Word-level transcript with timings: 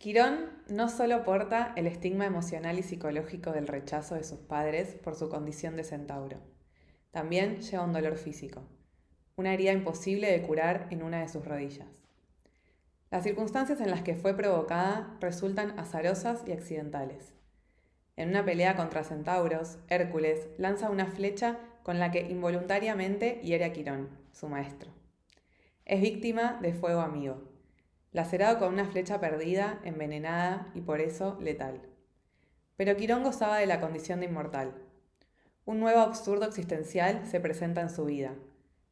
Quirón 0.00 0.48
no 0.66 0.88
solo 0.88 1.24
porta 1.24 1.74
el 1.76 1.86
estigma 1.86 2.24
emocional 2.24 2.78
y 2.78 2.82
psicológico 2.82 3.52
del 3.52 3.66
rechazo 3.66 4.14
de 4.14 4.24
sus 4.24 4.38
padres 4.38 4.94
por 4.94 5.14
su 5.14 5.28
condición 5.28 5.76
de 5.76 5.84
centauro, 5.84 6.38
también 7.10 7.60
lleva 7.60 7.84
un 7.84 7.92
dolor 7.92 8.16
físico, 8.16 8.62
una 9.36 9.52
herida 9.52 9.72
imposible 9.72 10.32
de 10.32 10.40
curar 10.40 10.86
en 10.88 11.02
una 11.02 11.20
de 11.20 11.28
sus 11.28 11.44
rodillas. 11.44 11.86
Las 13.10 13.24
circunstancias 13.24 13.78
en 13.82 13.90
las 13.90 14.00
que 14.00 14.14
fue 14.14 14.32
provocada 14.32 15.18
resultan 15.20 15.78
azarosas 15.78 16.44
y 16.46 16.52
accidentales. 16.52 17.34
En 18.16 18.30
una 18.30 18.42
pelea 18.42 18.76
contra 18.76 19.04
centauros, 19.04 19.76
Hércules 19.90 20.48
lanza 20.56 20.88
una 20.88 21.08
flecha 21.08 21.58
con 21.82 21.98
la 21.98 22.10
que 22.10 22.22
involuntariamente 22.22 23.38
hiere 23.42 23.66
a 23.66 23.74
Quirón, 23.74 24.08
su 24.32 24.48
maestro. 24.48 24.92
Es 25.84 26.00
víctima 26.00 26.58
de 26.62 26.72
fuego 26.72 27.02
amigo, 27.02 27.49
lacerado 28.12 28.58
con 28.58 28.72
una 28.72 28.86
flecha 28.86 29.20
perdida, 29.20 29.80
envenenada 29.84 30.70
y 30.74 30.80
por 30.80 31.00
eso 31.00 31.38
letal. 31.40 31.80
Pero 32.76 32.96
Quirón 32.96 33.22
gozaba 33.22 33.58
de 33.58 33.66
la 33.66 33.80
condición 33.80 34.20
de 34.20 34.26
inmortal. 34.26 34.74
Un 35.64 35.80
nuevo 35.80 36.00
absurdo 36.00 36.46
existencial 36.46 37.26
se 37.26 37.40
presenta 37.40 37.80
en 37.80 37.90
su 37.90 38.04
vida. 38.04 38.34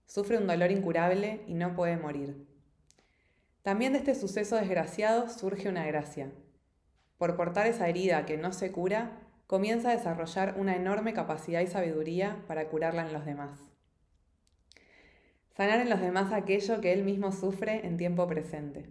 Sufre 0.07 0.39
un 0.39 0.47
dolor 0.47 0.71
incurable 0.71 1.43
y 1.47 1.55
no 1.55 1.75
puede 1.75 1.97
morir. 1.97 2.47
También 3.62 3.93
de 3.93 3.99
este 3.99 4.15
suceso 4.15 4.57
desgraciado 4.57 5.29
surge 5.29 5.69
una 5.69 5.87
gracia, 5.87 6.31
por 7.19 7.37
portar 7.37 7.67
esa 7.67 7.89
herida 7.89 8.25
que 8.27 8.39
no 8.39 8.53
se 8.53 8.71
cura, 8.71 9.19
comienza 9.48 9.91
a 9.91 9.97
desarrollar 9.97 10.55
una 10.57 10.77
enorme 10.77 11.12
capacidad 11.12 11.61
y 11.61 11.67
sabiduría 11.67 12.45
para 12.47 12.69
curarla 12.69 13.05
en 13.05 13.12
los 13.12 13.27
demás. 13.27 13.59
Sanar 15.57 15.81
en 15.81 15.91
los 15.91 16.01
demás 16.01 16.33
aquello 16.33 16.81
que 16.81 16.93
él 16.93 17.03
mismo 17.03 17.33
sufre 17.33 17.85
en 17.85 17.97
tiempo 17.97 18.29
presente. 18.29 18.89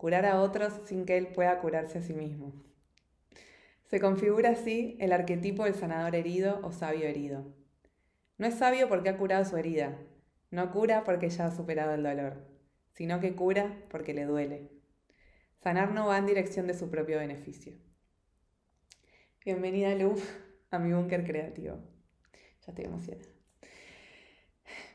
Curar 0.00 0.24
a 0.24 0.40
otros 0.40 0.72
sin 0.86 1.04
que 1.04 1.18
él 1.18 1.26
pueda 1.26 1.60
curarse 1.60 1.98
a 1.98 2.02
sí 2.02 2.14
mismo. 2.14 2.54
Se 3.84 4.00
configura 4.00 4.52
así 4.52 4.96
el 4.98 5.12
arquetipo 5.12 5.64
del 5.64 5.74
sanador 5.74 6.14
herido 6.14 6.58
o 6.62 6.72
sabio 6.72 7.06
herido. 7.06 7.44
No 8.38 8.46
es 8.46 8.54
sabio 8.54 8.88
porque 8.88 9.10
ha 9.10 9.18
curado 9.18 9.44
su 9.44 9.58
herida, 9.58 9.98
no 10.50 10.72
cura 10.72 11.04
porque 11.04 11.28
ya 11.28 11.44
ha 11.44 11.50
superado 11.54 11.92
el 11.92 12.02
dolor, 12.02 12.46
sino 12.94 13.20
que 13.20 13.34
cura 13.34 13.76
porque 13.90 14.14
le 14.14 14.24
duele, 14.24 14.70
Sanar 15.62 15.92
no 15.92 16.06
va 16.06 16.16
en 16.16 16.24
dirección 16.24 16.66
de 16.66 16.72
su 16.72 16.88
propio 16.88 17.18
beneficio. 17.18 17.74
Bienvenida, 19.44 19.94
Lu, 19.96 20.14
a 20.70 20.78
mi 20.78 20.94
búnker 20.94 21.26
creativo. 21.26 21.76
Ya 22.64 22.72
estoy 22.72 22.86
emocionada. 22.86 23.28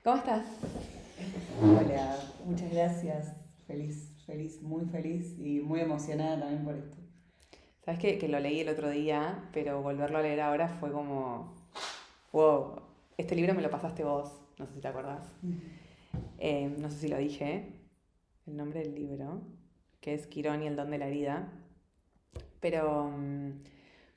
¿Cómo 0.03 0.17
estás? 0.17 0.47
Hola, 1.61 2.17
muchas 2.44 2.72
gracias. 2.72 3.35
Feliz, 3.67 4.14
feliz, 4.25 4.61
muy 4.61 4.85
feliz 4.85 5.37
y 5.39 5.59
muy 5.59 5.79
emocionada 5.79 6.39
también 6.39 6.63
por 6.63 6.75
esto. 6.75 6.97
Sabes 7.83 7.99
que, 7.99 8.17
que 8.17 8.27
lo 8.27 8.39
leí 8.39 8.59
el 8.61 8.69
otro 8.69 8.89
día, 8.89 9.49
pero 9.53 9.81
volverlo 9.81 10.17
a 10.17 10.21
leer 10.21 10.41
ahora 10.41 10.67
fue 10.67 10.91
como, 10.91 11.53
wow, 12.31 12.81
este 13.17 13.35
libro 13.35 13.53
me 13.53 13.61
lo 13.61 13.69
pasaste 13.69 14.03
vos, 14.03 14.31
no 14.57 14.65
sé 14.65 14.73
si 14.73 14.81
te 14.81 14.87
acordás. 14.87 15.23
Eh, 16.39 16.73
no 16.79 16.89
sé 16.89 16.97
si 16.97 17.07
lo 17.07 17.17
dije, 17.17 17.73
el 18.47 18.57
nombre 18.57 18.81
del 18.81 18.95
libro 18.95 19.41
que 20.05 20.13
es 20.13 20.27
Quirón 20.27 20.61
y 20.61 20.67
el 20.67 20.75
don 20.75 20.91
de 20.91 20.99
la 20.99 21.07
herida. 21.07 21.51
Pero 22.59 23.09
mm, 23.09 23.63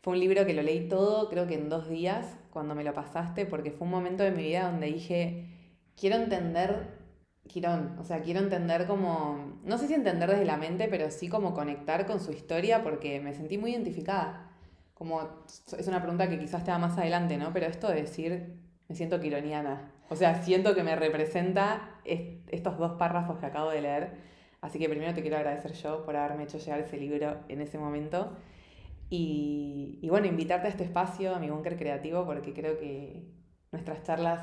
fue 0.02 0.12
un 0.12 0.20
libro 0.20 0.44
que 0.44 0.52
lo 0.52 0.60
leí 0.60 0.86
todo, 0.86 1.30
creo 1.30 1.46
que 1.46 1.54
en 1.54 1.70
dos 1.70 1.88
días, 1.88 2.36
cuando 2.52 2.74
me 2.74 2.84
lo 2.84 2.92
pasaste, 2.92 3.46
porque 3.46 3.70
fue 3.70 3.86
un 3.86 3.92
momento 3.92 4.22
de 4.22 4.30
mi 4.30 4.42
vida 4.42 4.70
donde 4.70 4.88
dije, 4.88 5.46
quiero 5.96 6.16
entender 6.16 6.97
Quirón, 7.48 7.96
o 7.98 8.04
sea, 8.04 8.20
quiero 8.20 8.40
entender 8.40 8.86
como, 8.86 9.58
no 9.64 9.78
sé 9.78 9.88
si 9.88 9.94
entender 9.94 10.30
desde 10.30 10.44
la 10.44 10.56
mente, 10.56 10.86
pero 10.88 11.10
sí 11.10 11.28
como 11.28 11.54
conectar 11.54 12.06
con 12.06 12.20
su 12.20 12.30
historia, 12.32 12.82
porque 12.82 13.20
me 13.20 13.34
sentí 13.34 13.58
muy 13.58 13.72
identificada. 13.72 14.50
Como, 14.94 15.28
es 15.76 15.88
una 15.88 16.00
pregunta 16.00 16.28
que 16.28 16.38
quizás 16.38 16.64
te 16.64 16.70
da 16.70 16.78
más 16.78 16.98
adelante, 16.98 17.36
¿no? 17.38 17.52
Pero 17.52 17.66
esto 17.66 17.88
de 17.88 18.02
decir, 18.02 18.54
me 18.88 18.94
siento 18.94 19.20
quironiana. 19.20 19.92
O 20.10 20.16
sea, 20.16 20.42
siento 20.42 20.74
que 20.74 20.82
me 20.82 20.96
representa 20.96 22.00
estos 22.04 22.78
dos 22.78 22.92
párrafos 22.92 23.38
que 23.38 23.46
acabo 23.46 23.70
de 23.70 23.82
leer 23.82 24.28
Así 24.60 24.78
que 24.78 24.88
primero 24.88 25.14
te 25.14 25.22
quiero 25.22 25.36
agradecer 25.36 25.72
yo 25.74 26.04
por 26.04 26.16
haberme 26.16 26.44
hecho 26.44 26.58
llegar 26.58 26.80
ese 26.80 26.96
libro 26.96 27.38
en 27.48 27.60
ese 27.60 27.78
momento. 27.78 28.36
Y, 29.10 30.06
bueno, 30.08 30.26
invitarte 30.26 30.66
a 30.66 30.70
este 30.70 30.84
espacio, 30.84 31.34
a 31.34 31.38
mi 31.38 31.48
búnker 31.48 31.78
creativo, 31.78 32.26
porque 32.26 32.52
creo 32.52 32.78
que 32.78 33.24
nuestras 33.72 34.02
charlas, 34.02 34.42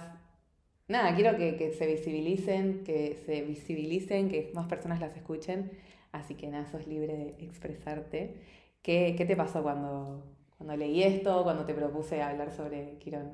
nada, 0.87 1.15
quiero 1.15 1.37
que, 1.37 1.71
se 1.71 1.87
visibilicen, 1.87 2.83
que 2.83 3.15
se 3.25 3.41
visibilicen, 3.41 4.29
que 4.29 4.51
más 4.53 4.67
personas 4.67 4.99
las 4.99 5.15
escuchen. 5.15 5.71
Así 6.11 6.35
que 6.35 6.47
nada, 6.47 6.65
sos 6.67 6.87
libre 6.87 7.15
de 7.17 7.45
expresarte. 7.45 8.41
¿Qué, 8.81 9.15
te 9.27 9.35
pasó 9.35 9.63
cuando, 9.63 10.23
cuando 10.57 10.77
leí 10.77 11.03
esto, 11.03 11.43
cuando 11.43 11.65
te 11.65 11.73
propuse 11.73 12.21
hablar 12.21 12.51
sobre 12.53 12.97
Quirón? 12.99 13.33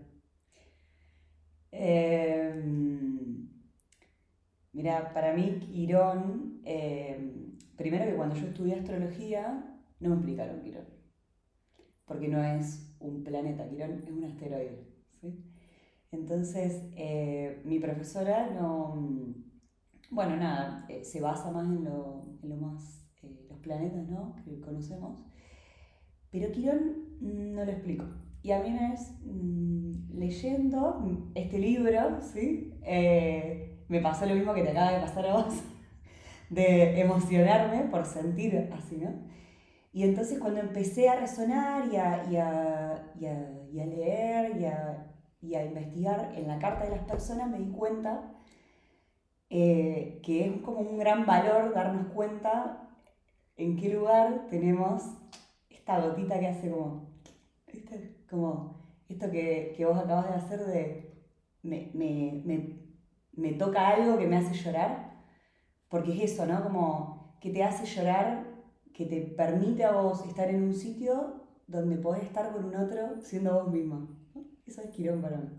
Eh, 1.71 2.53
Mira, 4.73 5.13
para 5.13 5.33
mí 5.33 5.59
Quirón, 5.59 6.61
eh, 6.63 7.19
primero 7.75 8.05
que 8.05 8.15
cuando 8.15 8.35
yo 8.35 8.47
estudié 8.47 8.75
astrología, 8.75 9.77
no 9.99 10.09
me 10.09 10.15
explicaron 10.15 10.61
Quirón. 10.61 10.85
Porque 12.05 12.27
no 12.29 12.41
es 12.43 12.95
un 12.99 13.23
planeta, 13.23 13.67
Quirón 13.69 13.91
es 13.91 14.07
un 14.09 14.23
asteroide. 14.23 14.87
Entonces, 16.11 16.83
eh, 16.95 17.61
mi 17.65 17.79
profesora 17.79 18.49
no. 18.49 19.35
Bueno, 20.09 20.35
nada, 20.35 20.85
eh, 20.89 21.03
se 21.05 21.21
basa 21.21 21.51
más 21.51 21.65
en 21.65 21.85
lo, 21.85 22.37
más. 22.59 23.07
los 23.49 23.59
planetas, 23.59 24.07
¿no? 24.09 24.35
Que 24.43 24.59
conocemos. 24.59 25.19
Pero 26.31 26.51
Quirón 26.51 27.17
no 27.21 27.63
lo 27.65 27.71
explico. 27.71 28.05
Y 28.43 28.51
a 28.51 28.61
mí 28.61 28.69
una 28.71 28.91
vez, 28.91 29.13
mm, 29.23 30.17
leyendo 30.17 31.29
este 31.35 31.59
libro, 31.59 32.21
¿sí? 32.21 32.73
me 33.87 33.99
pasó 34.01 34.25
lo 34.25 34.35
mismo 34.35 34.53
que 34.53 34.63
te 34.63 34.69
acaba 34.69 34.93
de 34.93 35.01
pasar 35.01 35.25
a 35.27 35.33
vos, 35.33 35.53
de 36.49 36.99
emocionarme 37.01 37.83
por 37.89 38.05
sentir 38.05 38.69
así, 38.73 38.97
¿no? 38.97 39.11
Y 39.93 40.03
entonces 40.03 40.39
cuando 40.39 40.61
empecé 40.61 41.09
a 41.09 41.19
resonar 41.19 41.91
y 41.91 41.97
a, 41.97 42.23
y 42.31 42.35
a, 42.37 43.13
y 43.71 43.79
a 43.79 43.85
leer 43.85 44.57
y 44.61 44.65
a, 44.65 45.10
y 45.41 45.55
a, 45.55 45.65
investigar 45.65 46.33
en 46.35 46.47
la 46.47 46.59
carta 46.59 46.85
de 46.85 46.91
las 46.91 47.05
personas, 47.05 47.49
me 47.49 47.59
di 47.59 47.71
cuenta 47.71 48.31
eh, 49.49 50.19
que 50.23 50.45
es 50.45 50.61
como 50.61 50.79
un 50.79 50.97
gran 50.97 51.25
valor 51.25 51.73
darnos 51.73 52.13
cuenta 52.13 52.89
en 53.57 53.77
qué 53.77 53.89
lugar 53.89 54.47
tenemos 54.49 55.03
esta 55.69 55.99
gotita 55.99 56.39
que 56.39 56.47
hace 56.47 56.69
como, 56.69 57.09
¿viste? 57.71 58.25
Como 58.29 58.79
esto 59.09 59.29
que, 59.29 59.73
que 59.75 59.85
vos 59.85 59.97
acabas 59.97 60.29
de 60.29 60.35
hacer 60.35 60.65
de 60.65 61.11
me, 61.63 61.91
me, 61.93 62.41
me 62.45 62.81
me 63.33 63.53
toca 63.53 63.89
algo 63.89 64.17
que 64.17 64.27
me 64.27 64.37
hace 64.37 64.53
llorar, 64.53 65.11
porque 65.89 66.13
es 66.13 66.31
eso, 66.31 66.45
¿no? 66.45 66.63
Como 66.63 67.37
que 67.39 67.49
te 67.49 67.63
hace 67.63 67.85
llorar, 67.85 68.45
que 68.93 69.05
te 69.05 69.21
permite 69.21 69.83
a 69.83 69.93
vos 69.93 70.25
estar 70.25 70.49
en 70.49 70.63
un 70.63 70.73
sitio 70.73 71.41
donde 71.67 71.97
podés 71.97 72.23
estar 72.23 72.51
con 72.51 72.65
un 72.65 72.75
otro 72.75 73.21
siendo 73.21 73.53
vos 73.53 73.71
misma. 73.71 74.07
Eso 74.71 74.83
es 74.83 74.89
Quirón 74.91 75.21
para 75.21 75.35
mí. 75.35 75.49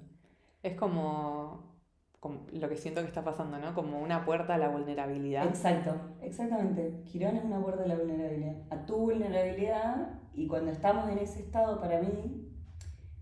Es 0.63 0.75
como, 0.75 1.77
como, 2.19 2.47
lo 2.51 2.67
que 2.71 2.79
siento 2.79 3.03
que 3.03 3.09
está 3.09 3.23
pasando, 3.23 3.59
¿no? 3.59 3.75
Como 3.75 4.01
una 4.01 4.25
puerta 4.25 4.55
a 4.55 4.59
la 4.59 4.71
vulnerabilidad. 4.71 5.47
Exacto, 5.47 5.95
exactamente. 6.23 7.03
Quirón 7.05 7.37
es 7.37 7.45
una 7.45 7.61
puerta 7.61 7.83
a 7.83 7.87
la 7.87 7.97
vulnerabilidad, 7.97 8.57
a 8.71 8.87
tu 8.87 8.97
vulnerabilidad 8.97 10.19
y 10.33 10.47
cuando 10.47 10.71
estamos 10.71 11.11
en 11.11 11.19
ese 11.19 11.41
estado, 11.41 11.79
para 11.79 12.01
mí, 12.01 12.49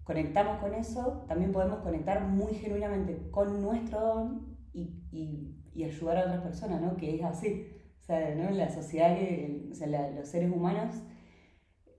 conectamos 0.04 0.58
con 0.60 0.74
eso, 0.74 1.24
también 1.26 1.50
podemos 1.50 1.80
conectar 1.80 2.24
muy 2.24 2.54
genuinamente 2.54 3.28
con 3.32 3.60
nuestro 3.60 4.00
don 4.00 4.56
y, 4.72 4.94
y, 5.10 5.60
y 5.74 5.82
ayudar 5.82 6.18
a 6.18 6.20
otras 6.26 6.42
personas, 6.42 6.80
¿no? 6.80 6.96
Que 6.96 7.16
es 7.16 7.24
así. 7.24 7.68
O 7.98 8.02
sea, 8.04 8.32
¿no? 8.36 8.48
la 8.50 8.70
sociedad, 8.70 9.16
que, 9.16 9.70
o 9.72 9.74
sea, 9.74 9.88
los 9.88 10.28
seres 10.28 10.52
humanos 10.52 11.02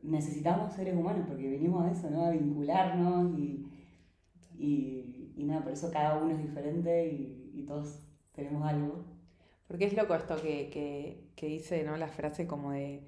necesitamos 0.02 0.74
seres 0.74 0.96
humanos 0.96 1.26
porque 1.28 1.50
venimos 1.50 1.86
a 1.86 1.92
eso, 1.92 2.10
¿no? 2.10 2.24
A 2.24 2.30
vincularnos 2.30 3.38
y, 3.38 3.68
y, 4.62 5.34
y 5.36 5.44
nada, 5.46 5.64
por 5.64 5.72
eso 5.72 5.90
cada 5.92 6.18
uno 6.18 6.36
es 6.36 6.42
diferente 6.42 7.08
y, 7.08 7.52
y, 7.56 7.64
todos 7.64 8.00
tenemos 8.32 8.64
algo. 8.64 9.04
Porque 9.68 9.86
es 9.86 9.94
loco 9.96 10.14
esto 10.14 10.36
que, 10.36 10.70
que, 10.70 11.32
que 11.36 11.48
dice, 11.48 11.84
¿no? 11.84 11.98
La 11.98 12.10
frase 12.10 12.46
como 12.46 12.72
de 12.72 13.02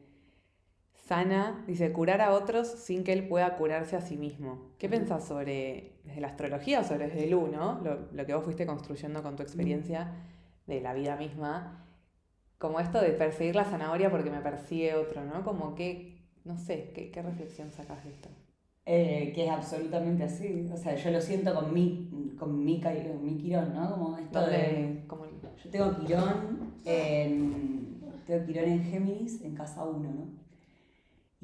sana, 0.94 1.64
dice, 1.68 1.92
curar 1.94 2.22
a 2.22 2.34
otros 2.34 2.68
sin 2.68 3.04
que 3.04 3.14
él 3.14 3.28
pueda 3.28 3.56
curarse 3.56 3.96
a 3.96 4.02
sí 4.02 4.18
mismo. 4.18 4.72
¿Qué 4.80 4.90
pensás 4.90 5.28
sobre, 5.28 6.00
desde 6.06 6.22
la 6.22 6.30
astrología 6.30 6.80
o 6.80 6.84
sobre 6.84 7.08
desde 7.08 7.26
el 7.26 7.36
uno, 7.36 7.80
lo, 7.84 8.12
lo, 8.12 8.26
que 8.26 8.34
vos 8.34 8.44
fuiste 8.44 8.66
construyendo 8.66 9.22
con 9.22 9.36
tu 9.36 9.44
experiencia 9.44 10.12
de 10.66 10.82
la 10.82 10.94
vida 10.94 11.18
misma? 11.18 11.86
Como 12.58 12.80
esto 12.80 13.00
de 13.00 13.10
perseguir 13.10 13.56
la 13.56 13.66
zanahoria 13.66 14.10
porque 14.10 14.32
me 14.32 14.40
persigue 14.40 14.96
otro, 14.96 15.24
¿no? 15.24 15.44
Como 15.44 15.76
que, 15.76 16.26
no 16.46 16.58
sé, 16.58 16.92
¿qué, 16.96 17.12
qué 17.12 17.22
reflexión 17.22 17.72
sacas 17.72 18.04
de 18.06 18.12
esto? 18.12 18.30
Eh, 18.86 19.32
que 19.34 19.46
es 19.46 19.50
absolutamente 19.50 20.24
así. 20.24 20.70
O 20.72 20.76
sea, 20.76 20.96
yo 20.96 21.12
lo 21.12 21.22
siento 21.22 21.56
con 21.56 21.74
mi, 21.74 22.36
con 22.38 22.64
mi, 22.64 22.82
mi 23.22 23.38
quirón, 23.38 23.74
¿no? 23.74 23.92
Como 23.92 24.18
esto 24.18 24.46
de... 24.46 25.06
Como... 25.08 25.26
Yo 25.26 25.70
tengo 25.70 25.98
quirón 26.00 26.74
en, 26.84 28.02
tengo 28.28 28.46
quirón 28.46 28.66
en 28.66 28.84
Géminis 28.84 29.42
en 29.42 29.56
casa 29.56 29.86
1, 29.86 30.00
¿no? 30.00 30.28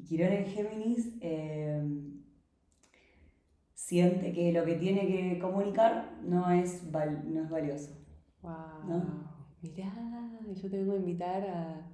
Quirón 0.06 0.32
en 0.32 0.46
Géminis 0.46 1.14
eh, 1.20 1.82
siente 3.74 4.32
que 4.32 4.52
lo 4.52 4.64
que 4.64 4.74
tiene 4.74 5.06
que 5.06 5.38
comunicar 5.38 6.18
no 6.22 6.50
es, 6.50 6.84
no 6.92 7.42
es 7.42 7.50
valioso. 7.50 7.96
Wow. 8.42 8.52
¿no? 8.86 9.30
Mirá, 9.62 9.92
yo 10.54 10.70
te 10.70 10.78
vengo 10.78 10.92
a 10.92 10.96
invitar 10.96 11.46
a, 11.46 11.90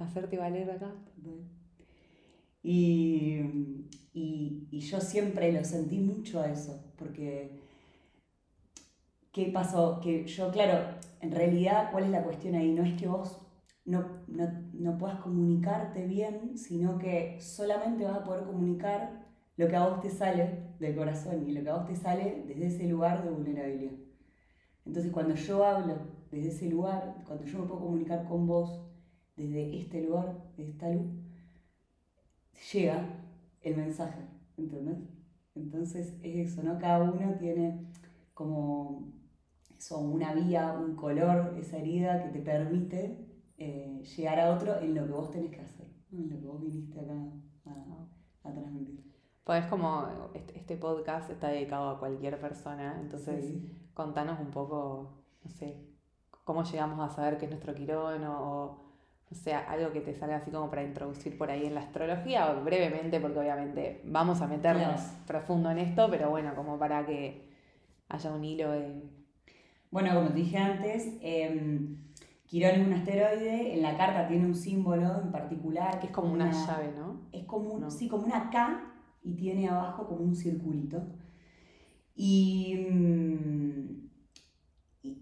hacerte 0.00 0.36
valer 0.36 0.70
acá. 0.70 0.92
Y, 2.64 3.86
y, 4.14 4.68
y, 4.70 4.80
yo 4.80 4.98
siempre 4.98 5.52
lo 5.52 5.62
sentí 5.64 5.98
mucho 5.98 6.40
a 6.40 6.50
eso, 6.50 6.82
porque 6.96 7.60
¿qué 9.32 9.50
pasó? 9.52 10.00
Que 10.00 10.26
yo, 10.26 10.50
claro, 10.50 10.96
en 11.20 11.30
realidad, 11.30 11.90
¿cuál 11.92 12.04
es 12.04 12.10
la 12.10 12.24
cuestión 12.24 12.54
ahí? 12.54 12.72
No 12.72 12.82
es 12.82 12.94
que 12.94 13.06
vos 13.06 13.38
no, 13.84 14.22
no, 14.28 14.50
no 14.72 14.96
puedas 14.96 15.20
comunicarte 15.20 16.06
bien, 16.06 16.56
sino 16.56 16.96
que 16.98 17.38
solamente 17.38 18.04
vas 18.04 18.16
a 18.16 18.24
poder 18.24 18.44
comunicar 18.44 19.26
lo 19.56 19.68
que 19.68 19.76
a 19.76 19.86
vos 19.86 20.00
te 20.00 20.08
sale 20.08 20.74
del 20.78 20.96
corazón 20.96 21.46
y 21.46 21.52
lo 21.52 21.62
que 21.62 21.68
a 21.68 21.76
vos 21.76 21.86
te 21.86 21.96
sale 21.96 22.44
desde 22.46 22.66
ese 22.66 22.88
lugar 22.88 23.24
de 23.24 23.30
vulnerabilidad. 23.30 23.92
Entonces 24.86 25.12
cuando 25.12 25.34
yo 25.34 25.64
hablo 25.64 25.98
desde 26.30 26.48
ese 26.48 26.70
lugar, 26.70 27.22
cuando 27.26 27.44
yo 27.44 27.58
me 27.58 27.66
puedo 27.66 27.80
comunicar 27.80 28.26
con 28.26 28.46
vos 28.46 28.80
desde 29.36 29.78
este 29.78 30.02
lugar, 30.02 30.34
de 30.56 30.70
esta 30.70 30.88
luz, 30.88 31.23
llega 32.72 33.04
el 33.62 33.76
mensaje, 33.76 34.20
¿entendés? 34.56 34.98
Entonces 35.54 36.14
es 36.22 36.52
eso, 36.52 36.62
¿no? 36.62 36.78
Cada 36.78 37.02
uno 37.02 37.34
tiene 37.38 37.92
como 38.34 39.12
eso, 39.76 39.98
una 39.98 40.34
vía, 40.34 40.72
un 40.72 40.96
color, 40.96 41.54
esa 41.58 41.78
herida 41.78 42.22
que 42.22 42.30
te 42.30 42.40
permite 42.40 43.24
eh, 43.58 44.02
llegar 44.16 44.40
a 44.40 44.50
otro 44.54 44.78
en 44.80 44.94
lo 44.94 45.06
que 45.06 45.12
vos 45.12 45.30
tenés 45.30 45.50
que 45.50 45.60
hacer, 45.60 45.86
en 46.12 46.30
lo 46.30 46.40
que 46.40 46.46
vos 46.46 46.60
viniste 46.60 47.00
acá 47.00 47.14
a, 47.66 48.52
transmitir. 48.52 49.04
Pues 49.44 49.66
como 49.66 50.08
este, 50.34 50.58
este, 50.58 50.76
podcast 50.76 51.30
está 51.30 51.48
dedicado 51.48 51.90
a 51.90 51.98
cualquier 51.98 52.40
persona, 52.40 52.98
entonces 53.00 53.54
contanos 53.92 54.40
un 54.40 54.50
poco, 54.50 55.24
no 55.44 55.50
sé, 55.50 55.86
cómo 56.44 56.64
llegamos 56.64 56.98
a 57.00 57.14
saber 57.14 57.38
qué 57.38 57.44
es 57.44 57.50
nuestro 57.50 57.74
quirón 57.74 58.24
o, 58.24 58.40
o 58.40 58.83
sea, 59.34 59.60
algo 59.70 59.92
que 59.92 60.00
te 60.00 60.14
salga 60.14 60.36
así 60.36 60.50
como 60.50 60.70
para 60.70 60.82
introducir 60.82 61.36
por 61.36 61.50
ahí 61.50 61.66
en 61.66 61.74
la 61.74 61.80
astrología, 61.80 62.50
o 62.50 62.64
brevemente, 62.64 63.20
porque 63.20 63.38
obviamente 63.38 64.00
vamos 64.04 64.40
a 64.40 64.46
meternos 64.46 65.00
profundo 65.26 65.70
en 65.70 65.78
esto, 65.78 66.08
pero 66.10 66.30
bueno, 66.30 66.54
como 66.54 66.78
para 66.78 67.04
que 67.04 67.48
haya 68.08 68.32
un 68.32 68.44
hilo 68.44 68.70
de... 68.72 69.02
Bueno, 69.90 70.14
como 70.14 70.28
te 70.28 70.34
dije 70.34 70.58
antes, 70.58 71.18
eh, 71.22 71.96
Quirón 72.46 72.80
es 72.80 72.86
un 72.86 72.92
asteroide, 72.92 73.74
en 73.74 73.82
la 73.82 73.96
carta 73.96 74.28
tiene 74.28 74.46
un 74.46 74.54
símbolo 74.54 75.20
en 75.22 75.32
particular. 75.32 75.98
Que 75.98 76.06
es 76.06 76.12
como 76.12 76.32
una, 76.32 76.52
llave, 76.52 76.92
¿no? 76.96 77.22
Es 77.32 77.44
como, 77.46 77.90
sí, 77.90 78.08
como 78.08 78.26
una 78.26 78.50
K 78.50 78.92
y 79.22 79.34
tiene 79.34 79.68
abajo 79.68 80.06
como 80.06 80.20
un 80.20 80.36
circulito. 80.36 81.02
Y, 82.14 82.86
mm, 82.90 84.10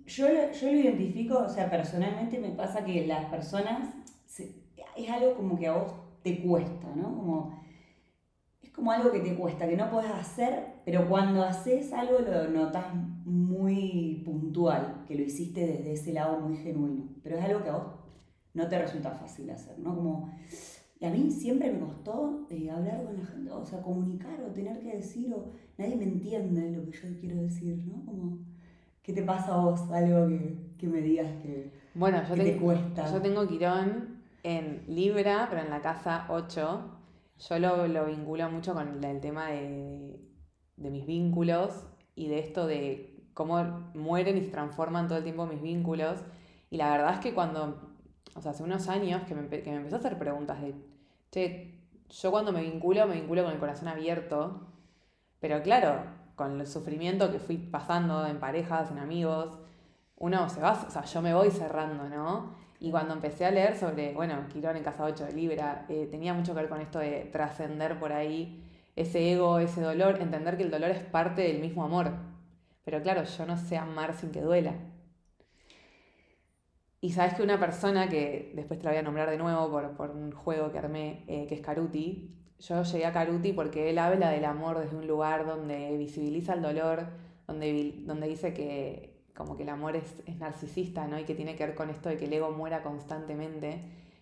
yo, 0.07 0.27
yo, 0.53 0.73
lo 0.73 0.79
identifico, 0.79 1.39
o 1.39 1.49
sea, 1.49 1.69
personalmente 1.71 2.39
me 2.39 2.51
pasa 2.51 2.85
que 2.85 3.07
las 3.07 3.27
personas, 3.27 3.95
es 4.97 5.11
algo 5.11 5.35
como 5.35 5.59
que 5.59 5.67
a 5.67 5.75
vos 5.75 5.93
te 6.23 6.43
cuesta, 6.43 6.89
¿no? 6.95 7.15
Como 7.15 7.63
como 8.75 8.91
algo 8.91 9.13
que 9.13 9.21
te 9.21 9.35
cuesta, 9.35 9.69
que 9.69 9.77
no 9.77 9.91
puedes 9.91 10.11
hacer, 10.11 10.81
pero 10.85 11.09
cuando 11.09 11.43
haces 11.43 11.93
algo 11.93 12.19
lo 12.21 12.49
notas 12.49 12.87
muy 13.25 14.23
puntual, 14.25 15.05
que 15.07 15.15
lo 15.15 15.23
hiciste 15.23 15.67
desde 15.67 15.93
ese 15.93 16.13
lado 16.13 16.41
muy 16.41 16.57
genuino. 16.57 17.09
Pero 17.23 17.37
es 17.37 17.45
algo 17.45 17.63
que 17.63 17.69
a 17.69 17.77
vos 17.77 17.87
no 18.55 18.69
te 18.69 18.81
resulta 18.81 19.11
fácil 19.11 19.51
hacer, 19.51 19.79
¿no? 19.79 19.95
Como, 19.95 20.33
y 20.99 21.05
a 21.05 21.11
mí 21.11 21.31
siempre 21.31 21.71
me 21.71 21.81
costó 21.81 22.47
eh, 22.51 22.71
hablar 22.71 23.05
con 23.05 23.17
la 23.17 23.27
gente, 23.27 23.51
o 23.51 23.65
sea, 23.65 23.83
comunicar 23.83 24.41
o 24.43 24.53
tener 24.53 24.81
que 24.81 24.97
decir, 24.97 25.33
o 25.35 25.53
nadie 25.77 25.97
me 25.97 26.05
entiende 26.05 26.71
lo 26.71 26.85
que 26.85 26.93
yo 26.93 27.21
quiero 27.21 27.43
decir, 27.43 27.77
¿no? 27.87 28.05
Como, 28.05 28.39
¿qué 29.03 29.13
te 29.13 29.23
pasa 29.23 29.55
a 29.55 29.59
vos? 29.59 29.91
Algo 29.91 30.29
que, 30.29 30.77
que 30.79 30.87
me 30.87 31.01
digas 31.01 31.31
que, 31.43 31.73
bueno, 31.95 32.23
yo 32.29 32.35
te 32.35 32.57
cuesta. 32.57 33.11
Yo 33.13 33.21
tengo 33.21 33.47
Quirón 33.47 34.23
en 34.43 34.85
Libra, 34.89 35.47
pero 35.51 35.63
en 35.63 35.71
la 35.71 35.83
casa 35.83 36.27
8 36.29 36.99
yo 37.49 37.59
lo, 37.59 37.87
lo 37.89 38.07
vinculo 38.07 38.49
mucho 38.51 38.73
con 38.73 39.03
el 39.05 39.21
tema 39.21 39.49
de, 39.49 40.19
mis 40.77 41.07
vínculos 41.07 41.87
y 42.15 42.29
de 42.29 42.39
esto 42.39 42.67
de 42.67 43.29
cómo 43.35 43.91
mueren 43.95 44.37
y 44.37 44.43
se 44.43 44.51
transforman 44.51 45.09
todo 45.09 45.19
el 45.19 45.25
tiempo 45.25 45.47
mis 45.47 45.61
vínculos. 45.61 46.21
Y 46.71 46.77
la 46.77 46.91
verdad 46.91 47.15
es 47.15 47.21
que 47.21 47.35
cuando, 47.35 47.95
o 48.35 48.41
sea, 48.41 48.53
hace 48.53 48.63
unos 48.63 48.89
años 48.89 49.23
que 49.25 49.35
me, 49.35 49.49
que 49.49 49.71
me 49.71 49.77
empezó 49.77 49.97
a 49.97 49.99
hacer 49.99 50.19
preguntas 50.19 50.63
de, 50.63 50.75
che, 51.31 51.79
yo 52.09 52.31
cuando 52.31 52.53
me 52.53 52.63
vinculo, 52.63 53.07
me 53.07 53.15
vinculo 53.15 53.43
con 53.45 53.53
el 53.53 53.59
corazón 53.59 53.89
abierto, 53.89 54.69
pero 55.41 55.63
claro, 55.63 56.05
con 56.43 56.61
el 56.61 56.67
sufrimiento 56.67 57.31
que 57.31 57.39
fui 57.39 57.57
pasando 57.57 58.27
en 58.27 58.41
parejas, 58.41 58.91
en 58.91 58.99
amigos, 58.99 59.59
uno 60.17 60.49
se 60.49 60.61
va, 60.61 60.73
o 60.73 60.91
sea, 60.91 61.05
yo 61.05 61.23
me 61.23 61.33
voy 61.35 61.51
cerrando, 61.51 62.09
¿no? 62.09 62.57
Y 62.81 62.91
cuando 62.91 63.15
empecé 63.15 63.47
a 63.47 63.53
leer 63.53 63.77
sobre, 63.77 64.13
bueno, 64.13 64.35
Quirón 64.53 64.77
en 64.77 64.83
Casa 64.83 65.05
8 65.05 65.27
de 65.27 65.33
Libra, 65.35 65.87
eh, 65.89 66.09
tenía 66.11 66.35
mucho 66.35 66.53
que 66.53 66.63
ver 66.63 66.69
con 66.69 66.81
esto 66.81 66.99
de 66.99 67.29
trascender 67.33 67.99
por 68.01 68.13
ahí 68.13 68.65
ese 68.97 69.33
ego, 69.33 69.61
ese 69.61 69.81
dolor, 69.81 70.21
entender 70.21 70.57
que 70.57 70.65
el 70.65 70.71
dolor 70.73 70.91
es 70.91 71.05
parte 71.05 71.43
del 71.43 71.61
mismo 71.61 71.85
amor. 71.85 72.11
Pero 72.85 73.01
claro, 73.03 73.23
yo 73.23 73.47
no 73.47 73.57
sé 73.57 73.77
amar 73.77 74.15
sin 74.15 74.33
que 74.33 74.41
duela. 74.41 74.75
Y 77.01 77.13
sabes 77.13 77.35
que 77.35 77.43
una 77.43 77.61
persona 77.61 78.09
que 78.09 78.53
después 78.57 78.81
te 78.81 78.85
la 78.85 78.91
voy 78.91 78.99
a 78.99 79.03
nombrar 79.03 79.31
de 79.31 79.39
nuevo 79.39 79.71
por, 79.97 80.11
un 80.11 80.33
juego 80.33 80.73
que 80.73 80.79
armé, 80.79 81.25
eh, 81.29 81.47
que 81.47 81.55
es 81.55 81.61
Caruti, 81.61 82.42
yo 82.63 82.83
llegué 82.85 83.07
a 83.07 83.13
Caruti 83.13 83.53
porque 83.53 83.91
él 83.91 83.99
habla 83.99 84.31
del 84.31 84.45
amor 84.45 84.79
desde 84.79 84.97
un 84.97 85.07
lugar 85.07 85.47
donde 85.47 85.97
visibiliza 85.97 86.55
el 86.55 86.63
dolor, 86.63 87.07
donde, 87.47 88.03
donde 88.07 88.29
dice 88.29 88.55
que 88.55 89.13
como 89.35 89.57
que 89.57 89.65
el 89.65 89.69
amor 89.71 89.97
es, 89.97 90.15
narcisista, 90.39 91.07
¿no? 91.09 91.19
Y 91.19 91.25
que 91.25 91.35
tiene 91.35 91.57
que 91.57 91.67
ver 91.67 91.75
con 91.75 91.91
esto 91.91 92.09
de 92.09 92.17
que 92.17 92.27
el 92.27 92.33
ego 92.33 92.51
muera 92.53 92.83
constantemente. 92.83 93.81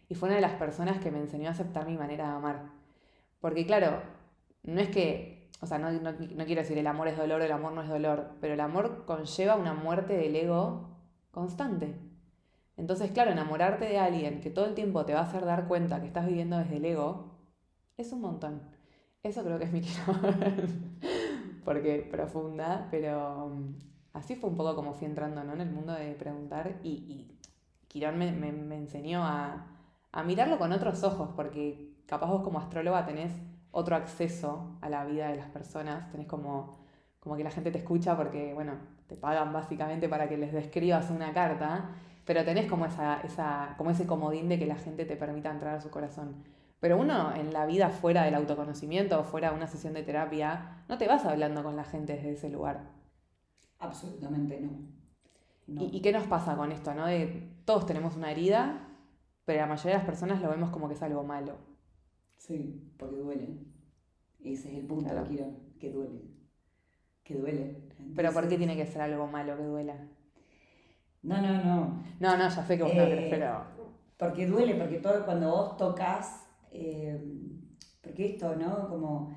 Y 0.09 0.15
fue 0.15 0.29
una 0.29 0.37
de 0.37 0.43
las 0.43 0.53
personas 0.53 1.01
que 1.01 1.11
me 1.11 1.19
enseñó 1.19 1.49
a 1.49 1.53
aceptar 1.53 1.87
mi 1.87 1.97
manera 1.97 2.29
de 2.29 2.35
amar. 2.35 2.71
Porque 3.41 3.67
claro, 3.67 4.01
no 4.63 4.81
es 4.81 4.89
que, 4.89 5.51
o 5.61 5.67
sea, 5.67 5.79
no, 5.79 5.91
no, 5.91 6.17
quiero 6.17 6.63
decir 6.63 6.79
el 6.79 6.87
amor 6.87 7.09
es 7.09 7.17
dolor, 7.19 7.43
el 7.43 7.53
amor 7.53 7.73
no 7.73 7.83
es 7.83 7.89
dolor, 7.89 8.31
pero 8.41 8.55
el 8.55 8.61
amor 8.61 9.05
conlleva 9.05 9.57
una 9.57 9.75
muerte 9.75 10.15
del 10.17 10.35
ego 10.37 10.97
constante. 11.31 11.95
Entonces, 12.77 13.11
claro, 13.11 13.33
enamorarte 13.33 13.85
de 13.85 13.99
alguien 13.99 14.41
que 14.41 14.51
todo 14.51 14.65
el 14.65 14.75
tiempo 14.75 15.05
te 15.05 15.13
va 15.13 15.21
a 15.21 15.25
hacer 15.25 15.45
dar 15.45 15.69
cuenta 15.69 16.01
que 16.01 16.07
estás 16.07 16.27
viviendo 16.27 16.57
desde 16.57 16.79
el 16.79 16.85
ego, 16.87 17.40
es 18.01 18.13
un 18.13 18.21
montón. 18.21 18.63
Eso 19.23 19.43
creo 19.45 19.59
que 19.59 19.65
es 19.65 19.73
mi 19.73 19.83
Porque 21.65 22.09
profunda, 22.11 22.89
pero 22.91 23.53
así 24.13 24.35
fue 24.35 24.51
un 24.51 24.57
poco 24.57 24.75
como 24.75 24.95
fui 24.95 25.07
entrando 25.07 25.41
en 25.41 25.61
el 25.61 25.71
mundo 25.71 25.93
de 25.93 26.15
preguntar 26.15 26.81
y, 26.83 26.89
y 26.91 27.41
Quirón 27.91 28.19
me, 28.19 28.29
enseñó 28.77 29.25
a, 29.25 29.67
mirarlo 30.25 30.59
con 30.59 30.71
otros 30.71 31.03
ojos, 31.03 31.31
porque 31.35 31.97
capaz 32.07 32.29
vos 32.29 32.43
como 32.43 32.61
astróloga 32.61 33.05
tenés 33.05 33.33
otro 33.73 33.97
acceso 33.97 34.79
a 34.81 34.89
la 34.89 35.05
vida 35.05 35.29
de 35.29 35.37
las 35.37 35.49
personas, 35.49 36.09
tenés 36.13 36.29
como, 36.29 36.79
como 37.19 37.37
que 37.37 37.43
la 37.43 37.51
gente 37.51 37.73
te 37.73 37.79
escucha 37.79 38.17
porque, 38.17 38.55
bueno, 38.55 38.75
te 39.09 39.17
pagan 39.17 39.53
básicamente 39.53 40.09
para 40.09 40.29
que 40.29 40.37
les 40.37 40.53
describas 40.53 41.11
una 41.11 41.33
carta, 41.33 41.91
pero 42.25 42.45
tenés 42.45 42.69
como, 42.71 42.87
esa, 42.87 43.23
esa, 43.23 43.75
como 43.77 43.91
ese 43.91 44.07
comodín 44.07 44.49
de 44.49 44.59
que 44.59 44.67
la 44.67 44.77
gente 44.77 45.05
te 45.05 45.17
permita 45.17 45.51
entrar 45.51 45.75
a 45.75 45.81
su 45.81 45.91
corazón. 45.91 46.45
Pero 46.81 46.99
uno 46.99 47.35
en 47.35 47.53
la 47.53 47.67
vida 47.67 47.91
fuera 47.91 48.25
del 48.25 48.35
autoconocimiento 48.35 49.21
o 49.21 49.25
fuera 49.25 49.51
de 49.51 49.57
una 49.57 49.67
sesión 49.67 49.93
de 49.93 50.03
terapia, 50.03 50.83
no 50.89 50.97
te 50.97 51.07
vas 51.07 51.27
hablando 51.27 51.63
con 51.63 51.77
la 51.77 51.85
gente 51.85 52.15
desde 52.15 52.33
ese 52.33 52.49
lugar. 52.49 52.81
Absolutamente 53.79 54.61
no. 54.61 55.01
¿Y, 55.67 56.01
qué 56.01 56.13
nos 56.13 56.27
pasa 56.27 56.57
con 56.57 56.73
esto? 56.73 56.95
¿no? 56.95 57.07
De, 57.07 57.49
todos 57.65 57.87
tenemos 57.87 58.17
una 58.17 58.33
herida, 58.33 58.89
pero 59.45 59.61
la 59.61 59.67
mayoría 59.67 59.93
de 59.93 59.99
las 59.99 60.07
personas 60.07 60.41
lo 60.43 60.51
vemos 60.51 60.71
como 60.71 60.89
que 60.89 60.95
es 60.95 61.03
algo 61.03 61.23
malo. 61.23 61.59
Sí, 62.37 62.93
porque 62.97 63.17
duele. 63.17 63.59
Ese 64.43 64.73
es 64.73 64.79
el 64.79 64.87
punto, 64.87 65.15
quiero, 65.29 65.53
que 65.79 65.93
duele. 65.93 66.23
Que 67.23 67.35
duele. 67.37 67.89
pero 68.17 68.33
¿por 68.33 68.49
qué 68.49 68.57
tiene 68.57 68.75
que 68.75 68.87
ser 68.87 69.03
algo 69.03 69.27
malo 69.27 69.57
que 69.57 69.63
duela? 69.63 69.97
No, 71.23 71.41
no, 71.41 71.63
no. 71.63 72.03
No, 72.19 72.37
no, 72.37 72.49
ya 72.49 72.51
sé 72.51 72.77
que 72.77 72.83
vos 72.83 72.95
no 72.95 73.05
crees, 73.05 73.25
eh, 73.25 73.29
pero... 73.31 73.63
Porque 74.17 74.47
duele, 74.47 74.75
porque 74.75 74.99
todo 74.99 75.25
cuando 75.25 75.51
vos 75.51 75.77
tocas, 75.77 76.50
eh, 76.71 77.21
porque 78.03 78.31
esto, 78.33 78.57
¿no? 78.57 78.89
Como, 78.89 79.35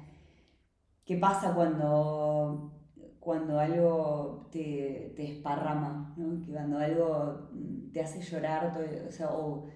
¿qué 1.06 1.18
pasa 1.18 1.54
cuando 1.54 2.72
cuando 3.20 3.58
algo 3.58 4.50
te, 4.52 5.14
te 5.16 5.32
esparrama, 5.32 6.14
¿no? 6.18 6.42
que 6.46 6.52
cuando 6.52 6.78
algo 6.78 7.50
te 7.94 8.02
hace 8.02 8.22
llorar, 8.22 8.74
o, 8.78 9.26
o 9.30 9.68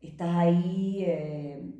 estás 0.00 0.36
ahí, 0.36 1.02
eh, 1.04 1.74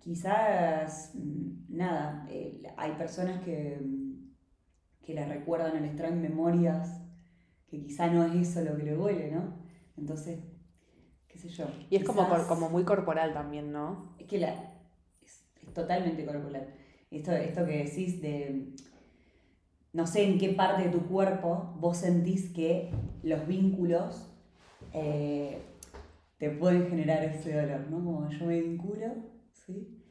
quizás, 0.00 1.12
mm, 1.14 1.76
nada, 1.76 2.26
eh, 2.30 2.62
hay 2.76 2.92
personas 2.92 3.42
que, 3.44 3.80
que 5.04 5.24
recuerdan 5.24 5.76
al 5.76 5.84
extraer 5.84 6.14
memorias, 6.14 7.00
que 7.68 7.80
quizá 7.80 8.08
no 8.10 8.24
es 8.24 8.34
eso 8.34 8.62
lo 8.62 8.76
que 8.76 8.82
le 8.84 8.94
duele, 8.94 9.30
¿no? 9.30 9.54
Entonces, 9.96 10.40
sé 11.40 11.48
yo. 11.48 11.66
Y 11.88 11.96
es 11.96 12.04
como, 12.04 12.28
como 12.46 12.68
muy 12.68 12.84
corporal 12.84 13.32
también, 13.32 13.72
¿no? 13.72 14.14
Es 14.18 14.26
que 14.26 14.38
la, 14.38 14.54
totalmente 15.74 16.24
corporal. 16.24 16.74
Esto, 17.10 17.32
esto 17.32 17.66
que 17.66 17.84
decís 17.84 18.20
de, 18.22 18.74
no 19.92 20.06
sé 20.06 20.24
en 20.24 20.38
qué 20.38 20.50
parte 20.50 20.84
de 20.84 20.90
tu 20.90 21.06
cuerpo 21.06 21.74
vos 21.78 21.96
sentís 21.98 22.50
que 22.50 22.90
los 23.22 23.46
vínculos 23.46 24.30
eh, 24.92 25.58
te 26.38 26.50
pueden 26.50 26.88
generar 26.88 27.24
ese 27.24 27.54
dolor, 27.60 27.90
¿no? 27.90 27.96
Como 27.96 28.30
yo 28.30 28.46
me 28.46 28.60
vinculo, 28.60 29.14
¿sí? 29.52 30.02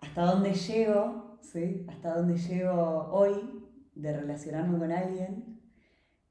Hasta 0.00 0.24
dónde 0.24 0.52
llego, 0.52 1.38
¿sí? 1.40 1.86
Hasta 1.88 2.14
dónde 2.14 2.36
llego 2.36 3.08
hoy 3.12 3.68
de 3.94 4.16
relacionarme 4.16 4.78
con 4.78 4.92
alguien. 4.92 5.60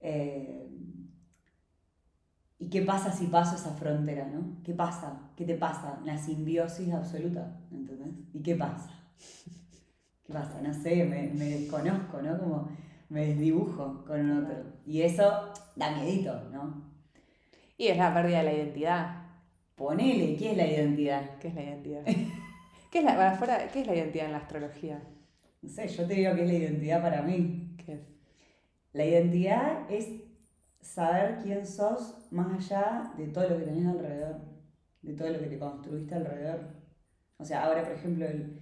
Eh, 0.02 0.69
¿Y 2.60 2.70
qué 2.70 2.82
pasa 2.82 3.12
si 3.12 3.28
paso 3.28 3.56
esa 3.56 3.72
frontera, 3.72 4.28
no? 4.28 4.62
¿Qué 4.64 4.74
pasa? 4.74 5.32
¿Qué 5.38 5.46
te 5.46 5.56
pasa? 5.56 6.00
La 6.04 6.18
simbiosis 6.18 6.92
absoluta, 6.94 7.58
¿entendés? 7.72 8.14
¿Y 8.34 8.44
qué 8.44 8.56
pasa? 8.56 8.92
¿Qué 10.26 10.34
pasa? 10.34 10.62
No 10.62 10.74
sé, 10.74 11.06
me, 11.06 11.30
me 11.30 11.46
desconozco, 11.46 12.22
¿no? 12.22 12.38
Como 12.38 12.70
me 13.08 13.28
desdibujo 13.28 14.04
con 14.06 14.20
un 14.20 14.44
otro. 14.44 14.58
Y 14.86 15.02
eso 15.02 15.54
da 15.78 15.92
miedito, 15.96 16.50
¿no? 16.52 16.84
Y 17.78 17.88
es 17.88 17.98
la 17.98 18.14
pérdida 18.14 18.40
de 18.40 18.44
la 18.44 18.54
identidad. 18.54 19.24
Ponele, 19.76 20.36
¿qué 20.36 20.52
es 20.52 20.58
la 20.58 20.68
identidad? 20.68 21.38
¿Qué 21.40 21.48
es 21.48 21.56
la 21.56 21.64
identidad? 21.64 22.04
¿Qué 22.92 23.00
es 23.00 23.06
la, 23.06 23.16
para 23.16 23.32
afuera, 23.32 23.70
¿Qué 23.72 23.82
es 23.82 23.88
la 23.88 23.96
identidad 23.96 24.26
en 24.26 24.32
la 24.34 24.40
astrología? 24.40 25.02
No 25.62 25.70
sé, 25.70 25.88
yo 25.88 26.06
te 26.06 26.16
digo 26.16 26.36
que 26.36 26.42
es 26.42 26.48
la 26.48 26.54
identidad 26.54 27.02
para 27.02 27.22
mí. 27.22 27.76
¿Qué 27.86 27.94
es? 27.94 28.02
La 28.92 29.06
identidad 29.06 29.90
es 29.90 30.08
saber 30.82 31.40
quién 31.44 31.66
sos 31.66 32.28
más 32.32 32.52
allá 32.54 33.14
de 33.18 33.28
todo 33.28 33.50
lo 33.50 33.58
que 33.58 33.66
tenés 33.66 33.86
alrededor, 33.88 34.42
de 35.02 35.14
todo 35.14 35.30
lo 35.30 35.40
que 35.40 35.48
te 35.48 35.60
construiste 35.60 36.16
alrededor. 36.16 36.60
O 37.38 37.46
sea, 37.46 37.66
ahora, 37.66 37.84
por 37.84 37.94
ejemplo, 37.94 38.26
el, 38.26 38.60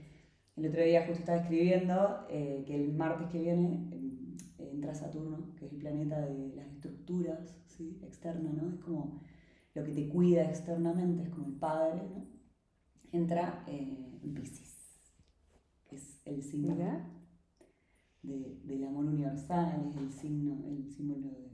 el 0.57 0.65
otro 0.65 0.83
día 0.83 1.05
justo 1.05 1.19
estaba 1.19 1.41
escribiendo 1.41 2.25
eh, 2.29 2.63
que 2.65 2.75
el 2.75 2.93
martes 2.93 3.27
que 3.29 3.39
viene 3.39 3.89
eh, 3.91 4.71
entra 4.73 4.95
Saturno, 4.95 5.53
que 5.55 5.67
es 5.67 5.73
el 5.73 5.77
planeta 5.77 6.19
de 6.25 6.55
las 6.55 6.67
estructuras 6.67 7.59
¿sí? 7.67 7.99
externas, 8.03 8.55
¿no? 8.55 8.73
Es 8.73 8.79
como 8.79 9.21
lo 9.75 9.83
que 9.83 9.91
te 9.91 10.09
cuida 10.09 10.49
externamente, 10.49 11.23
es 11.23 11.29
como 11.29 11.45
el 11.45 11.53
padre, 11.53 12.01
¿no? 12.09 12.25
Entra 13.11 13.63
eh, 13.67 14.19
en 14.23 14.33
Pisces, 14.33 15.13
que 15.87 15.95
es 15.95 16.21
el 16.25 16.41
signo 16.41 16.75
de, 18.23 18.59
del 18.63 18.83
amor 18.83 19.05
universal, 19.05 19.91
es 19.91 19.95
el 19.95 20.11
signo, 20.11 20.65
el 20.65 20.89
símbolo 20.89 21.29
de 21.29 21.46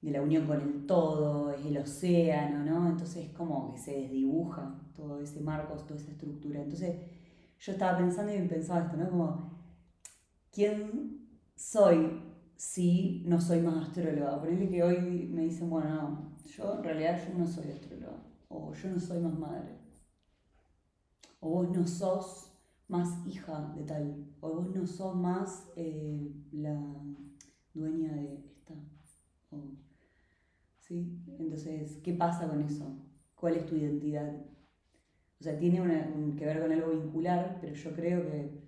de 0.00 0.10
la 0.10 0.22
unión 0.22 0.46
con 0.46 0.60
el 0.60 0.86
todo, 0.86 1.50
es 1.50 1.64
el 1.66 1.76
océano, 1.78 2.64
¿no? 2.64 2.88
Entonces 2.88 3.26
es 3.26 3.32
como 3.32 3.72
que 3.72 3.78
se 3.78 3.92
desdibuja 3.92 4.80
todo 4.94 5.20
ese 5.20 5.40
marco, 5.40 5.74
toda 5.84 6.00
esa 6.00 6.12
estructura. 6.12 6.62
Entonces 6.62 6.96
yo 7.58 7.72
estaba 7.72 7.98
pensando 7.98 8.34
y 8.34 8.48
pensaba 8.48 8.86
esto, 8.86 8.96
¿no? 8.96 9.10
Como, 9.10 9.50
¿quién 10.50 11.28
soy 11.54 12.22
si 12.56 13.22
no 13.26 13.40
soy 13.40 13.60
más 13.60 13.88
astróloga? 13.88 14.40
Ponele 14.40 14.68
que 14.70 14.82
hoy 14.82 15.28
me 15.30 15.42
dicen, 15.42 15.68
bueno, 15.68 15.90
no, 15.90 16.36
yo 16.46 16.78
en 16.78 16.84
realidad 16.84 17.20
yo 17.28 17.38
no 17.38 17.46
soy 17.46 17.70
astróloga, 17.70 18.22
o 18.48 18.72
yo 18.72 18.88
no 18.88 18.98
soy 18.98 19.20
más 19.20 19.38
madre, 19.38 19.78
o 21.40 21.50
vos 21.50 21.70
no 21.70 21.86
sos 21.86 22.52
más 22.88 23.26
hija 23.26 23.72
de 23.76 23.82
tal, 23.84 24.26
o 24.40 24.54
vos 24.54 24.74
no 24.74 24.86
sos 24.86 25.14
más 25.14 25.70
eh, 25.76 26.32
la 26.52 26.80
dueña 27.74 28.14
de 28.14 28.34
esta. 28.34 28.74
Entonces, 30.90 31.98
¿qué 32.02 32.12
pasa 32.14 32.48
con 32.48 32.60
eso? 32.62 32.84
¿Cuál 33.36 33.56
es 33.56 33.66
tu 33.66 33.76
identidad? 33.76 34.34
O 35.40 35.42
sea, 35.42 35.56
tiene 35.56 35.78
que 36.36 36.44
ver 36.44 36.60
con 36.60 36.72
algo 36.72 36.90
vincular, 36.90 37.58
pero 37.60 37.74
yo 37.74 37.94
creo 37.94 38.22
que 38.26 38.60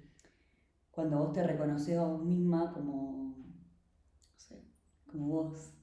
cuando 0.91 1.19
vos 1.19 1.33
te 1.33 1.43
reconoces 1.43 1.99
a 1.99 2.05
vos 2.05 2.23
misma 2.23 2.73
como, 2.73 3.35
no 3.37 4.38
sé, 4.38 4.62
como 5.11 5.26
vos. 5.26 5.75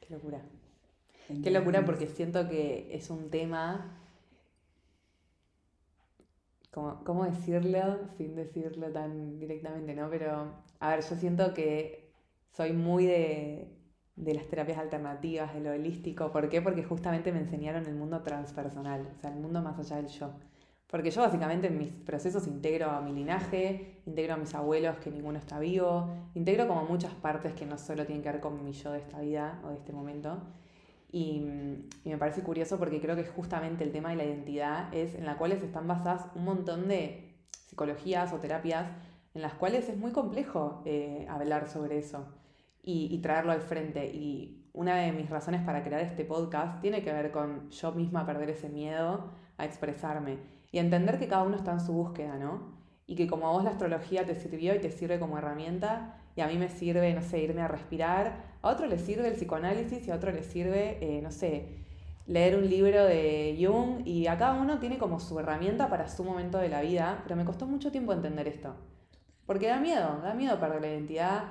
Qué 0.00 0.14
locura. 0.14 0.42
Qué 1.42 1.50
locura 1.50 1.84
porque 1.84 2.06
siento 2.06 2.48
que 2.48 2.88
es 2.94 3.10
un 3.10 3.28
tema, 3.28 4.00
como, 6.70 7.04
¿cómo 7.04 7.24
decirlo 7.26 8.08
sin 8.16 8.34
decirlo 8.34 8.90
tan 8.90 9.38
directamente, 9.38 9.94
no? 9.94 10.08
Pero, 10.08 10.54
a 10.80 10.90
ver, 10.90 11.04
yo 11.04 11.16
siento 11.16 11.52
que 11.52 12.14
soy 12.50 12.72
muy 12.72 13.04
de, 13.04 13.77
de 14.18 14.34
las 14.34 14.46
terapias 14.48 14.78
alternativas, 14.78 15.54
de 15.54 15.60
lo 15.60 15.70
holístico. 15.70 16.32
¿Por 16.32 16.48
qué? 16.48 16.60
Porque 16.60 16.82
justamente 16.82 17.32
me 17.32 17.40
enseñaron 17.40 17.86
el 17.86 17.94
mundo 17.94 18.22
transpersonal, 18.22 19.08
o 19.16 19.20
sea, 19.20 19.30
el 19.30 19.40
mundo 19.40 19.62
más 19.62 19.78
allá 19.78 19.96
del 19.96 20.08
yo. 20.08 20.30
Porque 20.88 21.10
yo 21.10 21.20
básicamente 21.20 21.66
en 21.66 21.78
mis 21.78 21.92
procesos 21.92 22.46
integro 22.46 22.90
a 22.90 23.00
mi 23.00 23.12
linaje, 23.12 24.00
integro 24.06 24.34
a 24.34 24.36
mis 24.38 24.54
abuelos 24.54 24.96
que 24.98 25.10
ninguno 25.10 25.38
está 25.38 25.58
vivo, 25.58 26.08
integro 26.34 26.66
como 26.66 26.84
muchas 26.84 27.14
partes 27.14 27.52
que 27.52 27.66
no 27.66 27.76
solo 27.76 28.06
tienen 28.06 28.22
que 28.22 28.32
ver 28.32 28.40
con 28.40 28.64
mi 28.64 28.72
yo 28.72 28.92
de 28.92 28.98
esta 28.98 29.20
vida 29.20 29.60
o 29.64 29.68
de 29.68 29.76
este 29.76 29.92
momento. 29.92 30.38
Y, 31.12 31.40
me 32.04 32.18
parece 32.18 32.42
curioso 32.42 32.78
porque 32.78 33.00
creo 33.00 33.16
que 33.16 33.24
justamente 33.24 33.84
el 33.84 33.92
tema 33.92 34.10
de 34.10 34.16
la 34.16 34.24
identidad 34.24 34.92
es 34.94 35.14
en 35.14 35.26
la 35.26 35.36
cual 35.36 35.52
están 35.52 35.86
basadas 35.86 36.26
un 36.34 36.44
montón 36.44 36.88
de 36.88 37.34
psicologías 37.66 38.32
o 38.32 38.38
terapias 38.38 38.90
en 39.34 39.42
las 39.42 39.54
cuales 39.54 39.88
es 39.88 39.98
muy 39.98 40.12
complejo 40.12 40.82
eh, 40.86 41.26
hablar 41.28 41.68
sobre 41.68 41.98
eso 41.98 42.26
y, 42.82 43.18
traerlo 43.18 43.52
al 43.52 43.60
frente. 43.60 44.06
Y 44.06 44.68
una 44.72 44.96
de 44.96 45.12
mis 45.12 45.28
razones 45.28 45.62
para 45.62 45.82
crear 45.82 46.00
este 46.00 46.24
podcast 46.24 46.80
tiene 46.80 47.02
que 47.02 47.12
ver 47.12 47.30
con 47.30 47.70
yo 47.70 47.92
misma 47.92 48.24
perder 48.24 48.50
ese 48.50 48.68
miedo 48.68 49.30
a 49.56 49.64
expresarme 49.64 50.38
y 50.70 50.78
entender 50.78 51.18
que 51.18 51.28
cada 51.28 51.42
uno 51.42 51.56
está 51.56 51.72
en 51.72 51.80
su 51.80 51.92
búsqueda, 51.92 52.36
¿no? 52.36 52.78
Y 53.06 53.14
que 53.14 53.26
como 53.26 53.48
a 53.48 53.52
vos 53.52 53.64
la 53.64 53.70
astrología 53.70 54.24
te 54.24 54.34
sirvió 54.34 54.74
y 54.74 54.80
te 54.80 54.90
sirve 54.90 55.18
como 55.18 55.38
herramienta, 55.38 56.18
y 56.36 56.40
a 56.40 56.46
mí 56.46 56.56
me 56.56 56.68
sirve, 56.68 57.12
no 57.14 57.22
sé, 57.22 57.40
irme 57.40 57.62
a 57.62 57.68
respirar, 57.68 58.44
a 58.62 58.68
otro 58.68 58.86
le 58.86 58.98
sirve 58.98 59.26
el 59.26 59.34
psicoanálisis 59.34 60.06
y 60.06 60.10
a 60.12 60.14
otro 60.14 60.30
le 60.30 60.44
sirve, 60.44 60.98
eh, 61.00 61.20
no 61.20 61.32
sé, 61.32 61.78
leer 62.26 62.56
un 62.56 62.68
libro 62.68 63.04
de 63.04 63.58
Jung, 63.60 64.06
y 64.06 64.28
a 64.28 64.38
cada 64.38 64.60
uno 64.60 64.78
tiene 64.78 64.98
como 64.98 65.18
su 65.18 65.36
herramienta 65.40 65.88
para 65.88 66.06
su 66.06 66.22
momento 66.22 66.58
de 66.58 66.68
la 66.68 66.82
vida, 66.82 67.20
pero 67.24 67.34
me 67.34 67.44
costó 67.44 67.66
mucho 67.66 67.90
tiempo 67.90 68.12
entender 68.12 68.46
esto. 68.46 68.76
Porque 69.46 69.66
da 69.66 69.80
miedo, 69.80 70.20
da 70.22 70.34
miedo 70.34 70.60
perder 70.60 70.80
la 70.82 70.88
identidad, 70.88 71.42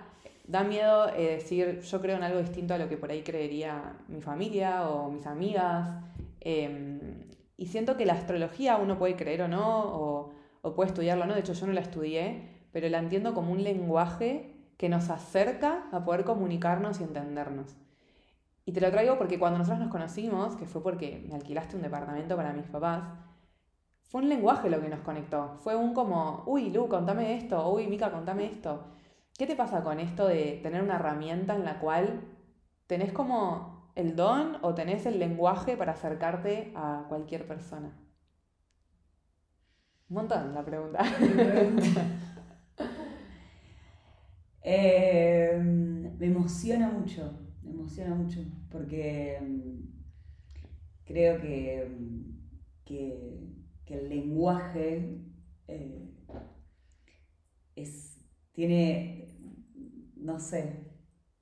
Da 0.47 0.63
miedo 0.63 1.09
eh, 1.09 1.35
decir, 1.35 1.81
yo 1.81 2.01
creo 2.01 2.15
en 2.17 2.23
algo 2.23 2.39
distinto 2.39 2.73
a 2.73 2.77
lo 2.77 2.87
que 2.87 2.97
por 2.97 3.11
ahí 3.11 3.21
creería 3.21 3.97
mi 4.07 4.21
familia 4.21 4.89
o 4.89 5.11
mis 5.11 5.27
amigas. 5.27 5.89
Em, 6.39 6.99
y 7.57 7.65
siento 7.67 7.97
que 7.97 8.05
la 8.05 8.13
astrología 8.13 8.77
uno 8.77 8.97
puede 8.97 9.15
creer 9.15 9.41
o 9.41 9.47
no, 9.47 9.79
o, 9.79 10.33
o 10.61 10.73
puede 10.73 10.89
estudiarlo 10.89 11.25
o 11.25 11.27
no. 11.27 11.33
De 11.33 11.41
hecho, 11.41 11.53
yo 11.53 11.67
no 11.67 11.73
la 11.73 11.81
estudié, 11.81 12.49
pero 12.71 12.87
la 12.89 12.99
entiendo 12.99 13.33
como 13.33 13.51
un 13.51 13.63
lenguaje 13.63 14.53
que 14.77 14.89
nos 14.89 15.09
acerca 15.09 15.89
a 15.91 16.05
poder 16.05 16.23
comunicarnos 16.23 17.01
y 17.01 17.03
entendernos. 17.03 17.75
Y 18.65 18.73
te 18.73 18.81
lo 18.81 18.91
traigo 18.91 19.17
porque 19.17 19.39
cuando 19.39 19.59
nosotros 19.59 19.79
nos 19.79 19.91
conocimos, 19.91 20.55
que 20.55 20.65
fue 20.65 20.83
porque 20.83 21.25
me 21.27 21.35
alquilaste 21.35 21.75
un 21.75 21.81
departamento 21.81 22.35
para 22.35 22.53
mis 22.53 22.67
papás, 22.67 23.03
fue 24.03 24.21
un 24.21 24.29
lenguaje 24.29 24.69
lo 24.69 24.81
que 24.81 24.89
nos 24.89 25.01
conectó. 25.01 25.55
Fue 25.63 25.75
un 25.75 25.93
como, 25.93 26.43
uy, 26.45 26.69
Lu, 26.69 26.87
contame 26.87 27.37
esto, 27.37 27.69
uy, 27.69 27.87
Mica, 27.87 28.11
contame 28.11 28.45
esto. 28.45 28.96
¿Qué 29.37 29.45
te 29.45 29.55
pasa 29.55 29.83
con 29.83 29.99
esto 29.99 30.27
de 30.27 30.59
tener 30.63 30.81
una 30.81 30.95
herramienta 30.95 31.55
en 31.55 31.63
la 31.63 31.79
cual 31.79 32.21
tenés 32.87 33.11
como 33.11 33.91
el 33.95 34.15
don 34.15 34.57
o 34.63 34.73
tenés 34.73 35.05
el 35.05 35.19
lenguaje 35.19 35.77
para 35.77 35.93
acercarte 35.93 36.71
a 36.75 37.05
cualquier 37.07 37.47
persona? 37.47 37.95
Un 40.09 40.15
montón 40.15 40.53
la 40.53 40.65
pregunta. 40.65 41.03
Eh, 44.69 45.57
me 45.63 46.25
emociona 46.25 46.89
mucho, 46.89 47.39
me 47.63 47.71
emociona 47.71 48.13
mucho, 48.15 48.41
porque 48.69 49.39
mm, 49.41 51.05
creo 51.05 51.39
que, 51.39 51.87
mm, 51.89 52.83
que, 52.83 53.55
el 53.85 54.09
lenguaje 54.09 55.21
eh, 55.69 56.13
es, 57.77 58.06
tiene 58.57 59.17
no 60.15 60.39
sé, 60.39 60.83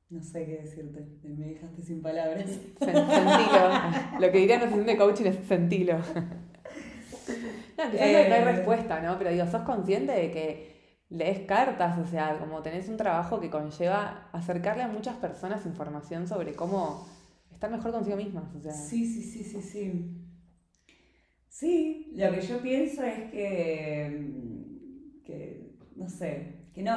no 0.09 0.21
sé 0.21 0.45
qué 0.45 0.57
decirte. 0.63 1.07
Me 1.23 1.47
dejaste 1.47 1.81
sin 1.81 2.01
palabras. 2.01 2.45
Sentilo. 2.79 4.19
Lo 4.19 4.31
que 4.31 4.37
diría 4.37 4.57
una 4.57 4.65
sesión 4.65 4.85
de 4.85 4.97
coaching 4.97 5.25
es 5.25 5.47
sentilo. 5.47 5.97
No, 7.77 7.91
quizás 7.91 8.11
no 8.11 8.17
hay 8.17 8.41
eh. 8.41 8.45
respuesta, 8.45 9.01
¿no? 9.01 9.17
Pero 9.17 9.31
digo, 9.31 9.47
sos 9.47 9.63
consciente 9.63 10.11
de 10.11 10.31
que 10.31 10.99
lees 11.09 11.39
cartas, 11.47 11.97
o 11.99 12.05
sea, 12.05 12.37
como 12.37 12.61
tenés 12.61 12.89
un 12.89 12.97
trabajo 12.97 13.39
que 13.39 13.49
conlleva 13.49 14.29
acercarle 14.33 14.83
a 14.83 14.87
muchas 14.87 15.15
personas 15.15 15.65
información 15.65 16.27
sobre 16.27 16.53
cómo 16.53 17.07
estar 17.49 17.71
mejor 17.71 17.91
consigo 17.91 18.17
mismas. 18.17 18.53
O 18.55 18.61
sea. 18.61 18.73
Sí, 18.73 19.05
sí, 19.05 19.23
sí, 19.23 19.43
sí, 19.43 19.61
sí. 19.61 20.21
Sí, 21.47 22.11
lo 22.13 22.31
que 22.31 22.41
yo 22.41 22.61
pienso 22.61 23.03
es 23.03 23.31
que, 23.31 24.31
que 25.25 25.71
no 25.95 26.09
sé, 26.09 26.54
que 26.75 26.83
no, 26.83 26.91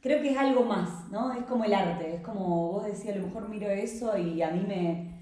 creo 0.00 0.20
que 0.22 0.30
es 0.30 0.36
algo 0.36 0.64
más, 0.64 1.10
¿no? 1.10 1.32
Es 1.32 1.44
como 1.44 1.64
el 1.64 1.72
arte, 1.74 2.14
es 2.16 2.20
como 2.20 2.72
vos 2.72 2.84
decías, 2.84 3.16
a 3.16 3.18
lo 3.18 3.26
mejor 3.26 3.48
miro 3.48 3.68
eso 3.68 4.16
y 4.18 4.42
a 4.42 4.50
mí 4.50 4.62
me, 4.68 5.16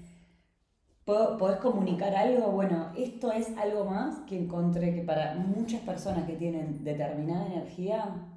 podés 1.05 1.57
comunicar 1.57 2.13
algo, 2.13 2.51
bueno, 2.51 2.91
esto 2.97 3.31
es 3.31 3.55
algo 3.57 3.85
más 3.85 4.19
que 4.27 4.37
encontré 4.37 4.93
que 4.93 5.01
para 5.01 5.35
muchas 5.35 5.81
personas 5.81 6.25
que 6.25 6.35
tienen 6.35 6.83
determinada 6.83 7.47
energía, 7.47 8.27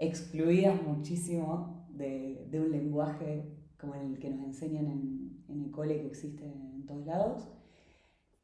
excluidas 0.00 0.82
muchísimo 0.82 1.86
de, 1.88 2.48
un 2.52 2.70
lenguaje 2.70 3.44
como 3.78 3.94
el 3.94 4.18
que 4.18 4.28
nos 4.30 4.44
enseñan 4.44 4.86
en, 4.86 5.62
el 5.64 5.70
cole 5.70 6.00
que 6.00 6.08
existe 6.08 6.44
en 6.44 6.84
todos 6.84 7.06
lados, 7.06 7.48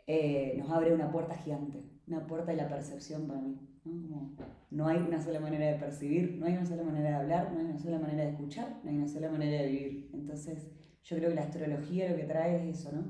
eh, 0.07 0.55
nos 0.59 0.71
abre 0.71 0.95
una 0.95 1.11
puerta 1.11 1.37
gigante, 1.37 1.85
una 2.07 2.27
puerta 2.27 2.53
de 2.53 2.57
la 2.57 2.69
percepción 2.69 3.27
para 3.27 3.41
mí. 3.41 3.59
¿No? 3.85 4.33
no 4.71 4.87
hay 4.87 4.99
una 4.99 5.21
sola 5.21 5.41
manera 5.41 5.67
de 5.67 5.75
percibir, 5.79 6.39
no 6.39 6.47
hay 6.47 6.55
una 6.55 6.67
sola 6.67 6.83
manera 6.83 7.11
de 7.11 7.15
hablar, 7.17 7.53
no 7.53 7.59
hay 7.59 7.67
una 7.67 7.79
sola 7.79 7.99
manera 7.99 8.25
de 8.25 8.31
escuchar, 8.31 8.81
no 8.83 8.91
hay 8.91 8.97
una 8.97 9.09
sola 9.09 9.31
manera 9.31 9.63
de 9.63 9.69
vivir. 9.69 10.11
Entonces, 10.15 10.71
yo 11.03 11.17
creo 11.17 11.31
que 11.31 11.35
la 11.35 11.43
astrología 11.43 12.11
lo 12.11 12.17
que 12.17 12.25
trae 12.25 12.57
es 12.69 12.79
eso, 12.79 12.93
¿no? 12.93 13.05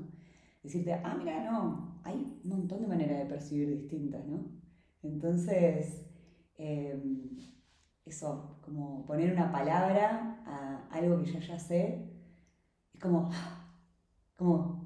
Decirte, 0.63 0.93
ah, 0.93 1.15
mira, 1.17 1.49
no, 1.51 2.01
hay 2.03 2.39
un 2.43 2.49
montón 2.49 2.81
de 2.81 2.87
maneras 2.87 3.19
de 3.19 3.25
percibir 3.25 3.69
distintas, 3.69 4.25
¿no? 4.25 4.45
Entonces, 5.03 6.05
em, 6.57 7.29
eso, 8.05 8.59
como 8.61 9.05
poner 9.05 9.31
una 9.31 9.51
palabra 9.51 10.41
a 10.45 10.87
algo 10.91 11.19
que 11.23 11.31
yo 11.31 11.39
ya 11.39 11.59
sé, 11.59 12.09
es 12.93 12.99
como, 12.99 13.29
como, 14.37 14.83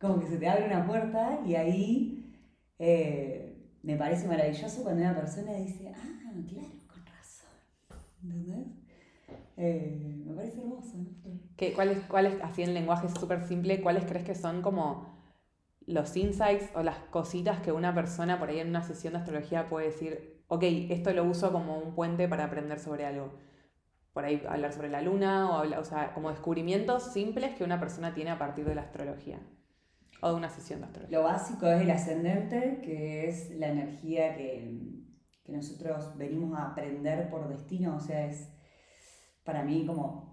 como 0.00 0.20
que 0.20 0.26
se 0.26 0.38
te 0.38 0.48
abre 0.48 0.66
una 0.66 0.86
puerta 0.86 1.40
y 1.46 1.54
ahí 1.54 2.34
eh, 2.78 3.37
me 3.82 3.96
parece 3.96 4.26
maravilloso 4.26 4.82
cuando 4.82 5.02
una 5.02 5.14
persona 5.14 5.54
dice, 5.54 5.92
ah, 5.94 6.20
claro, 6.48 6.68
con 6.86 7.06
razón, 7.06 7.50
¿entendés? 8.22 8.66
Eh, 9.56 10.22
me 10.24 10.34
parece 10.34 10.60
hermoso. 10.60 10.96
¿no? 10.96 11.40
¿Qué, 11.56 11.72
¿Cuáles, 11.72 11.98
cuáles, 12.04 12.40
así 12.42 12.62
en 12.62 12.74
lenguaje 12.74 13.08
súper 13.08 13.46
simple, 13.46 13.80
cuáles 13.80 14.04
crees 14.04 14.24
que 14.24 14.34
son 14.34 14.62
como 14.62 15.18
los 15.86 16.16
insights 16.16 16.70
o 16.74 16.82
las 16.82 16.98
cositas 17.10 17.60
que 17.60 17.72
una 17.72 17.94
persona 17.94 18.38
por 18.38 18.50
ahí 18.50 18.60
en 18.60 18.68
una 18.68 18.82
sesión 18.82 19.14
de 19.14 19.20
astrología 19.20 19.68
puede 19.68 19.86
decir, 19.86 20.44
ok, 20.48 20.62
esto 20.90 21.12
lo 21.12 21.24
uso 21.24 21.50
como 21.50 21.78
un 21.78 21.94
puente 21.94 22.28
para 22.28 22.44
aprender 22.44 22.78
sobre 22.78 23.06
algo? 23.06 23.32
Por 24.12 24.24
ahí 24.24 24.42
hablar 24.48 24.72
sobre 24.72 24.90
la 24.90 25.02
luna 25.02 25.50
o, 25.50 25.80
o 25.80 25.84
sea, 25.84 26.12
como 26.14 26.30
descubrimientos 26.30 27.12
simples 27.12 27.56
que 27.56 27.64
una 27.64 27.80
persona 27.80 28.14
tiene 28.14 28.30
a 28.30 28.38
partir 28.38 28.64
de 28.64 28.74
la 28.74 28.82
astrología. 28.82 29.40
O 30.20 30.30
de 30.30 30.34
una 30.34 30.48
sesión 30.48 30.80
de 30.80 30.86
astrología. 30.86 31.18
Lo 31.18 31.24
básico 31.24 31.66
es 31.66 31.82
el 31.82 31.90
ascendente, 31.90 32.80
que 32.82 33.28
es 33.28 33.50
la 33.56 33.68
energía 33.68 34.36
que, 34.36 35.04
que 35.44 35.52
nosotros 35.52 36.16
venimos 36.16 36.58
a 36.58 36.70
aprender 36.70 37.30
por 37.30 37.48
destino, 37.48 37.96
o 37.96 38.00
sea, 38.00 38.26
es 38.26 38.48
para 39.44 39.62
mí 39.62 39.86
como 39.86 40.28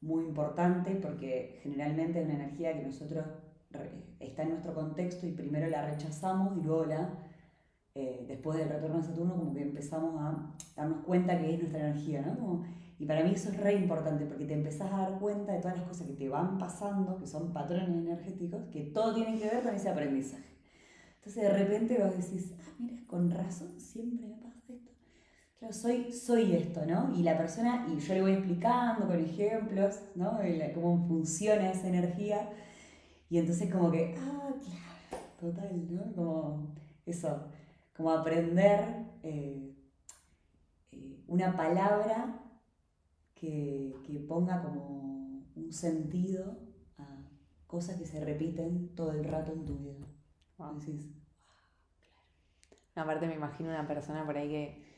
muy 0.00 0.24
importante 0.24 0.94
porque 0.96 1.60
generalmente 1.62 2.20
es 2.20 2.24
una 2.24 2.34
energía 2.34 2.72
que 2.74 2.84
nosotros 2.84 3.26
está 4.18 4.42
en 4.42 4.50
nuestro 4.50 4.74
contexto 4.74 5.26
y 5.26 5.32
primero 5.32 5.68
la 5.68 5.88
rechazamos 5.88 6.56
y 6.56 6.62
luego 6.62 6.86
la, 6.86 7.18
eh, 7.94 8.24
después 8.28 8.58
del 8.58 8.68
retorno 8.68 8.98
de 8.98 9.02
Saturno, 9.04 9.36
como 9.36 9.54
que 9.54 9.62
empezamos 9.62 10.20
a 10.20 10.56
darnos 10.76 11.04
cuenta 11.04 11.38
que 11.38 11.54
es 11.54 11.60
nuestra 11.60 11.80
energía, 11.80 12.22
¿no? 12.22 12.64
Y 13.00 13.06
para 13.06 13.24
mí 13.24 13.32
eso 13.34 13.48
es 13.48 13.56
re 13.56 13.72
importante 13.72 14.26
porque 14.26 14.44
te 14.44 14.52
empezás 14.52 14.92
a 14.92 14.98
dar 14.98 15.18
cuenta 15.18 15.52
de 15.52 15.60
todas 15.60 15.78
las 15.78 15.88
cosas 15.88 16.06
que 16.06 16.12
te 16.12 16.28
van 16.28 16.58
pasando, 16.58 17.18
que 17.18 17.26
son 17.26 17.50
patrones 17.50 17.88
energéticos, 17.88 18.62
que 18.70 18.82
todo 18.82 19.14
tiene 19.14 19.38
que 19.38 19.46
ver 19.46 19.62
con 19.62 19.74
ese 19.74 19.88
aprendizaje. 19.88 20.44
Entonces 21.16 21.42
de 21.44 21.48
repente 21.48 21.98
vos 21.98 22.14
decís, 22.14 22.52
ah, 22.60 22.74
mira, 22.78 23.02
con 23.06 23.30
razón 23.30 23.80
siempre 23.80 24.28
me 24.28 24.34
pasa 24.34 24.50
claro, 25.58 25.72
soy, 25.72 26.12
soy 26.12 26.54
esto, 26.54 26.84
¿no? 26.84 27.10
Y 27.16 27.22
la 27.22 27.38
persona, 27.38 27.86
y 27.90 27.98
yo 27.98 28.12
le 28.12 28.20
voy 28.20 28.32
explicando 28.32 29.06
con 29.06 29.18
ejemplos, 29.18 30.02
¿no? 30.14 30.38
cómo 30.74 31.06
funciona 31.08 31.70
esa 31.70 31.88
energía. 31.88 32.50
Y 33.30 33.38
entonces 33.38 33.72
como 33.72 33.90
que, 33.90 34.14
ah, 34.18 34.52
claro, 34.60 35.24
total, 35.40 35.86
¿no? 35.90 36.12
Como 36.14 36.74
eso, 37.06 37.46
como 37.96 38.10
aprender 38.10 39.06
eh, 39.22 39.74
eh, 40.92 41.24
una 41.28 41.56
palabra 41.56 42.40
que, 43.40 44.24
ponga 44.28 44.62
como 44.62 45.46
un 45.56 45.72
sentido 45.72 46.58
a 46.98 47.04
cosas 47.66 47.96
que 47.96 48.06
se 48.06 48.22
repiten 48.24 48.94
todo 48.94 49.12
el 49.12 49.24
rato 49.24 49.52
en 49.52 49.64
tu 49.64 49.78
vida. 49.78 50.06
Wow. 50.58 50.78
Decís, 50.78 51.10
claro. 52.92 53.10
Aparte 53.10 53.26
me 53.26 53.34
imagino 53.34 53.70
una 53.70 53.86
persona 53.86 54.26
por 54.26 54.36
ahí 54.36 54.48
que 54.48 54.90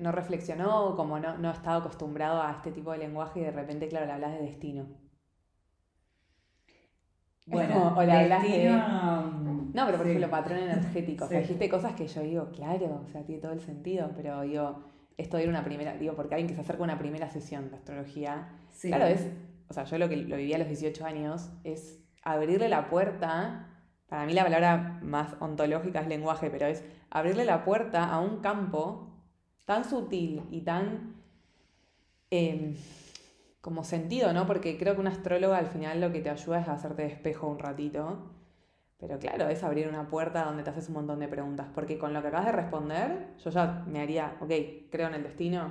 no 0.00 0.12
reflexionó, 0.12 0.94
como 0.96 1.18
no, 1.18 1.36
no 1.38 1.48
ha 1.48 1.52
estado 1.52 1.80
acostumbrado 1.80 2.40
a 2.42 2.52
este 2.52 2.70
tipo 2.70 2.92
de 2.92 2.98
lenguaje 2.98 3.40
y 3.40 3.44
de 3.44 3.50
repente, 3.50 3.88
claro, 3.88 4.06
le 4.06 4.12
hablas 4.12 4.32
de 4.32 4.42
destino. 4.42 4.86
Bueno, 7.46 7.94
o 7.96 8.02
le 8.02 8.12
hablas 8.12 8.42
de... 8.42 8.70
No, 8.70 9.84
pero 9.84 9.98
por 9.98 10.06
ejemplo, 10.06 10.30
patrón 10.30 10.58
energético. 10.58 11.26
O 11.26 11.28
sea, 11.28 11.40
dijiste 11.40 11.68
cosas 11.68 11.94
que 11.94 12.06
yo 12.06 12.22
digo, 12.22 12.50
claro, 12.50 13.02
o 13.04 13.08
sea, 13.08 13.24
tiene 13.24 13.40
todo 13.40 13.52
el 13.52 13.60
sentido, 13.60 14.10
pero 14.16 14.42
digo, 14.42 14.95
esto 15.16 15.36
de 15.36 15.44
ir 15.44 15.48
una 15.48 15.64
primera, 15.64 15.96
digo, 15.96 16.14
porque 16.14 16.34
alguien 16.34 16.48
que 16.48 16.54
se 16.54 16.60
acerca 16.60 16.82
a 16.82 16.84
una 16.84 16.98
primera 16.98 17.30
sesión 17.30 17.70
de 17.70 17.76
astrología, 17.76 18.48
claro, 18.80 19.06
es, 19.06 19.26
o 19.68 19.74
sea, 19.74 19.84
yo 19.84 19.98
lo 19.98 20.08
que 20.08 20.16
lo 20.16 20.36
viví 20.36 20.52
a 20.52 20.58
los 20.58 20.68
18 20.68 21.04
años, 21.04 21.50
es 21.64 21.98
abrirle 22.22 22.68
la 22.68 22.88
puerta, 22.88 23.68
para 24.08 24.26
mí 24.26 24.32
la 24.32 24.44
palabra 24.44 24.98
más 25.02 25.36
ontológica 25.40 26.00
es 26.00 26.08
lenguaje, 26.08 26.50
pero 26.50 26.66
es 26.66 26.84
abrirle 27.10 27.44
la 27.44 27.64
puerta 27.64 28.04
a 28.04 28.20
un 28.20 28.40
campo 28.40 29.10
tan 29.64 29.84
sutil 29.84 30.42
y 30.50 30.60
tan 30.60 31.14
em, 32.30 32.76
como 33.60 33.84
sentido, 33.84 34.32
¿no? 34.32 34.46
Porque 34.46 34.76
creo 34.78 34.94
que 34.94 35.00
una 35.00 35.10
astróloga 35.10 35.58
al 35.58 35.66
final 35.66 36.00
lo 36.00 36.12
que 36.12 36.20
te 36.20 36.30
ayuda 36.30 36.60
es 36.60 36.68
a 36.68 36.74
hacerte 36.74 37.02
despejo 37.02 37.48
un 37.48 37.58
ratito. 37.58 38.30
Pero 38.98 39.18
claro, 39.18 39.48
es 39.48 39.62
abrir 39.62 39.88
una 39.88 40.08
puerta 40.08 40.44
donde 40.44 40.62
te 40.62 40.70
haces 40.70 40.88
un 40.88 40.94
montón 40.94 41.20
de 41.20 41.28
preguntas. 41.28 41.68
Porque 41.74 41.98
con 41.98 42.14
lo 42.14 42.22
que 42.22 42.28
acabas 42.28 42.46
de 42.46 42.52
responder, 42.52 43.34
yo 43.44 43.50
ya 43.50 43.84
me 43.86 44.00
haría, 44.00 44.36
ok, 44.40 44.50
creo 44.90 45.08
en 45.08 45.14
el 45.14 45.22
destino. 45.22 45.70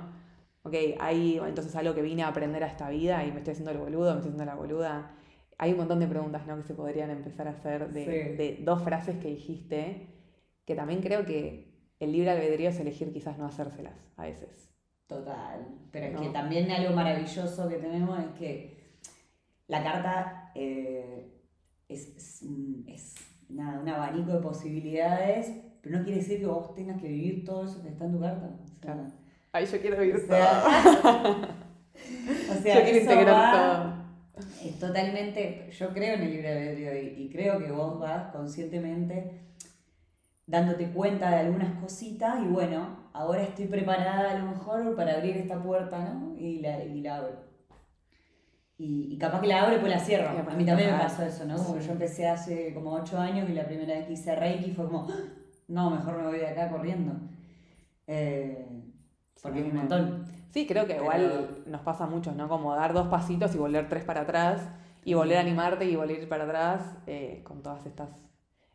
Ok, 0.62 0.74
hay 1.00 1.38
entonces 1.38 1.74
algo 1.76 1.94
que 1.94 2.02
vine 2.02 2.22
a 2.22 2.28
aprender 2.28 2.62
a 2.64 2.66
esta 2.66 2.88
vida 2.88 3.24
y 3.24 3.32
me 3.32 3.38
estoy 3.38 3.52
haciendo 3.52 3.72
el 3.72 3.78
boludo, 3.78 4.12
me 4.12 4.18
estoy 4.18 4.30
haciendo 4.30 4.44
la 4.44 4.54
boluda. 4.54 5.14
Hay 5.58 5.72
un 5.72 5.78
montón 5.78 6.00
de 6.00 6.06
preguntas 6.06 6.46
¿no? 6.46 6.56
que 6.56 6.62
se 6.62 6.74
podrían 6.74 7.10
empezar 7.10 7.48
a 7.48 7.52
hacer 7.52 7.92
de, 7.92 8.04
de 8.36 8.58
dos 8.62 8.82
frases 8.82 9.16
que 9.18 9.28
dijiste, 9.28 10.08
que 10.64 10.74
también 10.74 11.00
creo 11.00 11.24
que 11.24 11.76
el 11.98 12.12
libre 12.12 12.30
albedrío 12.30 12.68
es 12.70 12.78
elegir 12.78 13.12
quizás 13.12 13.38
no 13.38 13.46
hacérselas 13.46 13.94
a 14.16 14.24
veces. 14.24 14.70
Total, 15.06 15.66
pero 15.92 16.06
es 16.06 16.20
que 16.20 16.28
también 16.30 16.70
algo 16.70 16.94
maravilloso 16.94 17.68
que 17.68 17.76
tenemos 17.76 18.18
es 18.18 18.30
que 18.38 18.98
la 19.68 19.82
carta 19.82 20.50
eh, 20.54 21.35
es, 21.88 22.42
un 23.48 23.88
abanico 23.88 24.32
de 24.32 24.40
posibilidades, 24.40 25.52
pero 25.80 25.98
no 25.98 26.04
quiere 26.04 26.20
decir 26.20 26.40
que 26.40 26.46
vos 26.46 26.74
tengas 26.74 27.00
que 27.00 27.08
vivir 27.08 27.44
todo 27.44 27.64
eso 27.64 27.82
que 27.82 27.88
está 27.88 28.04
en 28.04 28.12
tu 28.12 28.20
carta. 28.20 28.50
claro. 28.80 29.06
Ay, 29.52 29.66
yo 29.66 29.80
quiero 29.80 29.98
vivir 29.98 30.26
todo. 30.26 30.36
o 30.36 30.40
sea, 32.62 32.74
yo 32.78 32.84
quiero 32.84 32.98
integrar 32.98 33.54
todo. 33.54 33.94
Es 34.62 34.78
totalmente, 34.78 35.70
yo 35.70 35.94
creo 35.94 36.14
en 36.14 36.22
el 36.22 36.30
libre 36.30 36.52
albedrío 36.52 36.94
y, 36.94 37.22
y 37.22 37.30
creo 37.30 37.58
que 37.58 37.72
vos 37.72 37.98
vas 37.98 38.30
conscientemente 38.32 39.46
dándote 40.46 40.90
cuenta 40.90 41.30
de 41.30 41.36
algunas 41.36 41.80
cositas 41.80 42.40
y 42.40 42.46
bueno, 42.46 43.08
ahora 43.12 43.42
estoy 43.42 43.66
preparada 43.66 44.30
a 44.30 44.38
lo 44.38 44.46
mejor 44.46 44.94
para 44.94 45.14
abrir 45.14 45.36
esta 45.36 45.60
puerta, 45.60 45.98
¿no? 45.98 46.36
Y 46.36 46.60
la, 46.60 46.84
y 46.84 47.00
la 47.00 47.16
abro. 47.16 47.45
Y, 48.78 49.16
capaz 49.18 49.40
que 49.40 49.46
la 49.46 49.62
abro 49.62 49.76
y 49.76 49.78
pues 49.78 49.90
la 49.90 49.98
cierro. 49.98 50.28
a 50.28 50.54
mí 50.54 50.64
también 50.64 50.92
me 50.92 50.98
pasó 50.98 51.22
eso, 51.22 51.46
¿no? 51.46 51.56
Como 51.56 51.78
yo 51.78 51.92
empecé 51.92 52.28
hace 52.28 52.74
como 52.74 52.92
ocho 52.92 53.18
años 53.18 53.48
y 53.48 53.54
la 53.54 53.64
primera 53.64 53.94
vez 53.94 54.06
que 54.06 54.12
hice 54.12 54.34
Reiki 54.36 54.72
fue 54.72 54.86
como, 54.86 55.06
ah, 55.10 55.24
no, 55.68 55.90
mejor 55.90 56.18
me 56.18 56.26
voy 56.26 56.38
de 56.38 56.48
acá 56.48 56.68
corriendo. 56.70 57.12
Eh, 58.06 58.66
porque 59.42 59.60
es 59.60 59.66
un 59.66 59.76
montón. 59.76 60.24
Sí, 60.50 60.66
creo 60.66 60.86
que 60.86 60.96
igual 60.96 61.64
nos 61.66 61.80
pasa 61.82 62.04
a 62.04 62.06
muchos, 62.06 62.34
¿no? 62.36 62.48
Como 62.48 62.74
dar 62.74 62.92
dos 62.92 63.08
pasitos 63.08 63.54
y 63.54 63.58
volver 63.58 63.88
tres 63.88 64.04
para 64.04 64.22
atrás 64.22 64.68
y 65.04 65.14
volver 65.14 65.38
a 65.38 65.40
animarte 65.40 65.84
y 65.84 65.96
volver 65.96 66.28
para 66.28 66.44
atrás 66.44 66.82
eh, 67.06 67.40
con 67.44 67.62
todas 67.62 67.86
estas 67.86 68.08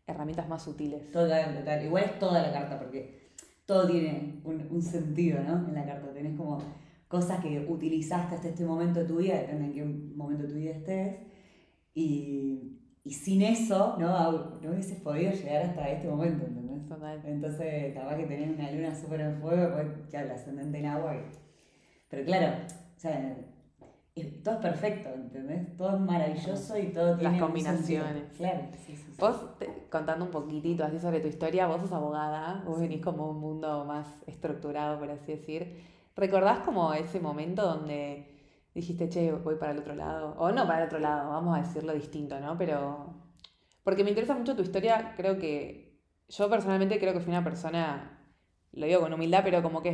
herramientas 0.07 0.47
más 0.47 0.63
sutiles. 0.63 1.11
Total, 1.11 1.57
total. 1.57 1.83
Igual 1.83 2.03
es 2.05 2.19
toda 2.19 2.41
la 2.41 2.51
carta, 2.51 2.79
porque 2.79 3.33
todo 3.65 3.87
tiene 3.87 4.41
un, 4.43 4.81
sentido, 4.81 5.41
¿no? 5.43 5.67
En 5.67 5.75
la 5.75 5.85
carta. 5.85 6.13
Tenés 6.13 6.37
como 6.37 6.59
cosas 7.12 7.41
que 7.41 7.65
utilizaste 7.67 8.36
hasta 8.36 8.47
este 8.47 8.65
momento 8.65 9.02
de 9.02 9.06
tu 9.06 9.17
vida, 9.17 9.36
depende 9.36 9.65
en 9.65 9.74
qué 9.74 9.84
momento 10.15 10.43
de 10.43 10.50
tu 10.50 10.56
vida 10.56 10.71
estés. 10.71 11.17
Y, 11.93 12.80
y 13.04 13.12
sin 13.13 13.41
eso, 13.41 13.97
¿no? 14.00 14.32
No 14.62 14.71
hubieses 14.71 15.02
podido 15.02 15.34
llegar 15.34 15.63
hasta 15.63 15.89
este 15.89 16.08
momento, 16.08 16.45
¿entendés? 16.45 16.88
Total. 16.88 17.21
Entonces, 17.26 17.93
capaz 17.93 18.15
que 18.15 18.24
tenés 18.24 18.58
una 18.58 18.71
luna 18.71 18.95
súper 18.95 19.19
en 19.21 19.41
fuego, 19.41 19.74
pues 19.74 19.88
ya 20.10 20.24
la 20.24 20.36
ascendente 20.36 20.80
en 20.80 20.86
agua. 20.86 21.15
Pero 22.10 22.26
claro, 22.26 22.58
o 22.95 23.00
sea, 23.00 23.38
todo 24.43 24.56
es 24.56 24.62
perfecto, 24.62 25.10
¿entendés? 25.10 25.76
Todo 25.76 25.95
es 25.95 26.02
maravilloso 26.02 26.78
y 26.78 26.88
todo 26.93 27.17
tiene. 27.17 27.34
Las 27.34 27.41
combinaciones. 27.41 28.24
Claro, 28.38 28.62
Vos, 29.17 29.36
contando 29.89 30.26
un 30.26 30.32
poquitito 30.32 30.84
así 30.84 30.97
sobre 30.97 31.19
tu 31.19 31.28
historia, 31.28 31.67
vos 31.67 31.82
sos 31.82 31.91
abogada, 31.91 32.63
vos 32.65 32.80
venís 32.80 33.02
como 33.02 33.30
un 33.30 33.39
mundo 33.39 33.86
más 33.86 34.08
estructurado, 34.28 34.97
por 35.00 35.12
así 35.12 35.34
decir. 35.34 35.91
¿Recordás 36.21 36.60
como 36.60 36.93
ese 36.93 37.19
momento 37.19 37.63
donde 37.63 38.31
dijiste, 38.75 39.10
che, 39.10 39.31
voy 39.31 39.55
para 39.55 39.71
el 39.71 39.79
otro 39.79 39.95
lado. 39.95 40.36
O 40.38 40.51
no 40.51 40.67
para 40.67 40.81
el 40.81 40.86
otro 40.86 40.99
lado, 40.99 41.31
vamos 41.31 41.57
a 41.57 41.63
decirlo 41.63 41.93
distinto, 41.93 42.39
¿no? 42.39 42.60
Pero. 42.60 43.15
Porque 43.84 44.03
me 44.03 44.12
interesa 44.12 44.36
mucho 44.36 44.55
tu 44.55 44.62
historia, 44.62 45.15
creo 45.17 45.39
que. 45.39 45.99
Yo 46.29 46.47
personalmente 46.47 46.99
creo 46.99 47.13
que 47.13 47.21
fui 47.21 47.31
una 47.31 47.43
persona. 47.43 48.19
Lo 48.73 48.86
digo 48.86 49.01
con 49.01 49.12
humildad, 49.12 49.41
pero 49.43 49.63
como 49.63 49.81
que 49.81 49.91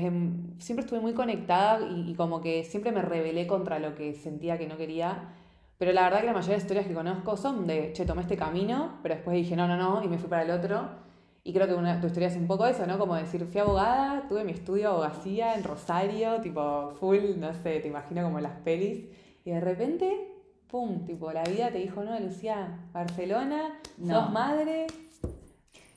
siempre 0.60 0.84
estuve 0.84 1.00
muy 1.00 1.14
conectada 1.14 1.80
y, 1.88 2.12
y 2.12 2.16
como 2.16 2.42
que 2.42 2.66
siempre 2.66 2.92
me 2.92 3.02
rebelé 3.02 3.48
contra 3.48 3.80
lo 3.80 3.96
que 3.96 4.14
sentía 4.14 4.58
que 4.58 4.68
no 4.68 4.76
quería. 4.76 5.34
Pero 5.78 5.94
la 5.94 6.04
verdad 6.04 6.20
que 6.20 6.26
la 6.26 6.34
mayoría 6.34 6.58
de 6.58 6.62
historias 6.62 6.88
que 6.88 6.94
conozco 6.94 7.38
son 7.38 7.68
de, 7.68 7.94
che, 7.94 8.06
tomé 8.06 8.24
este 8.24 8.36
camino, 8.36 9.00
pero 9.02 9.16
después 9.16 9.38
dije, 9.38 9.56
no, 9.56 9.66
no, 9.68 9.78
no, 9.78 10.04
y 10.04 10.10
me 10.10 10.18
fui 10.18 10.30
para 10.30 10.44
el 10.44 10.52
otro. 10.52 11.07
Y 11.48 11.54
creo 11.54 11.66
que 11.66 11.76
una, 11.76 12.02
tu 12.02 12.08
historia 12.08 12.28
es 12.28 12.36
un 12.36 12.46
poco 12.46 12.68
eso, 12.68 12.86
¿no? 12.86 13.00
Como 13.00 13.16
decir, 13.16 13.46
fui 13.46 13.62
abogada, 13.62 14.28
tuve 14.28 14.44
mi 14.44 14.52
estudio 14.52 14.90
de 14.90 14.94
abogacía 14.96 15.56
en 15.56 15.64
Rosario, 15.64 16.42
tipo 16.42 16.92
full, 17.00 17.38
no 17.38 17.54
sé, 17.54 17.80
te 17.80 17.88
imagino 17.88 18.22
como 18.22 18.42
las 18.42 18.52
pelis. 18.66 19.06
Y 19.46 19.52
de 19.52 19.62
repente, 19.62 20.28
pum, 20.70 21.06
tipo, 21.06 21.32
la 21.32 21.46
vida 21.46 21.72
te 21.72 21.78
dijo, 21.78 22.04
no, 22.04 22.20
Lucía, 22.20 22.90
Barcelona, 22.92 23.80
sos 23.98 24.30
madre. 24.30 24.88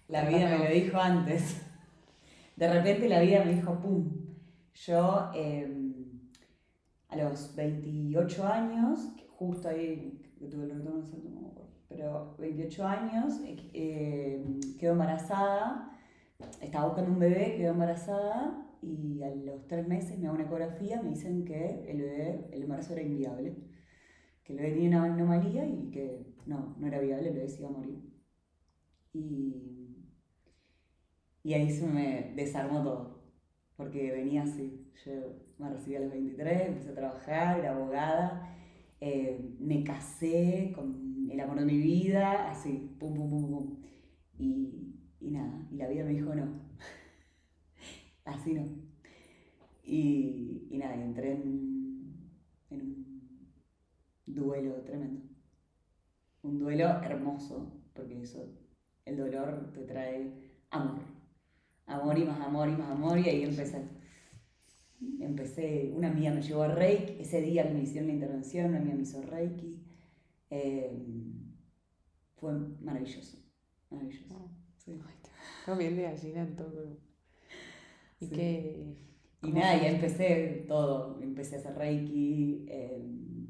La 0.07 0.23
vida 0.23 0.51
me 0.51 0.59
lo 0.59 0.71
dijo 0.71 1.01
antes. 1.01 1.61
De 2.55 2.73
repente 2.73 3.09
la 3.09 3.19
vida 3.19 3.45
me 3.45 3.55
dijo, 3.55 3.75
pum. 3.75 4.09
Yo, 4.73 5.33
em, 5.35 6.21
a 7.09 7.17
los 7.17 7.57
28 7.57 8.47
años, 8.47 9.01
justo 9.37 9.69
ahí, 9.69 10.23
que 10.39 10.47
tuve 10.47 10.67
el 10.67 10.71
retorno, 10.79 11.09
no 11.40 11.40
pero 11.91 12.37
28 12.39 12.87
años, 12.87 13.41
eh, 13.45 13.57
eh, 13.75 14.45
quedó 14.79 14.93
embarazada, 14.93 15.91
estaba 16.63 16.87
buscando 16.87 17.11
un 17.13 17.19
bebé, 17.19 17.57
quedó 17.57 17.73
embarazada 17.73 18.65
y 18.81 19.23
a 19.23 19.35
los 19.35 19.67
tres 19.67 19.87
meses 19.89 20.19
me 20.19 20.27
hago 20.29 20.37
una 20.37 20.45
ecografía, 20.45 21.03
me 21.03 21.11
dicen 21.11 21.45
que 21.45 21.85
el 21.91 21.99
bebé, 22.01 22.49
el 22.53 22.63
embarazo 22.63 22.93
era 22.93 23.03
inviable, 23.03 23.57
que 24.45 24.53
el 24.53 24.61
bebé 24.61 24.73
tenía 24.73 24.89
una 25.01 25.13
anomalía 25.15 25.67
y 25.67 25.91
que 25.91 26.35
no, 26.47 26.77
no 26.79 26.87
era 26.87 27.01
viable, 27.01 27.29
el 27.29 27.35
bebé 27.35 27.49
se 27.49 27.61
iba 27.61 27.69
a 27.69 27.73
morir. 27.73 27.99
Y, 29.13 30.07
y 31.43 31.55
ahí 31.55 31.71
se 31.71 31.87
me 31.89 32.33
desarmó 32.37 32.83
todo, 32.85 33.25
porque 33.77 34.13
venía 34.13 34.45
así, 34.45 34.93
yo 35.05 35.13
me 35.59 35.71
recibí 35.71 35.97
a 35.97 36.01
los 36.01 36.13
23, 36.13 36.69
empecé 36.69 36.91
a 36.91 36.95
trabajar, 36.95 37.59
era 37.59 37.73
abogada, 37.75 38.57
eh, 39.01 39.57
me 39.59 39.83
casé 39.83 40.73
con 40.75 41.10
el 41.31 41.41
amor 41.41 41.61
de 41.61 41.67
mi 41.67 41.79
vida, 41.79 42.51
así, 42.51 42.97
pum, 42.99 43.15
pum, 43.15 43.31
pum, 43.31 43.51
pum. 43.51 43.77
Y, 44.39 44.97
y 45.21 45.31
nada, 45.31 45.67
y 45.71 45.77
la 45.77 45.89
vida 45.89 46.05
me 46.05 46.11
dijo 46.11 46.35
no. 46.35 46.49
así 48.25 48.55
no. 48.55 48.67
Y, 49.85 50.67
y 50.71 50.79
nada, 50.79 50.95
entré 50.95 51.33
en, 51.33 51.71
un 52.71 53.25
duelo 54.27 54.75
tremendo. 54.83 55.23
Un 56.43 56.59
duelo 56.59 56.87
hermoso, 57.03 57.81
porque 57.95 58.23
eso, 58.23 58.49
el 59.05 59.17
dolor 59.17 59.73
te 59.73 59.83
trae 59.83 60.33
amor. 60.71 61.01
Amor 61.87 62.19
y 62.19 62.25
más 62.25 62.41
amor 62.41 62.69
y 62.69 62.77
más 62.77 62.91
amor, 62.91 63.19
y 63.19 63.29
ahí 63.29 63.43
empecé. 63.43 63.85
Empecé, 65.19 65.93
una 65.95 66.09
amiga 66.09 66.33
me 66.33 66.43
llevó 66.43 66.63
a 66.63 66.69
Reiki, 66.69 67.21
ese 67.21 67.41
día 67.41 67.65
me 67.65 67.83
hicieron 67.83 68.09
la 68.09 68.15
intervención, 68.15 68.67
una 68.67 68.79
amiga 68.79 68.97
me 68.97 69.03
hizo 69.03 69.23
Reiki, 69.23 69.81
Em, 70.51 71.55
fue 72.37 72.53
maravilloso, 72.81 73.39
maravilloso. 73.91 74.35
Oh. 74.35 74.51
Sí. 74.77 74.99
bien 75.79 75.97
de 75.97 76.03
gallina 76.03 76.43
en 76.43 76.57
todo. 76.57 76.99
Y 78.21 78.29
que... 78.29 79.11
Y 79.43 79.53
nada, 79.53 79.81
ya 79.81 79.89
empecé 79.89 80.67
todo, 80.69 81.19
empecé 81.23 81.57
a 81.57 81.59
hacer 81.61 81.75
Reiki, 81.75 82.67
em, 82.69 83.47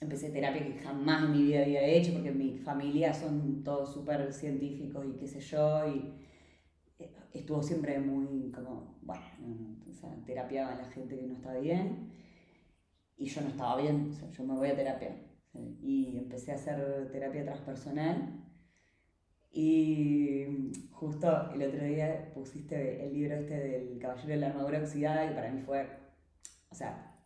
empecé 0.00 0.30
terapia 0.30 0.64
que 0.64 0.78
jamás 0.78 1.24
en 1.24 1.32
mi 1.32 1.42
vida 1.42 1.62
había 1.62 1.84
hecho, 1.84 2.14
porque 2.14 2.30
mi 2.30 2.56
familia 2.56 3.12
son 3.12 3.62
todos 3.62 3.92
súper 3.92 4.32
científicos 4.32 5.04
y 5.06 5.18
qué 5.18 5.26
sé 5.26 5.40
yo, 5.40 5.86
y 5.86 6.14
eh, 6.98 7.12
estuvo 7.34 7.62
siempre 7.62 7.98
muy 8.00 8.50
como, 8.50 8.98
bueno, 9.02 9.22
o 9.90 9.92
sea, 9.92 10.16
terapiaba 10.24 10.72
a 10.72 10.78
la 10.78 10.86
gente 10.86 11.18
que 11.18 11.26
no 11.26 11.34
estaba 11.34 11.58
bien, 11.58 12.10
y 13.18 13.26
yo 13.26 13.42
no 13.42 13.48
estaba 13.48 13.76
bien, 13.82 14.08
o 14.10 14.12
sea, 14.14 14.30
yo 14.30 14.44
me 14.44 14.54
voy 14.54 14.68
a 14.70 14.76
terapia, 14.76 15.14
y 15.54 16.16
empecé 16.18 16.52
a 16.52 16.56
hacer 16.56 17.10
terapia 17.10 17.44
transpersonal. 17.44 18.44
Y 19.52 20.72
justo 20.92 21.50
el 21.52 21.62
otro 21.62 21.84
día 21.84 22.30
pusiste 22.34 23.04
el 23.04 23.12
libro 23.12 23.34
este 23.34 23.54
del 23.54 23.98
Caballero 23.98 24.28
de 24.28 24.36
la 24.36 24.46
Armadura 24.48 24.78
Oxidada 24.78 25.30
y 25.30 25.34
para 25.34 25.50
mí 25.50 25.60
fue, 25.62 25.88
o 26.70 26.74
sea, 26.74 27.16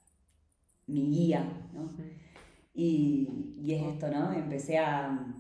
mi 0.86 1.10
guía, 1.10 1.44
¿no? 1.72 1.90
Y, 2.72 3.54
y 3.56 3.74
es 3.74 3.94
esto, 3.94 4.08
¿no? 4.10 4.32
Empecé 4.32 4.78
a, 4.78 5.34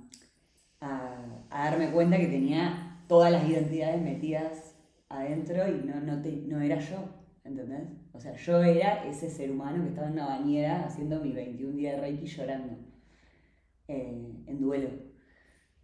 a, 0.80 1.46
a, 1.50 1.64
darme 1.64 1.90
cuenta 1.90 2.18
que 2.18 2.26
tenía 2.26 3.02
todas 3.08 3.32
las 3.32 3.48
identidades 3.48 4.00
metidas 4.02 4.76
adentro 5.08 5.68
y 5.68 5.84
no, 5.84 6.00
no, 6.00 6.22
te, 6.22 6.32
no 6.32 6.60
era 6.60 6.78
yo, 6.78 7.08
¿entendés? 7.44 8.03
O 8.14 8.20
sea, 8.20 8.34
yo 8.36 8.62
era 8.62 9.04
ese 9.06 9.28
ser 9.28 9.50
humano 9.50 9.82
que 9.82 9.90
estaba 9.90 10.06
en 10.06 10.14
una 10.14 10.26
bañera 10.26 10.86
haciendo 10.86 11.20
mi 11.20 11.32
21 11.32 11.76
día 11.76 11.92
de 11.94 12.00
Reiki 12.00 12.26
llorando, 12.26 12.76
eh, 13.88 14.44
en 14.46 14.60
duelo. 14.60 14.90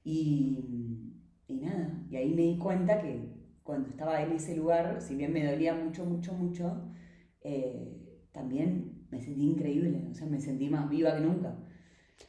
Y, 0.05 1.14
y 1.49 1.57
nada, 1.61 2.05
y 2.11 2.16
ahí 2.16 2.35
me 2.35 2.43
di 2.43 2.59
cuenta 2.59 3.01
que 3.03 3.29
cuando 3.64 3.88
estaba 3.90 4.23
en 4.23 4.33
ese 4.33 4.57
lugar, 4.57 5.01
si 5.03 5.16
bien 5.16 5.33
me 5.33 5.45
dolía 5.45 5.75
mucho, 5.75 6.05
mucho, 6.07 6.33
mucho, 6.35 6.93
eh, 7.43 8.21
también 8.33 9.07
me 9.11 9.21
sentí 9.21 9.43
increíble, 9.51 10.07
o 10.11 10.14
sea, 10.14 10.27
me 10.29 10.40
sentí 10.40 10.69
más 10.69 10.88
viva 10.88 11.14
que 11.16 11.21
nunca. 11.23 11.57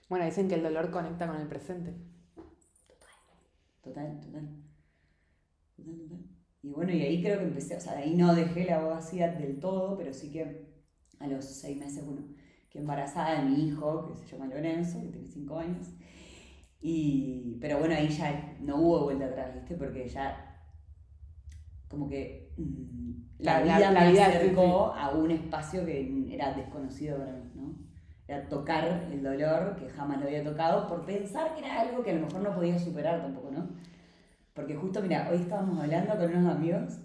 Bueno, 0.10 0.26
dicen 0.26 0.48
que 0.50 0.56
el 0.56 0.64
dolor 0.64 0.92
conecta 0.92 1.28
con 1.28 1.38
el 1.38 1.48
presente. 1.48 1.94
Total, 2.88 3.16
total, 3.84 4.20
total. 4.22 4.50
Total, 5.76 5.98
total. 5.98 6.31
Y 6.64 6.70
bueno, 6.70 6.92
y 6.92 7.02
ahí 7.02 7.22
creo 7.22 7.40
que 7.40 7.46
empecé, 7.46 7.76
o 7.76 7.80
sea, 7.80 7.96
de 7.96 8.04
ahí 8.04 8.16
no 8.16 8.36
dejé 8.36 8.66
la 8.66 8.78
abogacía 8.78 9.30
del 9.30 9.60
todo, 9.60 9.98
pero 9.98 10.14
sí 10.14 10.32
que 10.32 10.70
a 11.20 11.28
los 11.28 11.46
seis 11.46 11.78
meses, 11.78 12.06
bueno, 12.06 12.24
que 12.70 12.80
embarazada 12.80 13.42
de 13.42 13.50
mi 13.50 13.68
hijo, 13.68 14.08
que 14.08 14.16
se 14.16 14.28
llama 14.28 14.54
Lorenzo, 14.54 15.02
que 15.02 15.08
tiene 15.08 15.28
cinco 15.28 15.58
años. 15.58 15.88
Y, 16.80 17.58
pero 17.60 17.80
bueno, 17.80 17.96
ahí 17.96 18.10
ya 18.10 18.58
no 18.60 18.78
hubo 18.78 19.04
vuelta 19.04 19.26
atrás, 19.26 19.54
¿viste? 19.54 19.76
Porque 19.76 20.08
ya 20.08 20.48
como 21.88 22.08
que 22.08 22.54
mm, 22.58 23.12
la, 23.40 23.62
vida 23.62 23.92
me 23.92 24.00
acercó 24.00 24.94
a 24.94 25.12
un 25.12 25.30
espacio 25.30 25.86
que 25.86 26.34
era 26.34 26.54
desconocido 26.54 27.18
para 27.18 27.34
mí, 27.34 27.52
¿no? 27.54 27.76
Era 28.28 28.48
tocar 28.48 29.10
el 29.12 29.22
dolor 29.22 29.76
que 29.76 29.90
jamás 29.90 30.20
lo 30.20 30.28
había 30.28 30.44
tocado 30.44 30.88
por 30.88 31.06
pensar 31.06 31.54
que 31.54 31.60
era 31.60 31.82
algo 31.82 32.02
que 32.02 32.12
a 32.12 32.14
lo 32.14 32.26
mejor 32.28 32.42
no 32.42 32.56
podía 32.56 32.80
superar 32.80 33.22
tampoco, 33.22 33.52
¿no? 33.52 33.68
Porque 34.54 34.76
justo, 34.76 35.02
mira, 35.02 35.30
hoy 35.32 35.38
estábamos 35.38 35.80
hablando 35.80 36.18
con 36.18 36.36
unos 36.36 36.56
amigos 36.56 37.00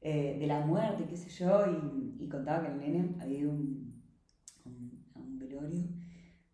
eh, 0.00 0.36
de 0.38 0.46
la 0.46 0.60
muerte, 0.60 1.06
qué 1.08 1.16
sé 1.16 1.30
yo, 1.30 1.64
y, 2.18 2.28
contaba 2.28 2.62
que 2.62 2.72
el 2.72 2.78
nene 2.78 3.16
había 3.20 3.46
un, 3.46 4.02
un 4.64 5.38
velorio 5.38 5.82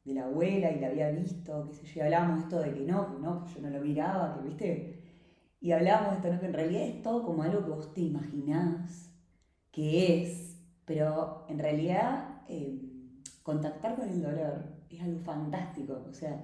de 0.05 0.15
la 0.15 0.25
abuela 0.25 0.73
y 0.73 0.81
la 0.81 0.89
había 0.89 1.11
visto, 1.11 1.67
qué 1.69 1.75
sé 1.75 1.87
yo, 1.87 2.01
y 2.01 2.01
hablábamos 2.01 2.45
esto 2.45 2.59
de 2.61 2.75
que 2.75 2.81
no, 2.81 3.15
que 3.15 3.21
no, 3.21 3.45
que 3.45 3.55
yo 3.55 3.61
no 3.61 3.71
lo 3.71 3.81
miraba, 3.81 4.35
que 4.35 4.49
viste, 4.49 4.99
y 5.61 5.73
hablábamos 5.73 6.11
de 6.11 6.17
esto, 6.17 6.33
¿no? 6.33 6.41
que 6.41 6.47
en 6.47 6.53
realidad 6.53 6.83
es 6.83 7.03
todo 7.03 7.25
como 7.25 7.43
algo 7.43 7.65
que 7.65 7.71
vos 7.71 7.95
te 7.95 8.01
imaginás 8.01 9.13
que 9.71 10.23
es, 10.23 10.61
pero 10.85 11.45
en 11.49 11.59
realidad 11.59 12.43
eh, 12.49 12.81
contactar 13.43 13.97
con 13.97 14.09
el 14.09 14.23
dolor 14.23 14.65
es 14.91 15.01
algo 15.01 15.21
fantástico, 15.21 16.05
o 16.09 16.13
sea, 16.13 16.43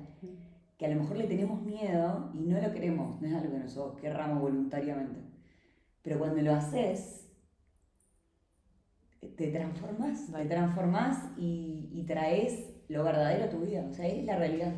que 0.79 0.87
a 0.87 0.89
lo 0.89 1.01
mejor 1.01 1.17
le 1.17 1.27
tenemos 1.27 1.63
miedo 1.63 2.31
y 2.35 2.47
no 2.47 2.61
lo 2.61 2.73
queremos, 2.73 3.21
no 3.21 3.29
es 3.29 3.35
algo 3.35 3.53
que 3.53 3.59
nosotros 3.59 4.01
querramos 4.01 4.41
voluntariamente. 4.41 5.21
Pero 6.03 6.19
cuando 6.19 6.43
lo 6.43 6.53
haces, 6.53 7.31
te 9.37 9.51
transformas, 9.51 10.31
te 10.31 10.45
transformas 10.47 11.31
y, 11.39 11.89
y, 11.93 12.05
traes 12.05 12.71
lo 12.89 13.05
verdadero 13.05 13.45
a 13.45 13.49
tu 13.49 13.61
vida, 13.61 13.87
o 13.89 13.93
sea, 13.93 14.07
es 14.07 14.25
la 14.25 14.37
realidad. 14.37 14.75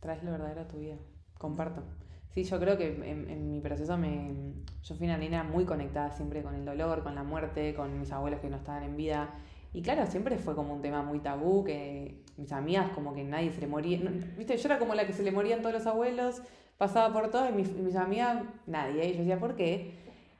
Traes 0.00 0.22
lo 0.22 0.30
verdadero 0.30 0.60
a 0.60 0.68
tu 0.68 0.78
vida, 0.78 0.96
comparto. 1.38 1.82
Sí, 2.30 2.44
yo 2.44 2.60
creo 2.60 2.76
que 2.76 2.94
en, 2.94 3.28
en, 3.28 3.50
mi 3.50 3.60
proceso 3.60 3.96
me, 3.96 4.54
yo 4.82 4.94
fui 4.94 5.06
una 5.06 5.16
niña 5.16 5.42
muy 5.42 5.64
conectada 5.64 6.12
siempre 6.12 6.42
con 6.42 6.54
el 6.54 6.64
dolor, 6.64 7.02
con 7.02 7.14
la 7.14 7.24
muerte, 7.24 7.74
con 7.74 7.98
mis 7.98 8.12
abuelos 8.12 8.40
que 8.40 8.48
no 8.48 8.58
estaban 8.58 8.84
en 8.84 8.96
vida. 8.96 9.34
Y 9.72 9.82
claro, 9.82 10.06
siempre 10.06 10.38
fue 10.38 10.54
como 10.54 10.74
un 10.74 10.82
tema 10.82 11.02
muy 11.02 11.20
tabú, 11.20 11.64
que 11.64 12.24
mis 12.36 12.52
amigas 12.52 12.90
como 12.90 13.14
que 13.14 13.24
nadie 13.24 13.52
se 13.52 13.60
le 13.60 13.66
moría, 13.66 13.98
viste, 14.36 14.56
yo 14.56 14.68
era 14.68 14.78
como 14.78 14.94
la 14.94 15.06
que 15.06 15.12
se 15.12 15.22
le 15.22 15.30
morían 15.30 15.60
todos 15.60 15.74
los 15.74 15.86
abuelos, 15.86 16.42
pasaba 16.78 17.12
por 17.12 17.30
todo 17.30 17.48
y 17.48 17.52
mis, 17.52 17.72
mis 17.74 17.96
amigas, 17.96 18.44
nadie, 18.66 19.08
y 19.08 19.12
yo 19.12 19.18
decía, 19.18 19.38
¿por 19.38 19.56
qué? 19.56 19.94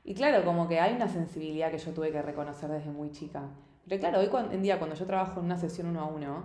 Y 0.05 0.15
claro, 0.15 0.45
como 0.45 0.69
que 0.69 0.81
hay 0.81 0.95
una 0.95 1.09
sensibilidad 1.09 1.71
que 1.71 1.79
yo 1.79 1.93
tuve 1.93 2.11
que 2.11 2.23
reconocer 2.23 2.71
desde 2.71 2.91
muy 2.91 3.11
chica. 3.11 3.43
Pero 3.87 4.01
claro, 4.01 4.21
hoy 4.21 4.31
en 4.53 4.63
día 4.63 4.79
cuando 4.79 4.97
yo 4.97 5.05
trabajo 5.05 5.41
en 5.41 5.47
una 5.47 5.59
sesión 5.59 5.89
uno 5.89 6.01
a 6.01 6.07
uno, 6.07 6.45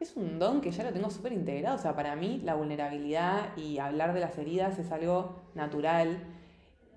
es 0.00 0.16
un 0.16 0.38
don 0.38 0.60
que 0.60 0.70
ya 0.70 0.84
lo 0.84 0.92
tengo 0.92 1.10
súper 1.10 1.32
integrado. 1.32 1.76
O 1.76 1.78
sea, 1.78 1.94
para 1.94 2.16
mí 2.16 2.40
la 2.44 2.54
vulnerabilidad 2.54 3.56
y 3.56 3.78
hablar 3.78 4.14
de 4.14 4.20
las 4.20 4.38
heridas 4.38 4.78
es 4.78 4.90
algo 4.90 5.42
natural, 5.54 6.18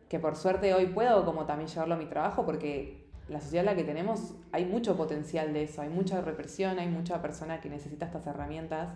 que 0.08 0.20
por 0.20 0.36
suerte 0.36 0.74
hoy 0.74 0.88
puedo 0.88 1.26
como 1.26 1.46
también 1.46 1.68
llevarlo 1.70 1.96
a 1.96 1.98
mi 1.98 2.06
trabajo 2.06 2.46
porque 2.46 2.97
la 3.30 3.42
sociedad 3.42 3.66
en 3.66 3.72
la 3.72 3.76
que 3.76 3.84
tenemos 3.84 4.36
hay 4.52 4.66
mucho 4.66 4.96
potencial 4.96 5.54
de 5.54 5.64
eso, 5.64 5.82
hay 5.82 5.90
mucha 5.90 6.22
represión, 6.22 6.80
hay 6.80 6.88
mucha 6.88 7.22
persona 7.22 7.62
que 7.62 7.70
necesita 7.70 8.06
estas 8.06 8.26
herramientas, 8.28 8.90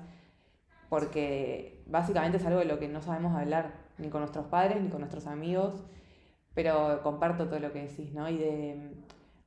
porque 0.89 1.83
básicamente 1.87 2.37
es 2.37 2.45
algo 2.45 2.59
de 2.59 2.65
lo 2.65 2.79
que 2.79 2.87
no 2.87 3.01
sabemos 3.01 3.35
hablar, 3.35 3.73
ni 3.97 4.09
con 4.09 4.21
nuestros 4.21 4.47
padres, 4.47 4.81
ni 4.81 4.89
con 4.89 4.99
nuestros 4.99 5.27
amigos, 5.27 5.83
pero 6.53 7.01
comparto 7.03 7.47
todo 7.47 7.59
lo 7.59 7.71
que 7.71 7.83
decís, 7.83 8.13
¿no? 8.13 8.29
Y 8.29 8.37
de, 8.37 8.91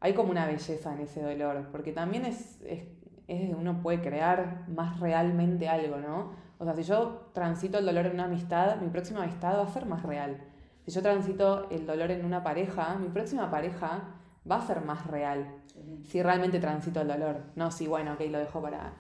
hay 0.01 0.15
como 0.15 0.31
una 0.31 0.47
belleza 0.47 0.93
en 0.93 1.01
ese 1.01 1.23
dolor, 1.23 1.69
porque 1.71 1.93
también 1.93 2.25
es, 2.25 2.61
es, 2.63 2.85
es 3.27 3.55
uno 3.55 3.83
puede 3.83 4.01
crear 4.01 4.65
más 4.69 5.01
realmente 5.01 5.69
algo, 5.69 5.97
¿no? 5.97 6.33
O 6.59 6.65
sea, 6.65 6.75
si 6.75 6.83
yo 6.83 7.31
transito 7.33 7.79
el 7.79 7.87
dolor 7.87 8.07
en 8.07 8.15
una 8.15 8.25
amistad, 8.25 8.77
mi 8.81 8.89
próxima 8.89 9.23
amistad 9.23 9.59
va 9.59 9.65
a 9.65 9.69
ser 9.69 9.87
más 9.87 10.03
real. 10.03 10.39
Si 10.87 10.91
yo 10.93 11.03
transito 11.03 11.69
el 11.71 11.87
dolor 11.87 12.11
en 12.11 12.25
una 12.25 12.43
pareja, 12.43 12.97
mi 12.97 13.09
próxima 13.09 13.51
pareja 13.51 14.14
va 14.51 14.57
a 14.57 14.67
ser 14.67 14.81
más 14.83 15.07
real. 15.07 15.63
Si 16.05 16.23
realmente 16.23 16.61
transito 16.61 17.01
el 17.01 17.09
dolor. 17.09 17.43
No, 17.57 17.71
si 17.71 17.87
bueno, 17.87 18.15
ok, 18.15 18.21
lo 18.31 18.39
dejo 18.39 18.63
para... 18.63 18.95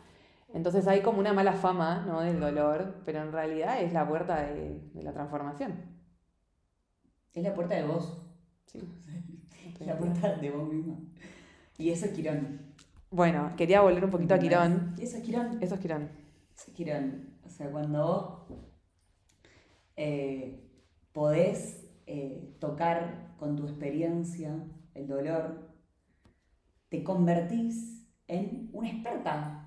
Entonces 0.52 0.87
hay 0.87 1.02
como 1.02 1.18
una 1.18 1.33
mala 1.33 1.52
fama 1.52 2.04
¿no? 2.07 2.20
del 2.20 2.38
dolor, 2.38 3.02
pero 3.04 3.22
en 3.22 3.33
realidad 3.33 3.83
es 3.83 3.92
la 3.92 4.07
puerta 4.07 4.42
de, 4.42 4.80
la 4.94 5.12
transformación. 5.12 5.74
Es 7.33 7.42
la 7.42 7.54
puerta 7.54 7.74
de 7.74 7.85
vos. 7.85 8.22
Sí. 8.66 8.80
la 9.80 9.98
puerta 9.98 10.37
de 10.37 10.50
vos 10.50 10.72
misma. 10.72 10.96
Y 11.76 11.90
eso 11.90 12.07
es 12.07 12.12
Quirón. 12.12 12.61
Bueno, 13.11 13.52
quería 13.57 13.80
volver 13.80 14.04
un 14.04 14.11
poquito 14.11 14.35
a 14.35 14.38
Quirón. 14.38 14.94
Eso 14.98 15.16
es 15.16 15.22
Quirón. 15.24 15.59
Eso 15.61 15.74
es 15.74 15.80
Quirón. 15.80 16.11
Eso 16.57 16.70
es 16.70 16.74
Quirón. 16.74 17.35
O 17.44 17.50
sea, 17.50 17.70
cuando 17.70 18.07
vos 18.07 18.59
eh, 19.96 20.70
podés 21.12 21.85
eh, 22.07 22.54
tocar 22.61 23.35
con 23.38 23.57
tu 23.57 23.64
experiencia 23.64 24.57
el 24.94 25.07
dolor, 25.07 25.68
te 26.88 27.02
convertís 27.02 28.07
en 28.28 28.70
una 28.72 28.90
experta 28.90 29.64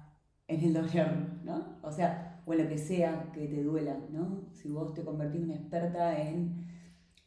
en 0.48 0.62
el 0.62 0.74
dolor, 0.74 1.12
¿no? 1.44 1.78
O 1.82 1.92
sea, 1.92 2.42
o 2.46 2.54
en 2.54 2.64
lo 2.64 2.70
que 2.70 2.78
sea 2.78 3.32
que 3.34 3.48
te 3.48 3.64
duela, 3.64 3.98
¿no? 4.12 4.46
Si 4.54 4.70
vos 4.70 4.94
te 4.94 5.04
convertís 5.04 5.42
en 5.42 5.50
una 5.50 5.56
experta 5.56 6.20
en 6.20 6.66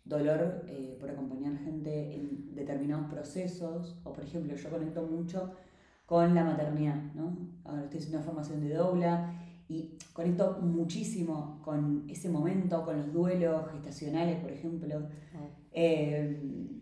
dolor 0.05 0.65
eh, 0.67 0.97
por 0.99 1.11
acompañar 1.11 1.57
gente 1.59 2.15
en 2.15 2.55
determinados 2.55 3.11
procesos, 3.11 4.01
o 4.05 4.13
por 4.13 4.25
ejemplo, 4.25 4.57
yo 4.57 4.71
conecto 4.71 5.07
mucho 5.07 5.53
con 6.07 6.35
la 6.35 6.45
maternidad, 6.45 7.13
¿no? 7.15 7.37
Ahora 7.65 7.85
estoy 7.85 7.99
haciendo 7.99 8.19
una 8.19 8.27
formación 8.27 8.61
de 8.61 8.75
dobla 8.75 9.35
y 9.69 9.97
conecto 10.13 10.59
muchísimo 10.61 11.61
con 11.63 12.05
ese 12.09 12.29
momento, 12.29 12.85
con 12.85 12.97
los 12.97 13.13
duelos 13.13 13.71
gestacionales, 13.71 14.41
por 14.41 14.51
ejemplo. 14.51 15.07
Eh, 15.73 16.81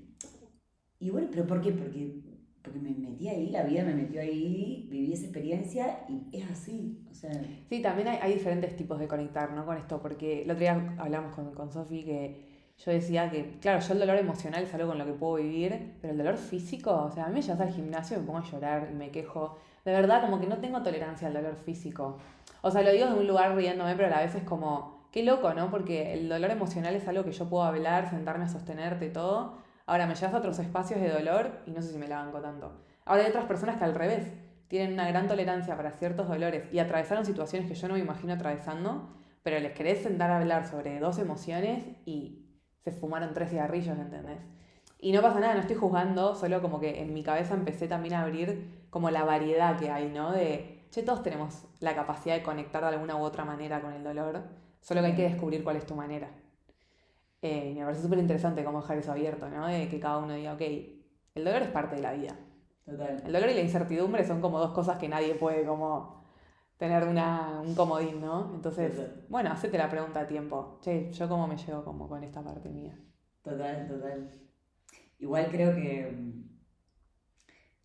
y 1.01 1.11
bueno, 1.11 1.29
¿pero 1.31 1.47
por 1.47 1.61
qué? 1.61 1.73
Porque, 1.73 2.21
porque 2.63 2.79
me 2.79 2.91
metí 2.91 3.29
ahí, 3.29 3.51
la 3.51 3.63
vida 3.63 3.85
me 3.85 3.95
metió 3.95 4.21
ahí, 4.21 4.89
viví 4.91 5.13
esa 5.13 5.25
experiencia 5.25 6.01
y 6.09 6.37
es 6.37 6.51
así. 6.51 6.99
O 7.11 7.15
sea... 7.15 7.31
Sí, 7.69 7.81
también 7.83 8.09
hay, 8.09 8.19
hay 8.21 8.35
diferentes 8.35 8.77
tipos 8.77 8.99
de 8.99 9.09
conectar 9.09 9.53
¿no? 9.53 9.65
con 9.65 9.77
esto, 9.77 10.01
porque 10.01 10.43
el 10.43 10.51
otro 10.51 10.61
día 10.61 10.95
hablamos 10.99 11.35
con, 11.35 11.53
con 11.53 11.71
Sofi 11.71 12.05
que 12.05 12.49
yo 12.85 12.93
decía 12.93 13.29
que, 13.29 13.59
claro, 13.61 13.81
yo 13.81 13.93
el 13.93 13.99
dolor 13.99 14.17
emocional 14.17 14.63
es 14.63 14.73
algo 14.73 14.89
con 14.89 14.99
lo 14.99 15.05
que 15.05 15.13
puedo 15.13 15.35
vivir, 15.35 15.95
pero 16.01 16.13
el 16.13 16.19
dolor 16.19 16.37
físico, 16.37 16.95
o 16.95 17.11
sea, 17.11 17.25
a 17.25 17.29
mí 17.29 17.35
me 17.35 17.43
llevas 17.43 17.61
al 17.61 17.73
gimnasio 17.73 18.17
y 18.17 18.21
me 18.21 18.27
pongo 18.27 18.39
a 18.39 18.45
llorar 18.45 18.89
y 18.93 18.95
me 18.95 19.11
quejo. 19.11 19.59
De 19.85 19.91
verdad, 19.91 20.23
como 20.23 20.39
que 20.39 20.47
no 20.47 20.59
tengo 20.59 20.81
tolerancia 20.83 21.27
al 21.27 21.35
dolor 21.35 21.57
físico. 21.57 22.19
O 22.63 22.71
sea, 22.71 22.83
lo 22.83 22.93
digo 22.93 23.07
de 23.07 23.15
un 23.15 23.27
lugar 23.27 23.57
riéndome, 23.57 23.97
pero 23.97 24.07
a 24.07 24.11
la 24.11 24.21
vez 24.21 24.35
es 24.37 24.45
como, 24.45 25.09
qué 25.11 25.25
loco, 25.25 25.53
¿no? 25.55 25.71
Porque 25.71 26.13
el 26.13 26.29
dolor 26.29 26.53
emocional 26.53 26.95
es 26.95 27.09
algo 27.09 27.25
que 27.25 27.33
yo 27.33 27.49
puedo 27.49 27.65
hablar, 27.65 28.11
sentarme 28.11 28.45
a 28.45 28.49
sostenerte 28.49 29.07
y 29.07 29.13
todo. 29.13 29.59
Ahora 29.89 30.07
me 30.07 30.15
llevas 30.15 30.35
a 30.35 30.39
otros 30.39 30.59
espacios 30.59 31.01
de 31.01 31.09
dolor 31.09 31.63
y 31.65 31.71
no 31.71 31.81
sé 31.81 31.93
si 31.93 31.99
me 31.99 32.09
la 32.09 32.19
banco 32.23 32.43
tanto. 32.43 32.73
Ahora 33.07 33.23
hay 33.23 33.31
otras 33.31 33.47
personas 33.47 33.79
que 33.79 33.85
al 33.85 33.95
revés 33.95 34.29
tienen 34.69 34.93
una 34.93 35.09
gran 35.09 35.29
tolerancia 35.29 35.79
para 35.79 35.93
ciertos 35.93 36.29
dolores 36.29 36.71
y 36.71 36.79
atravesaron 36.79 37.25
situaciones 37.25 37.67
que 37.67 37.75
yo 37.75 37.89
no 37.89 37.95
me 37.95 38.01
imagino 38.01 38.35
atravesando, 38.35 39.09
pero 39.43 39.59
les 39.61 39.73
querés 39.73 40.03
sentar 40.03 40.31
a 40.31 40.37
hablar 40.37 40.67
sobre 40.67 41.01
dos 41.01 41.19
emociones 41.19 41.87
y 42.05 42.51
se 42.85 42.93
fumaron 42.93 43.33
tres 43.33 43.49
cigarrillos, 43.49 43.99
¿entendés? 43.99 44.41
Y 44.99 45.13
no 45.13 45.23
pasa 45.23 45.41
nada, 45.41 45.55
no 45.55 45.61
estoy 45.61 45.77
juzgando, 45.77 46.35
solo 46.35 46.61
como 46.61 46.81
que 46.81 47.01
en 47.01 47.15
mi 47.15 47.23
cabeza 47.23 47.55
empecé 47.55 47.89
también 47.89 48.13
a 48.13 48.25
abrir 48.25 48.87
como 48.91 49.09
la 49.09 49.25
variedad 49.25 49.79
que 49.79 49.91
hay, 49.91 50.11
¿no? 50.11 50.33
De 50.33 50.87
che, 50.91 51.03
todos 51.03 51.23
tenemos 51.23 51.65
la 51.81 51.95
capacidad 51.95 52.35
de 52.35 52.43
conectar 52.43 52.83
de 52.83 52.89
alguna 52.89 53.17
u 53.17 53.21
otra 53.21 53.47
manera 53.47 53.81
con 53.81 53.95
el 53.95 54.05
dolor, 54.05 54.43
solo 54.83 55.01
que 55.01 55.07
hay 55.07 55.15
que 55.15 55.31
descubrir 55.31 55.65
cuál 55.65 55.77
es 55.77 55.87
tu 55.87 55.95
manera. 55.95 56.29
Eh, 57.43 57.75
me 57.77 57.85
parece 57.85 58.03
súper 58.03 58.19
interesante 58.19 58.65
cómo 58.65 58.81
dejar 58.81 58.99
eso 58.99 59.13
abierto, 59.13 59.49
¿no? 59.49 59.67
De 59.67 59.89
que 59.89 60.01
cada 60.01 60.19
uno 60.19 60.35
diga, 60.35 60.55
ok, 60.55 60.61
el 60.61 61.45
dolor 61.45 61.63
es 61.63 61.69
parte 61.69 61.97
de 61.97 62.03
la 62.03 62.13
vida. 62.13 62.37
Total. 62.85 63.23
El 63.25 63.33
dolor 63.33 63.51
y 63.51 63.55
la 63.55 63.61
incertidumbre 63.61 64.25
son 64.25 64.41
como 64.41 64.59
dos 64.59 64.73
cosas 64.73 64.99
que 64.99 65.09
nadie 65.09 65.35
puede 65.35 65.65
como 65.65 66.25
tener 66.79 67.05
una, 67.05 67.61
un 67.61 67.75
comodín, 67.75 68.21
¿no? 68.21 68.55
Entonces, 68.55 68.93
bueno, 69.29 69.51
hacete 69.53 69.79
la 69.79 69.91
pregunta 69.91 70.21
a 70.21 70.27
tiempo. 70.27 70.79
Che, 70.83 71.13
¿yo 71.13 71.29
cómo 71.29 71.47
me 71.47 71.57
llevo 71.57 71.85
como 71.85 72.09
con 72.09 72.25
esta 72.25 72.43
parte 72.43 72.69
mía? 72.69 72.99
Total, 73.43 73.87
total. 73.87 74.31
Igual 75.19 75.49
creo 75.51 75.75
que 75.75 76.39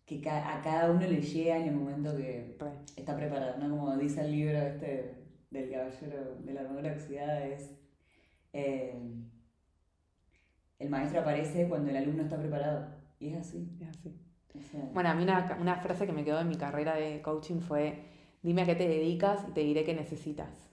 que 0.06 0.28
a 0.28 0.60
cada 0.62 0.90
uno 0.90 1.00
le 1.00 1.20
llega 1.20 1.56
en 1.56 1.68
el 1.68 1.74
momento 1.74 2.14
que 2.16 2.56
está 2.96 3.16
preparado, 3.16 3.58
¿no? 3.58 3.70
Como 3.70 3.96
dice 3.96 4.20
el 4.20 4.32
libro 4.32 4.58
este 4.58 5.24
del 5.50 5.70
caballero 5.70 6.36
de 6.40 6.52
la 6.52 6.60
armadura 6.60 6.92
oxidada, 6.92 7.46
es 7.46 7.74
eh, 8.52 9.00
el 10.84 10.90
maestro 10.90 11.20
aparece 11.20 11.68
cuando 11.68 11.90
el 11.90 11.96
alumno 11.96 12.22
está 12.22 12.38
preparado. 12.38 12.86
Y 13.18 13.28
es 13.28 13.38
así. 13.38 13.68
Es 13.80 13.88
así. 13.88 14.14
bueno, 14.92 15.08
a 15.08 15.14
mí 15.14 15.22
una, 15.22 15.56
una, 15.60 15.76
frase 15.76 16.06
que 16.06 16.12
me 16.12 16.24
quedó 16.24 16.40
en 16.40 16.48
mi 16.48 16.56
carrera 16.56 16.94
de 16.94 17.20
coaching 17.22 17.60
fue, 17.60 18.04
dime 18.42 18.62
a 18.62 18.66
qué 18.66 18.74
te 18.74 18.88
dedicas 18.88 19.44
y 19.48 19.52
te 19.52 19.60
diré 19.60 19.84
qué 19.84 19.94
necesitas. 19.94 20.70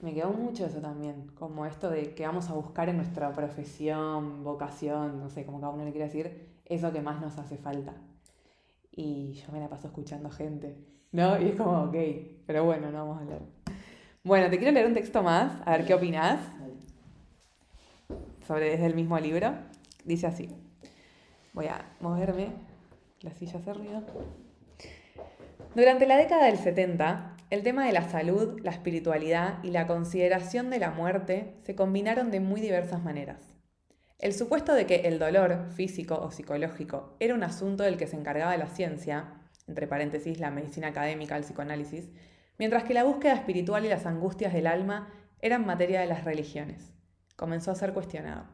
Me 0.00 0.14
quedó 0.14 0.32
mucho 0.32 0.66
eso 0.66 0.80
también, 0.80 1.28
como 1.34 1.66
esto 1.66 1.90
de 1.90 2.14
que 2.14 2.26
vamos 2.26 2.48
a 2.48 2.54
buscar 2.54 2.88
en 2.88 2.96
nuestra 2.96 3.32
profesión, 3.32 4.42
vocación, 4.44 5.20
no 5.20 5.28
sé, 5.28 5.44
como 5.44 5.60
cada 5.60 5.72
uno 5.72 5.84
le 5.84 5.92
quiere 5.92 6.06
decir, 6.06 6.48
eso 6.64 6.92
que 6.92 7.02
más 7.02 7.20
nos 7.20 7.38
hace 7.38 7.56
falta 7.58 7.94
y 8.92 9.32
yo 9.32 9.52
me 9.52 9.60
la 9.60 9.68
paso 9.68 9.86
escuchando 9.86 10.30
gente, 10.30 10.76
¿no? 11.12 11.40
Y 11.40 11.48
es 11.48 11.56
como, 11.56 11.84
ok, 11.84 11.96
pero 12.46 12.64
bueno, 12.64 12.90
no 12.90 12.98
vamos 12.98 13.18
a 13.18 13.20
hablar. 13.22 13.40
Bueno, 14.22 14.50
te 14.50 14.58
quiero 14.58 14.72
leer 14.72 14.86
un 14.86 14.94
texto 14.94 15.22
más, 15.22 15.52
a 15.64 15.72
ver 15.72 15.86
qué 15.86 15.94
opinas 15.94 16.40
sobre 18.50 18.68
desde 18.68 18.86
el 18.86 18.96
mismo 18.96 19.16
libro. 19.20 19.54
Dice 20.04 20.26
así, 20.26 20.48
voy 21.52 21.66
a 21.66 21.94
moverme, 22.00 22.48
la 23.20 23.32
silla 23.32 23.60
hace 23.60 23.72
ruido. 23.72 24.04
Durante 25.76 26.04
la 26.04 26.16
década 26.16 26.46
del 26.46 26.58
70, 26.58 27.36
el 27.50 27.62
tema 27.62 27.86
de 27.86 27.92
la 27.92 28.10
salud, 28.10 28.58
la 28.64 28.72
espiritualidad 28.72 29.62
y 29.62 29.70
la 29.70 29.86
consideración 29.86 30.68
de 30.68 30.80
la 30.80 30.90
muerte 30.90 31.54
se 31.62 31.76
combinaron 31.76 32.32
de 32.32 32.40
muy 32.40 32.60
diversas 32.60 33.04
maneras. 33.04 33.54
El 34.18 34.32
supuesto 34.32 34.74
de 34.74 34.84
que 34.84 35.02
el 35.02 35.20
dolor, 35.20 35.68
físico 35.70 36.16
o 36.20 36.32
psicológico, 36.32 37.14
era 37.20 37.36
un 37.36 37.44
asunto 37.44 37.84
del 37.84 37.98
que 37.98 38.08
se 38.08 38.16
encargaba 38.16 38.56
la 38.56 38.66
ciencia, 38.66 39.32
entre 39.68 39.86
paréntesis 39.86 40.40
la 40.40 40.50
medicina 40.50 40.88
académica, 40.88 41.36
el 41.36 41.44
psicoanálisis, 41.44 42.08
mientras 42.58 42.82
que 42.82 42.94
la 42.94 43.04
búsqueda 43.04 43.34
espiritual 43.34 43.84
y 43.84 43.90
las 43.90 44.06
angustias 44.06 44.52
del 44.52 44.66
alma 44.66 45.08
eran 45.40 45.66
materia 45.66 46.00
de 46.00 46.08
las 46.08 46.24
religiones, 46.24 46.90
comenzó 47.40 47.70
a 47.70 47.74
ser 47.74 47.94
cuestionado. 47.94 48.44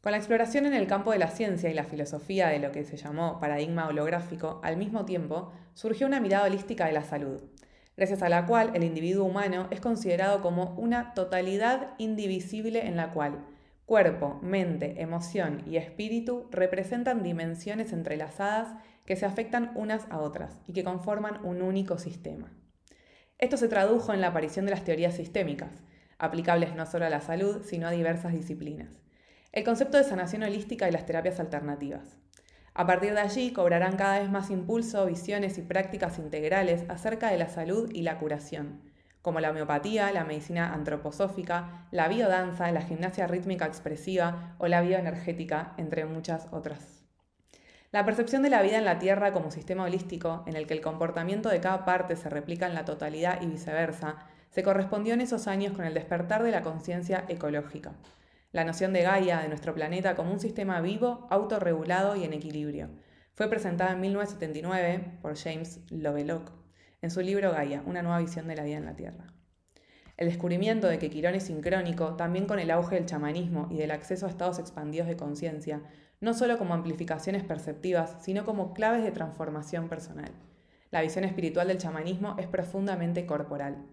Con 0.00 0.12
la 0.12 0.18
exploración 0.18 0.64
en 0.64 0.72
el 0.72 0.86
campo 0.86 1.12
de 1.12 1.18
la 1.18 1.28
ciencia 1.28 1.68
y 1.70 1.74
la 1.74 1.84
filosofía 1.84 2.48
de 2.48 2.58
lo 2.58 2.72
que 2.72 2.84
se 2.84 2.96
llamó 2.96 3.38
paradigma 3.38 3.86
holográfico, 3.86 4.60
al 4.64 4.78
mismo 4.78 5.04
tiempo 5.04 5.52
surgió 5.74 6.06
una 6.06 6.18
mirada 6.18 6.46
holística 6.46 6.86
de 6.86 6.92
la 6.92 7.04
salud, 7.04 7.42
gracias 7.96 8.22
a 8.22 8.30
la 8.30 8.46
cual 8.46 8.70
el 8.74 8.84
individuo 8.84 9.26
humano 9.26 9.68
es 9.70 9.80
considerado 9.80 10.40
como 10.40 10.74
una 10.78 11.12
totalidad 11.12 11.90
indivisible 11.98 12.86
en 12.86 12.96
la 12.96 13.12
cual 13.12 13.44
Cuerpo, 13.86 14.38
mente, 14.40 15.02
emoción 15.02 15.62
y 15.66 15.76
espíritu 15.76 16.48
representan 16.50 17.22
dimensiones 17.22 17.92
entrelazadas 17.92 18.68
que 19.04 19.14
se 19.14 19.26
afectan 19.26 19.72
unas 19.74 20.06
a 20.10 20.20
otras 20.20 20.58
y 20.66 20.72
que 20.72 20.84
conforman 20.84 21.44
un 21.44 21.60
único 21.60 21.98
sistema. 21.98 22.50
Esto 23.36 23.58
se 23.58 23.68
tradujo 23.68 24.14
en 24.14 24.22
la 24.22 24.28
aparición 24.28 24.64
de 24.64 24.70
las 24.70 24.84
teorías 24.84 25.16
sistémicas, 25.16 25.82
aplicables 26.18 26.74
no 26.74 26.86
solo 26.86 27.06
a 27.06 27.10
la 27.10 27.20
salud, 27.20 27.62
sino 27.64 27.88
a 27.88 27.90
diversas 27.90 28.32
disciplinas. 28.32 29.00
El 29.52 29.64
concepto 29.64 29.96
de 29.96 30.04
sanación 30.04 30.42
holística 30.42 30.88
y 30.88 30.92
las 30.92 31.06
terapias 31.06 31.40
alternativas. 31.40 32.16
A 32.74 32.86
partir 32.86 33.14
de 33.14 33.20
allí 33.20 33.52
cobrarán 33.52 33.96
cada 33.96 34.18
vez 34.18 34.30
más 34.30 34.50
impulso 34.50 35.06
visiones 35.06 35.58
y 35.58 35.62
prácticas 35.62 36.18
integrales 36.18 36.84
acerca 36.88 37.30
de 37.30 37.38
la 37.38 37.48
salud 37.48 37.88
y 37.92 38.02
la 38.02 38.18
curación, 38.18 38.82
como 39.22 39.38
la 39.40 39.50
homeopatía, 39.50 40.10
la 40.12 40.24
medicina 40.24 40.74
antroposófica, 40.74 41.86
la 41.92 42.08
biodanza, 42.08 42.70
la 42.72 42.82
gimnasia 42.82 43.28
rítmica 43.28 43.64
expresiva 43.64 44.56
o 44.58 44.66
la 44.66 44.80
bioenergética, 44.80 45.74
entre 45.76 46.04
muchas 46.04 46.48
otras. 46.50 47.04
La 47.92 48.04
percepción 48.04 48.42
de 48.42 48.50
la 48.50 48.60
vida 48.60 48.76
en 48.76 48.84
la 48.84 48.98
Tierra 48.98 49.32
como 49.32 49.52
sistema 49.52 49.84
holístico, 49.84 50.42
en 50.46 50.56
el 50.56 50.66
que 50.66 50.74
el 50.74 50.80
comportamiento 50.80 51.48
de 51.48 51.60
cada 51.60 51.84
parte 51.84 52.16
se 52.16 52.28
replica 52.28 52.66
en 52.66 52.74
la 52.74 52.84
totalidad 52.84 53.40
y 53.40 53.46
viceversa, 53.46 54.16
se 54.54 54.62
correspondió 54.62 55.14
en 55.14 55.20
esos 55.20 55.48
años 55.48 55.72
con 55.72 55.84
el 55.84 55.94
despertar 55.94 56.44
de 56.44 56.52
la 56.52 56.62
conciencia 56.62 57.24
ecológica. 57.26 57.94
La 58.52 58.62
noción 58.62 58.92
de 58.92 59.02
Gaia, 59.02 59.40
de 59.40 59.48
nuestro 59.48 59.74
planeta, 59.74 60.14
como 60.14 60.32
un 60.32 60.38
sistema 60.38 60.80
vivo, 60.80 61.26
autorregulado 61.28 62.14
y 62.14 62.22
en 62.22 62.32
equilibrio, 62.32 62.88
Fue 63.32 63.48
presentada 63.50 63.90
en 63.90 64.00
1979 64.00 65.18
por 65.20 65.36
James 65.36 65.80
Lovelock 65.90 66.52
en 67.02 67.10
su 67.10 67.20
libro 67.20 67.50
Gaia, 67.50 67.82
una 67.84 68.02
nueva 68.02 68.20
visión 68.20 68.46
de 68.46 68.54
la 68.54 68.62
vida 68.62 68.76
en 68.76 68.84
la 68.84 68.94
Tierra. 68.94 69.26
El 70.16 70.28
descubrimiento 70.28 70.86
de 70.86 71.00
que 71.00 71.10
Quirón 71.10 71.34
es 71.34 71.42
sincrónico, 71.42 72.14
también 72.14 72.46
con 72.46 72.60
el 72.60 72.70
auge 72.70 72.94
del 72.94 73.06
chamanismo 73.06 73.66
y 73.72 73.78
del 73.78 73.90
acceso 73.90 74.26
a 74.26 74.30
estados 74.30 74.60
expandidos 74.60 75.08
de 75.08 75.16
conciencia, 75.16 75.82
no 76.20 76.32
solo 76.32 76.58
como 76.58 76.74
amplificaciones 76.74 77.42
perceptivas, 77.42 78.18
sino 78.20 78.44
como 78.44 78.72
claves 78.72 79.02
de 79.02 79.10
transformación 79.10 79.88
personal. 79.88 80.30
La 80.92 81.02
visión 81.02 81.24
espiritual 81.24 81.66
del 81.66 81.78
chamanismo 81.78 82.36
es 82.38 82.46
profundamente 82.46 83.26
corporal. 83.26 83.84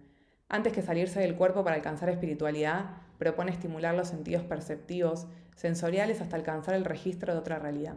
Antes 0.52 0.74
que 0.74 0.82
salirse 0.82 1.18
del 1.18 1.34
cuerpo 1.34 1.64
para 1.64 1.76
alcanzar 1.76 2.10
espiritualidad, 2.10 2.90
propone 3.16 3.50
estimular 3.50 3.94
los 3.94 4.08
sentidos 4.08 4.42
perceptivos, 4.44 5.26
sensoriales 5.56 6.20
hasta 6.20 6.36
alcanzar 6.36 6.74
el 6.74 6.84
registro 6.84 7.32
de 7.32 7.38
otra 7.38 7.58
realidad. 7.58 7.94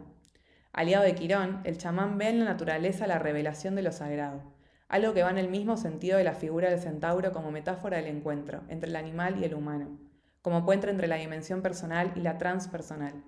Aliado 0.72 1.04
de 1.04 1.14
Quirón, 1.14 1.60
el 1.64 1.76
chamán 1.76 2.16
ve 2.16 2.30
en 2.30 2.38
la 2.38 2.46
naturaleza 2.46 3.06
la 3.06 3.18
revelación 3.18 3.74
de 3.74 3.82
lo 3.82 3.92
sagrado, 3.92 4.40
algo 4.88 5.12
que 5.12 5.22
va 5.22 5.28
en 5.28 5.36
el 5.36 5.50
mismo 5.50 5.76
sentido 5.76 6.16
de 6.16 6.24
la 6.24 6.32
figura 6.32 6.70
del 6.70 6.80
centauro 6.80 7.30
como 7.30 7.50
metáfora 7.50 7.98
del 7.98 8.06
encuentro 8.06 8.62
entre 8.70 8.88
el 8.88 8.96
animal 8.96 9.38
y 9.38 9.44
el 9.44 9.52
humano, 9.52 9.98
como 10.40 10.64
puente 10.64 10.88
entre 10.88 11.08
la 11.08 11.16
dimensión 11.16 11.60
personal 11.60 12.10
y 12.16 12.20
la 12.20 12.38
transpersonal. 12.38 13.22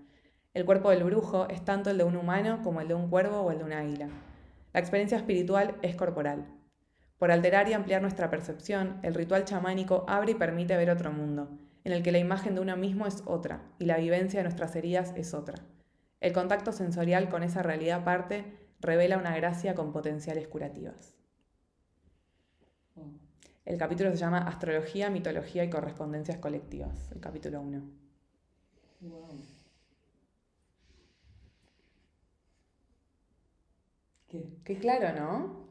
El 0.55 0.65
cuerpo 0.65 0.89
del 0.89 1.05
brujo 1.05 1.49
es 1.51 1.63
tanto 1.67 1.91
el 1.91 1.99
de 1.99 2.05
un 2.05 2.17
humano 2.17 2.61
como 2.65 2.81
el 2.81 2.89
de 2.89 2.95
un 2.95 3.11
cuervo 3.11 3.43
o 3.43 3.51
el 3.51 3.59
de 3.59 3.65
un 3.65 3.75
águila. 3.75 4.09
La 4.73 4.81
experiencia 4.81 5.19
espiritual 5.19 5.77
es 5.83 5.97
corporal. 5.97 6.47
Por 7.19 7.33
alterar 7.33 7.69
y 7.69 7.73
ampliar 7.73 8.01
nuestra 8.01 8.31
percepción, 8.31 9.01
el 9.03 9.15
ritual 9.15 9.45
chamánico 9.45 10.05
abre 10.09 10.33
y 10.33 10.35
permite 10.37 10.77
ver 10.77 10.91
otro 10.91 11.13
mundo, 11.13 11.59
en 11.85 11.93
el 11.93 12.03
que 12.03 12.13
la 12.13 12.19
imagen 12.19 12.55
de 12.55 12.61
uno 12.61 12.77
mismo 12.77 13.07
es 13.07 13.23
otra 13.27 13.63
y 13.79 13.87
la 13.87 13.97
vivencia 13.97 14.39
de 14.39 14.45
nuestras 14.45 14.77
heridas 14.77 15.13
es 15.17 15.35
otra. 15.35 15.57
El 16.21 16.33
contacto 16.33 16.73
sensorial 16.73 17.29
con 17.29 17.43
esa 17.43 17.63
realidad 17.63 18.05
parte 18.05 18.45
revela 18.81 19.19
una 19.19 19.37
gracia 19.37 19.75
con 19.75 19.93
potenciales 19.93 20.47
curativas. 20.47 21.15
El 23.65 23.77
capítulo 23.79 24.11
se 24.11 24.17
llama 24.17 24.39
Astrología, 24.39 25.11
Mitología 25.11 25.63
y 25.63 25.71
Correspondencias 25.71 26.39
Colectivas, 26.39 27.11
el 27.13 27.21
capítulo 27.21 27.61
1. 27.61 27.83
Qué? 34.29 34.79
claro, 34.79 35.19
¿no? 35.19 35.68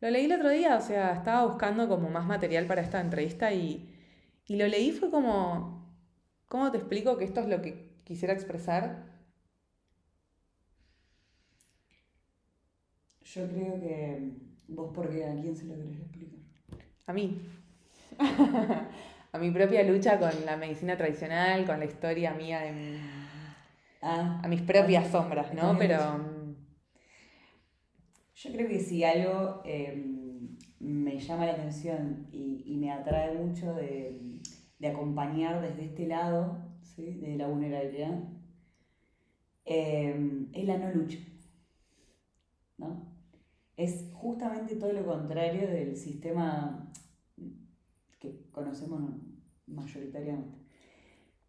Lo 0.00 0.10
leí 0.10 0.26
el 0.26 0.32
otro 0.32 0.50
día, 0.50 0.76
o 0.76 0.80
sea, 0.80 1.12
estaba 1.12 1.44
buscando 1.44 1.88
como 1.88 2.08
más 2.08 2.24
material 2.24 2.66
para 2.66 2.82
esta 2.82 3.00
entrevista 3.00 3.52
y, 3.52 3.92
y 4.46 4.56
lo 4.56 4.66
leí 4.68 4.92
fue 4.92 5.10
como, 5.10 5.92
¿cómo 6.46 6.70
te 6.70 6.78
explico 6.78 7.16
que 7.18 7.24
esto 7.24 7.40
es 7.40 7.48
lo 7.48 7.60
que 7.60 7.98
quisiera 8.04 8.32
expresar? 8.32 9.06
Yo 13.24 13.46
creo 13.48 13.80
que 13.80 14.30
vos 14.68 14.92
porque 14.94 15.24
a 15.24 15.34
quién 15.34 15.56
se 15.56 15.64
lo 15.64 15.74
querés 15.74 15.98
explicar. 15.98 16.38
A 17.06 17.12
mí. 17.12 17.40
a 19.32 19.38
mi 19.38 19.50
propia 19.50 19.82
lucha 19.82 20.18
con 20.18 20.30
la 20.46 20.56
medicina 20.56 20.96
tradicional, 20.96 21.66
con 21.66 21.80
la 21.80 21.86
historia 21.86 22.32
mía 22.34 22.60
de... 22.60 23.00
Ah, 24.00 24.40
a 24.44 24.48
mis 24.48 24.62
propias 24.62 25.10
sombras, 25.10 25.52
¿no? 25.52 25.76
Pero 25.76 26.37
yo 28.38 28.52
creo 28.52 28.68
que 28.68 28.78
si 28.78 29.02
algo 29.02 29.62
em, 29.64 30.56
me 30.78 31.18
llama 31.18 31.46
la 31.46 31.52
atención 31.52 32.28
y, 32.30 32.76
me 32.76 32.92
atrae 32.92 33.34
mucho 33.36 33.74
de, 33.74 34.40
acompañar 34.88 35.60
desde 35.60 35.86
este 35.86 36.06
lado, 36.06 36.56
de 36.96 37.36
la 37.36 37.48
vulnerabilidad, 37.48 38.22
em, 39.64 40.48
es 40.52 40.64
la 40.64 40.78
no 40.78 40.90
lucha. 40.92 41.18
¿no? 42.76 43.12
Es 43.76 44.10
justamente 44.12 44.76
todo 44.76 44.92
lo 44.92 45.04
contrario 45.04 45.68
del 45.68 45.96
sistema 45.96 46.92
que 48.20 48.50
conocemos 48.52 49.02
mayoritariamente. 49.66 50.58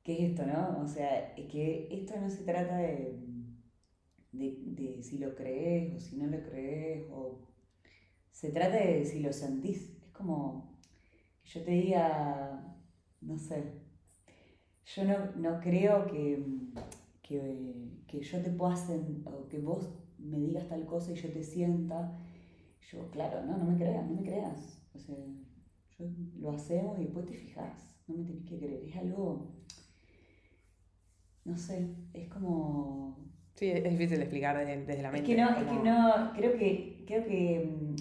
¿Qué 0.04 0.14
es 0.14 0.32
esto, 0.32 0.46
no? 0.46 0.82
O 0.82 0.88
sea, 0.88 1.34
es 1.36 1.48
que 1.48 1.88
esto 1.92 2.20
no 2.20 2.30
se 2.30 2.44
trata 2.44 2.78
de 2.78 3.29
de, 4.32 5.02
si 5.02 5.18
lo 5.18 5.36
crees 5.36 5.96
o 5.96 6.00
si 6.00 6.16
no 6.18 6.28
lo 6.28 6.42
crees, 6.44 7.08
o 7.12 7.40
se 8.32 8.52
trata 8.52 8.78
de 8.78 9.06
si 9.06 9.20
lo 9.20 9.34
sentís. 9.34 9.98
Es 10.04 10.12
como 10.12 10.78
que 11.42 11.50
yo 11.50 11.64
te 11.64 11.72
diga, 11.72 12.78
no 13.22 13.38
sé, 13.38 13.80
yo 14.96 15.04
no, 15.36 15.60
creo 15.60 16.08
que, 16.08 16.44
que, 17.22 18.22
yo 18.22 18.42
te 18.42 18.50
pueda 18.50 18.74
hacer, 18.74 19.02
o 19.26 19.48
que 19.48 19.60
vos 19.60 19.90
me 20.18 20.40
digas 20.40 20.68
tal 20.68 20.86
cosa 20.86 21.12
y 21.12 21.16
yo 21.16 21.32
te 21.32 21.44
sienta. 21.44 22.18
Yo, 22.92 23.10
claro, 23.12 23.46
no, 23.46 23.58
no 23.58 23.66
me 23.66 23.78
creas, 23.78 24.08
no 24.08 24.16
me 24.16 24.24
creas. 24.24 24.82
O 24.96 25.00
sea, 25.00 25.16
yo, 25.98 26.06
lo 26.40 26.52
hacemos 26.52 26.98
y 26.98 27.04
después 27.04 27.26
te 27.26 27.34
fijas, 27.34 27.96
no 28.08 28.18
me 28.18 28.24
tenés 28.24 28.46
que 28.46 28.58
creer. 28.58 28.84
Es 28.86 28.96
algo, 28.96 29.52
no 31.46 31.58
sé, 31.58 31.96
es 32.14 32.28
como 32.30 33.29
Sí, 33.60 33.70
es 33.70 33.84
difícil 33.84 34.20
de 34.20 34.24
explicar 34.24 34.58
desde, 34.58 35.02
la 35.02 35.12
mente. 35.12 35.30
Es 35.30 35.36
que 35.36 35.44
no, 35.44 35.50
es 35.50 35.68
que 35.68 35.90
no 35.90 36.32
creo 36.34 36.58
que, 36.58 37.04
creo 37.06 37.26
que 37.26 37.78
mm, 37.78 37.96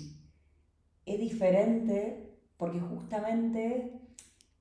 es 1.04 1.18
diferente 1.18 2.38
porque 2.56 2.78
justamente 2.78 4.00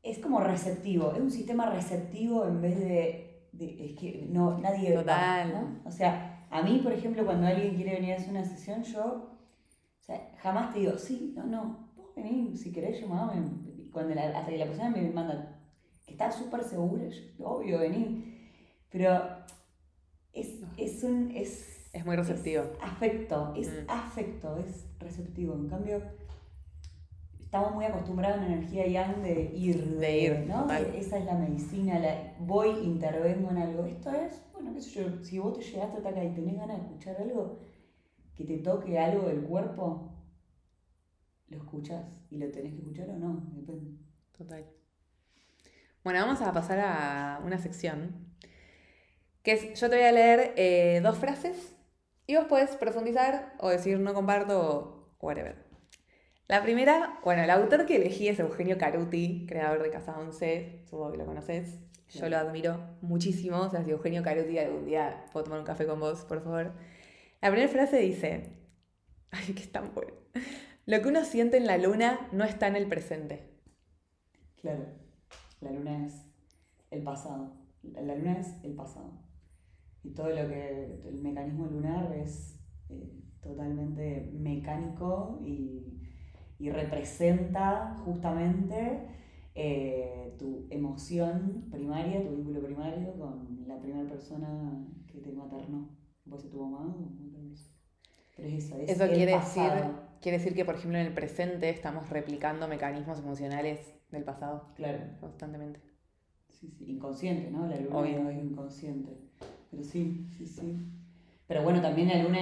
es 0.01 0.17
como 0.17 0.39
receptivo, 0.39 1.13
es 1.13 1.19
un 1.19 1.29
sistema 1.29 1.69
receptivo 1.69 2.47
en 2.47 2.61
vez 2.63 2.79
de, 2.79 3.47
es 3.59 3.93
que 3.93 4.27
no, 4.31 4.57
nadie... 4.57 4.91
Total. 4.91 5.81
O 5.85 5.91
sea, 5.91 6.47
a 6.49 6.63
mí, 6.63 6.79
por 6.81 6.93
ejemplo, 6.93 7.23
cuando 7.25 7.45
alguien 7.45 7.75
quiere 7.75 7.93
venir 7.93 8.13
a 8.13 8.15
hacer 8.15 8.31
una 8.31 8.43
sesión, 8.43 8.81
yo 8.81 9.37
o 10.01 10.03
sea, 10.03 10.31
jamás 10.39 10.73
te 10.73 10.79
digo, 10.79 10.97
sí, 10.97 11.33
no, 11.37 11.45
no, 11.45 11.91
vos 11.95 12.15
venís, 12.15 12.59
si 12.59 12.71
querés, 12.71 12.99
llamame. 12.99 13.89
Cuando 13.91 14.15
la, 14.15 14.39
hasta 14.39 14.49
que 14.49 14.57
la 14.57 14.65
persona 14.65 14.89
me 14.89 15.11
manda, 15.11 15.59
que 16.07 16.13
está 16.13 16.31
súper 16.31 16.63
segura, 16.63 17.07
yo, 17.07 17.45
obvio, 17.45 17.77
vení. 17.77 18.33
Pero 18.89 19.45
es, 20.77 20.93
es 20.95 21.03
un... 21.03 21.31
Es, 21.31 22.05
muy 22.05 22.15
receptivo. 22.15 22.63
afecto, 22.81 23.53
es 23.57 23.69
mm. 23.69 23.89
afecto, 23.89 24.57
es 24.57 24.85
receptivo. 24.99 25.55
En 25.55 25.67
cambio, 25.67 26.01
estamos 27.39 27.73
muy 27.73 27.85
acostumbrados 27.85 28.37
a 28.37 28.45
una 28.45 28.53
energía 28.53 28.85
yang 28.87 29.23
de 29.23 29.51
ir. 29.55 29.97
De, 29.97 30.19
ir, 30.19 30.39
¿no? 30.47 30.71
Esa 30.71 31.17
es 31.17 31.25
la 31.25 31.33
medicina, 31.33 31.97
la, 31.97 32.35
voy, 32.39 32.69
intervengo 32.83 33.49
en 33.49 33.57
algo. 33.57 33.85
Esto 33.85 34.11
es, 34.11 34.41
bueno, 34.53 34.73
qué 34.73 34.81
sé 34.81 35.01
yo, 35.01 35.23
si 35.23 35.39
vos 35.39 35.57
te 35.57 35.63
llegaste 35.63 35.97
hasta 35.97 36.09
acá 36.09 36.23
y 36.23 36.33
tenés 36.33 36.55
ganas 36.55 36.77
de 36.77 36.83
escuchar 36.83 37.17
algo, 37.19 37.59
que 38.35 38.43
te 38.43 38.57
toque 38.59 38.99
algo 38.99 39.27
del 39.27 39.41
cuerpo, 39.41 40.13
lo 41.47 41.57
escuchas 41.57 42.05
y 42.29 42.37
lo 42.37 42.51
tenés 42.51 42.73
que 42.73 42.79
escuchar 42.79 43.09
o 43.09 43.17
no, 43.17 43.49
depende. 43.53 43.97
Total. 44.37 44.65
Bueno, 46.03 46.19
vamos 46.19 46.41
a 46.41 46.53
pasar 46.53 46.79
a 46.79 47.41
una 47.43 47.57
sección 47.57 48.26
que 49.47 49.53
es, 49.53 49.79
yo 49.79 49.89
te 49.89 49.95
voy 49.95 50.03
a 50.03 50.11
leer 50.11 50.53
eh, 50.57 50.99
dos 51.01 51.17
frases 51.19 51.73
y 52.25 52.35
vos 52.35 52.47
podés 52.47 52.71
profundizar 52.71 53.53
o 53.59 53.69
decir 53.69 53.97
no 53.97 54.13
comparto 54.13 54.59
o 54.59 55.15
whatever. 55.21 55.55
La 56.49 56.61
primera, 56.63 57.17
bueno, 57.23 57.43
el 57.43 57.49
autor 57.49 57.85
que 57.85 57.95
elegí 57.95 58.27
es 58.27 58.41
Eugenio 58.41 58.77
Caruti, 58.77 59.45
creador 59.47 59.83
de 59.83 59.89
Casa 59.89 60.19
11, 60.19 60.83
supongo 60.89 61.13
que 61.13 61.17
lo 61.19 61.25
conoces. 61.25 61.79
Yo 62.09 62.27
lo 62.27 62.35
admiro 62.35 62.97
muchísimo. 62.99 63.61
O 63.61 63.69
sea, 63.69 63.85
si 63.85 63.91
Eugenio 63.91 64.21
Caruti 64.21 64.59
algún 64.59 64.85
día 64.85 65.23
puedo 65.31 65.45
tomar 65.45 65.59
un 65.59 65.65
café 65.65 65.87
con 65.87 66.01
vos, 66.01 66.25
por 66.25 66.43
favor. 66.43 66.73
La 67.39 67.49
primera 67.49 67.71
frase 67.71 67.99
dice: 67.99 68.51
Ay, 69.31 69.53
que 69.53 69.61
es 69.61 69.71
tan 69.71 69.93
bueno. 69.93 70.11
Lo 70.85 71.01
que 71.01 71.07
uno 71.07 71.23
siente 71.23 71.55
en 71.55 71.67
la 71.67 71.77
luna 71.77 72.27
no 72.33 72.43
está 72.43 72.67
en 72.67 72.75
el 72.75 72.89
presente. 72.89 73.49
Claro, 74.57 74.87
la 75.61 75.71
luna 75.71 76.05
es 76.05 76.15
el 76.91 77.01
pasado. 77.01 77.55
La 77.81 78.13
luna 78.13 78.39
es 78.41 78.47
el 78.65 78.73
pasado 78.75 79.26
y 80.03 80.11
todo 80.11 80.29
lo 80.29 80.47
que 80.47 81.01
el 81.05 81.21
mecanismo 81.21 81.65
lunar 81.65 82.13
es 82.13 82.59
eh, 82.89 83.11
totalmente 83.41 84.31
mecánico 84.33 85.39
y, 85.43 85.93
representa 86.59 87.95
justamente 88.03 89.07
eh, 89.53 90.35
tu 90.39 90.65
emoción 90.71 91.67
primaria, 91.69 92.23
tu 92.23 92.35
vínculo 92.35 92.63
primario 92.63 93.13
con 93.13 93.63
la 93.67 93.79
primera 93.79 94.09
persona 94.09 94.83
que 95.05 95.19
te 95.19 95.31
maternó, 95.31 95.87
puede 96.27 96.41
ser 96.41 96.51
tu 96.51 96.59
mamá. 96.65 96.95
Pero 98.35 98.47
es 98.49 98.65
eso, 98.65 98.77
es 98.79 98.89
eso 98.89 99.07
quiere 99.07 99.33
decir, 99.33 99.71
quiere 100.19 100.37
decir 100.39 100.55
que, 100.55 100.65
por 100.65 100.75
ejemplo, 100.75 100.97
en 100.97 101.05
el 101.05 101.13
presente 101.13 101.69
estamos 101.69 102.09
replicando 102.09 102.67
mecanismos 102.67 103.19
emocionales 103.19 103.79
del 104.11 104.23
pasado. 104.23 104.71
Claro. 104.75 104.99
Constantemente. 105.19 105.79
Sí, 106.49 106.71
sí, 106.71 106.85
inconsciente, 106.91 107.51
¿no? 107.51 107.67
La 107.67 107.79
luna 107.79 108.31
es 108.31 108.43
inconsciente. 108.43 109.17
Pero 109.71 109.83
sí, 109.83 110.27
sí, 110.37 110.45
sí. 110.45 110.77
Pero 111.47 111.63
bueno, 111.63 111.81
también 111.81 112.09
la 112.09 112.23
luna 112.23 112.39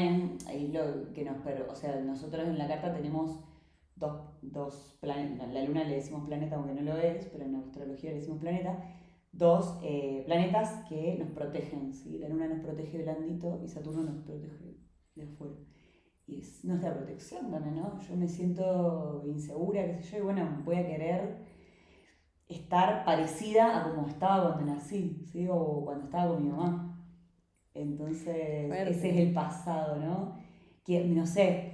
es, 0.49 0.73
lo 0.73 1.13
que 1.13 1.23
nos... 1.23 1.37
Pero, 1.43 1.71
o 1.71 1.75
sea, 1.75 1.99
nosotros 2.01 2.47
en 2.47 2.57
la 2.57 2.67
carta 2.67 2.93
tenemos 2.93 3.43
dos, 3.95 4.21
dos 4.41 4.97
planetas. 4.99 5.51
La 5.53 5.63
luna 5.63 5.83
le 5.83 5.95
decimos 5.95 6.27
planeta 6.27 6.55
aunque 6.55 6.73
no 6.73 6.81
lo 6.81 6.97
es, 6.97 7.25
pero 7.27 7.45
en 7.45 7.53
la 7.53 7.59
astrología 7.59 8.11
le 8.11 8.17
decimos 8.17 8.39
planeta. 8.39 8.83
Dos 9.31 9.79
eh, 9.83 10.23
planetas 10.25 10.87
que 10.87 11.17
nos 11.19 11.29
protegen, 11.31 11.93
¿sí? 11.93 12.17
La 12.19 12.29
luna 12.29 12.47
nos 12.47 12.59
protege 12.61 13.03
blandito 13.03 13.61
y 13.63 13.67
Saturno 13.67 14.03
nos 14.03 14.23
protege 14.23 14.77
de 15.15 15.23
afuera. 15.23 15.55
Y 16.27 16.39
es 16.39 16.65
nuestra 16.65 16.95
protección 16.95 17.51
también, 17.51 17.75
¿no? 17.75 17.99
Yo 17.99 18.15
me 18.15 18.27
siento 18.27 19.23
insegura, 19.27 19.85
qué 19.85 20.01
sé 20.01 20.11
yo, 20.13 20.17
y 20.19 20.21
bueno, 20.21 20.61
voy 20.63 20.77
a 20.77 20.87
querer 20.87 21.45
estar 22.47 23.03
parecida 23.05 23.79
a 23.79 23.89
como 23.89 24.07
estaba 24.07 24.53
cuando 24.53 24.73
nací, 24.73 25.23
¿sí? 25.31 25.47
O 25.49 25.83
cuando 25.83 26.05
estaba 26.05 26.33
con 26.33 26.43
mi 26.43 26.49
mamá. 26.49 26.84
Entonces, 27.75 28.71
ese 28.71 29.09
es 29.09 29.17
el 29.17 29.33
pasado, 29.33 29.97
¿no? 29.97 30.37
Que, 30.83 31.03
no 31.05 31.25
sé, 31.25 31.73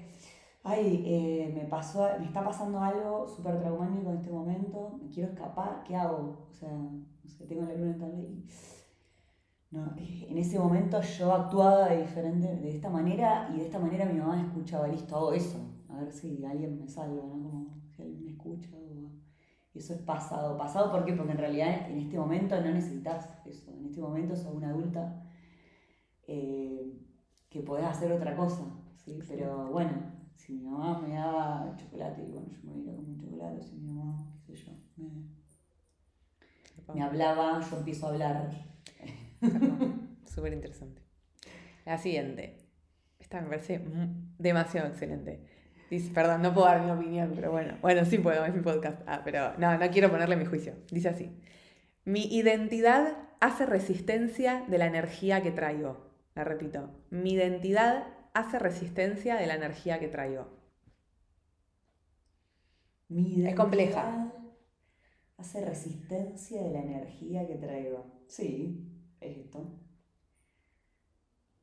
ay, 0.63 1.03
eh, 1.05 1.51
me 1.53 1.65
pasó, 1.65 2.09
me 2.19 2.25
está 2.25 2.43
pasando 2.43 2.79
algo 2.79 3.27
súper 3.27 3.59
traumático 3.59 4.09
en 4.09 4.17
este 4.17 4.31
momento, 4.31 4.99
me 5.01 5.09
quiero 5.09 5.29
escapar, 5.29 5.83
¿qué 5.85 5.95
hago? 5.95 6.47
O 6.49 6.53
sea, 6.53 6.69
no 6.71 7.29
sé, 7.29 7.45
tengo 7.45 7.63
la 7.63 7.75
luna 7.75 7.95
en 8.07 8.19
y... 8.19 8.45
No, 9.69 9.93
en 9.95 10.37
ese 10.37 10.59
momento 10.59 10.99
yo 11.01 11.31
actuaba 11.31 11.87
de 11.87 12.01
diferente, 12.01 12.57
de 12.57 12.69
esta 12.69 12.89
manera, 12.89 13.49
y 13.53 13.59
de 13.59 13.65
esta 13.65 13.79
manera 13.79 14.03
mi 14.03 14.19
mamá 14.19 14.41
escuchaba, 14.41 14.87
listo, 14.87 15.15
hago 15.15 15.31
eso, 15.31 15.59
a 15.87 15.97
ver 15.97 16.11
si 16.11 16.43
alguien 16.43 16.77
me 16.77 16.87
salva, 16.89 17.23
¿no? 17.23 17.31
Como 17.31 17.67
si 17.95 18.01
alguien 18.01 18.25
me 18.25 18.31
escucha. 18.31 18.69
Y 19.73 19.79
eso 19.79 19.93
es 19.93 20.01
pasado. 20.01 20.57
¿Pasado 20.57 20.91
por 20.91 21.05
qué? 21.05 21.13
Porque 21.13 21.31
en 21.31 21.37
realidad 21.37 21.89
en 21.89 21.99
este 21.99 22.17
momento 22.17 22.59
no 22.59 22.71
necesitas 22.71 23.29
eso. 23.45 23.71
En 23.71 23.85
este 23.85 24.01
momento 24.01 24.35
sos 24.35 24.53
una 24.53 24.69
adulta 24.71 25.23
eh, 26.27 26.93
que 27.49 27.61
podés 27.61 27.85
hacer 27.85 28.11
otra 28.11 28.35
cosa, 28.35 28.63
¿sí? 29.03 29.19
Pero 29.27 29.67
bueno, 29.67 29.91
si 30.35 30.53
mi 30.53 30.63
mamá 30.63 30.99
me 30.99 31.13
daba 31.13 31.75
chocolate, 31.77 32.23
y 32.23 32.31
bueno, 32.31 32.47
yo 32.49 32.71
me 32.71 32.79
iba 32.81 32.93
con 32.93 33.05
un 33.05 33.17
chocolate, 33.19 33.61
si 33.61 33.75
mi 33.75 33.93
mamá, 33.93 34.17
qué 34.45 34.55
sé 34.55 34.65
yo, 34.65 34.71
me, 36.93 37.03
hablaba, 37.03 37.61
yo 37.61 37.77
empiezo 37.77 38.07
a 38.07 38.09
hablar. 38.09 38.49
Súper 40.25 40.53
interesante. 40.53 41.01
La 41.85 41.97
siguiente. 41.97 42.57
Esta 43.19 43.41
me 43.41 43.47
parece 43.47 43.81
demasiado 44.37 44.87
excelente. 44.87 45.45
Dice, 45.89 46.11
perdón, 46.13 46.41
no 46.41 46.53
puedo 46.53 46.67
dar 46.67 46.81
mi 46.83 46.91
opinión, 46.91 47.33
pero 47.35 47.51
bueno. 47.51 47.77
Bueno, 47.81 48.05
sí 48.05 48.17
puedo, 48.17 48.45
es 48.45 48.53
mi 48.53 48.61
podcast. 48.61 49.01
Ah, 49.07 49.21
pero 49.23 49.57
no, 49.57 49.77
no 49.77 49.89
quiero 49.89 50.09
ponerle 50.09 50.35
mi 50.37 50.45
juicio. 50.45 50.75
Dice 50.89 51.09
así. 51.09 51.37
Mi 52.05 52.33
identidad 52.33 53.17
hace 53.39 53.65
resistencia 53.65 54.63
de 54.67 54.77
la 54.77 54.85
energía 54.85 55.41
que 55.43 55.51
traigo. 55.51 56.10
La 56.35 56.43
repito. 56.43 56.89
Mi 57.09 57.33
identidad 57.33 58.07
hace 58.33 58.57
resistencia 58.59 59.35
de 59.35 59.47
la 59.47 59.55
energía 59.55 59.99
que 59.99 60.07
traigo. 60.07 60.47
Mi 63.09 63.21
identidad 63.21 63.49
es 63.49 63.55
compleja. 63.55 64.33
Hace 65.37 65.65
resistencia 65.65 66.63
de 66.63 66.71
la 66.71 66.81
energía 66.81 67.47
que 67.47 67.55
traigo. 67.55 68.23
Sí, 68.27 68.87
es 69.19 69.37
esto. 69.37 69.79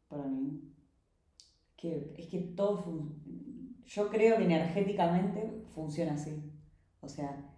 Para 0.09 0.25
mí. 0.25 0.75
Que, 1.77 2.15
es 2.19 2.27
que 2.27 2.39
todo 2.39 3.15
Yo 3.85 4.11
creo 4.11 4.37
que 4.37 4.45
energéticamente 4.45 5.65
funciona 5.75 6.15
así. 6.15 6.53
O 7.01 7.09
sea, 7.09 7.55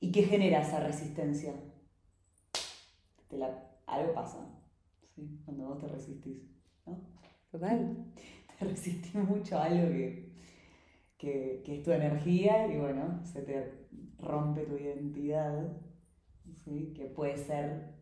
¿y 0.00 0.12
qué 0.12 0.24
genera 0.24 0.60
esa 0.60 0.80
resistencia? 0.80 1.54
Te 3.28 3.38
la, 3.38 3.70
algo 3.86 4.12
pasa 4.12 4.55
cuando 5.44 5.66
vos 5.66 5.78
te 5.78 5.88
resistís, 5.88 6.42
¿no? 6.86 7.00
Total. 7.50 7.96
Te 8.58 8.64
resistís 8.64 9.14
mucho 9.14 9.58
a 9.58 9.64
algo 9.64 9.88
que, 9.92 10.32
que, 11.18 11.62
es 11.66 11.82
tu 11.82 11.90
energía 11.90 12.66
y 12.72 12.78
bueno, 12.78 13.20
se 13.22 13.42
te 13.42 13.86
rompe 14.18 14.64
tu 14.64 14.78
identidad, 14.78 15.76
¿sí? 16.64 16.94
que 16.96 17.04
puede 17.04 17.36
ser 17.36 17.96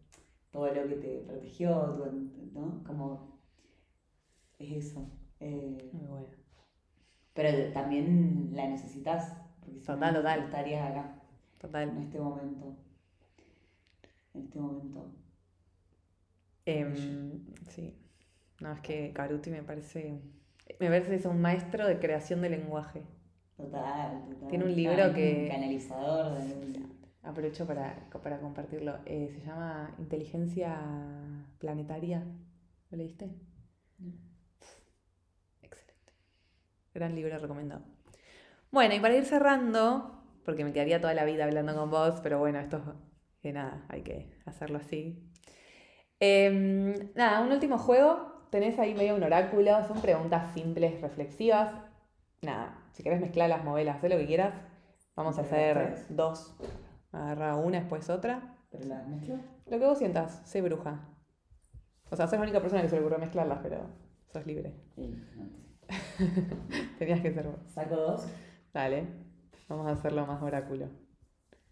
todo 0.52 0.72
lo 0.72 0.86
que 0.86 0.94
te 0.94 1.18
protegió, 1.26 1.96
¿no? 2.52 2.84
Como 2.84 3.40
es 4.60 4.86
eso. 4.86 5.10
Eh, 5.40 5.90
Muy 5.92 6.06
bueno. 6.06 6.28
Pero 7.34 7.72
también 7.72 8.50
la 8.52 8.68
necesitas, 8.68 9.36
porque 9.60 9.80
si 9.80 9.86
total, 9.86 10.14
total. 10.14 10.44
estarías 10.44 10.88
acá. 10.88 11.20
Total. 11.60 11.88
En 11.88 11.98
este 11.98 12.20
momento. 12.20 12.76
En 14.34 14.42
este 14.42 14.60
momento. 14.60 15.23
Em, 16.66 17.44
sí. 17.68 17.94
No, 18.60 18.72
es 18.72 18.80
que 18.80 19.12
Caruti 19.12 19.50
me 19.50 19.62
parece. 19.62 20.20
Me 20.80 20.88
parece 20.88 21.10
que 21.10 21.16
es 21.16 21.26
un 21.26 21.40
maestro 21.40 21.86
de 21.86 21.98
creación 21.98 22.40
de 22.40 22.50
lenguaje. 22.50 23.02
Total, 23.56 24.24
total. 24.30 24.48
Tiene 24.48 24.64
un 24.64 24.74
libro 24.74 25.12
que. 25.12 25.42
Un 25.42 25.48
canalizador 25.48 26.38
de. 26.38 26.84
Aprovecho 27.22 27.66
para, 27.66 28.08
para 28.22 28.38
compartirlo. 28.38 28.98
Eh, 29.06 29.30
se 29.32 29.40
llama 29.40 29.94
Inteligencia 29.98 30.78
Planetaria. 31.58 32.22
¿Lo 32.90 32.98
leíste? 32.98 33.30
Excelente. 35.62 36.12
Gran 36.92 37.14
libro 37.14 37.38
recomendado. 37.38 37.82
Bueno, 38.70 38.94
y 38.94 39.00
para 39.00 39.14
ir 39.14 39.24
cerrando, 39.24 40.22
porque 40.44 40.64
me 40.64 40.72
quedaría 40.72 41.00
toda 41.00 41.14
la 41.14 41.24
vida 41.24 41.44
hablando 41.44 41.74
con 41.74 41.90
vos, 41.90 42.20
pero 42.22 42.38
bueno, 42.38 42.58
esto 42.58 42.82
que 43.40 43.52
nada, 43.52 43.86
hay 43.88 44.02
que 44.02 44.30
hacerlo 44.44 44.78
así. 44.78 45.30
Em, 46.20 47.12
nada, 47.14 47.40
un 47.40 47.52
último 47.52 47.78
juego. 47.78 48.32
Tenés 48.50 48.78
ahí 48.78 48.94
medio 48.94 49.16
un 49.16 49.22
oráculo. 49.22 49.84
Son 49.86 50.00
preguntas 50.00 50.52
simples, 50.54 51.00
reflexivas. 51.00 51.72
Nada, 52.42 52.78
si 52.92 53.02
querés 53.02 53.20
mezclar 53.20 53.48
las 53.48 53.64
novelas, 53.64 53.96
haz 53.96 54.10
lo 54.10 54.16
que 54.16 54.26
quieras. 54.26 54.54
Vamos 55.16 55.38
a 55.38 55.42
hacer 55.42 56.06
dos. 56.08 56.56
Agarra 57.12 57.56
una, 57.56 57.80
después 57.80 58.10
otra. 58.10 58.56
¿Pero 58.70 58.84
las 58.86 59.06
mezclo? 59.06 59.36
Lo 59.66 59.78
que 59.78 59.86
vos 59.86 59.98
sientas, 59.98 60.42
sé 60.44 60.60
bruja. 60.60 61.08
O 62.10 62.16
sea, 62.16 62.26
sos 62.26 62.38
la 62.38 62.42
única 62.42 62.60
persona 62.60 62.82
que 62.82 62.88
se 62.88 62.96
le 62.96 63.00
ocurrió 63.00 63.18
mezclarlas, 63.18 63.60
pero 63.62 63.78
sos 64.32 64.46
libre. 64.46 64.74
Tenías 66.98 67.20
que 67.20 67.32
ser 67.32 67.46
vos. 67.46 67.60
¿Saco 67.72 67.96
dos? 67.96 68.26
Dale. 68.72 69.06
Vamos 69.68 69.86
a 69.86 69.92
hacerlo 69.92 70.26
más 70.26 70.42
oráculo. 70.42 70.88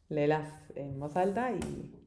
Léelas 0.09 0.49
en 0.75 0.99
voz 0.99 1.17
alta 1.17 1.53
y 1.53 2.02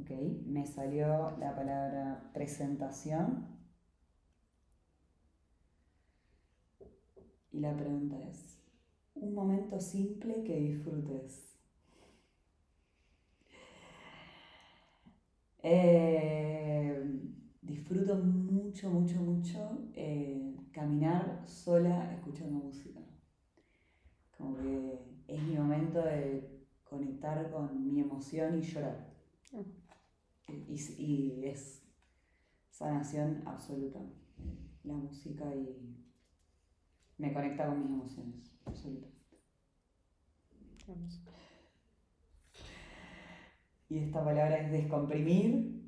Ok, 0.00 0.10
me 0.46 0.66
salió 0.66 1.36
la 1.38 1.54
palabra 1.54 2.30
presentación. 2.32 3.46
Y 7.52 7.60
la 7.60 7.76
pregunta 7.76 8.16
es, 8.28 8.58
un 9.14 9.34
momento 9.34 9.78
simple 9.80 10.42
que 10.44 10.58
disfrutes. 10.58 11.58
Eh, 15.62 17.04
disfruto 17.60 18.16
mucho, 18.16 18.90
mucho, 18.90 19.16
mucho 19.20 19.78
eh, 19.94 20.56
caminar 20.72 21.42
sola 21.46 22.12
escuchando 22.14 22.58
música. 22.58 23.00
Como 24.38 24.56
que 24.56 24.98
es 25.28 25.42
mi 25.42 25.56
momento 25.56 26.00
de 26.00 26.66
conectar 26.84 27.50
con 27.50 27.92
mi 27.92 28.00
emoción 28.00 28.58
y 28.58 28.62
llorar. 28.62 29.10
Y, 30.68 31.44
es 31.44 31.82
sanación 32.70 33.42
absoluta. 33.46 34.00
La 34.84 34.94
música 34.94 35.44
y 35.54 35.96
me 37.18 37.32
conecta 37.32 37.66
con 37.66 37.80
mis 37.80 37.90
emociones, 37.90 38.58
absolutamente. 38.64 39.20
Y 43.88 43.98
esta 43.98 44.24
palabra 44.24 44.58
es 44.58 44.72
descomprimir. 44.72 45.80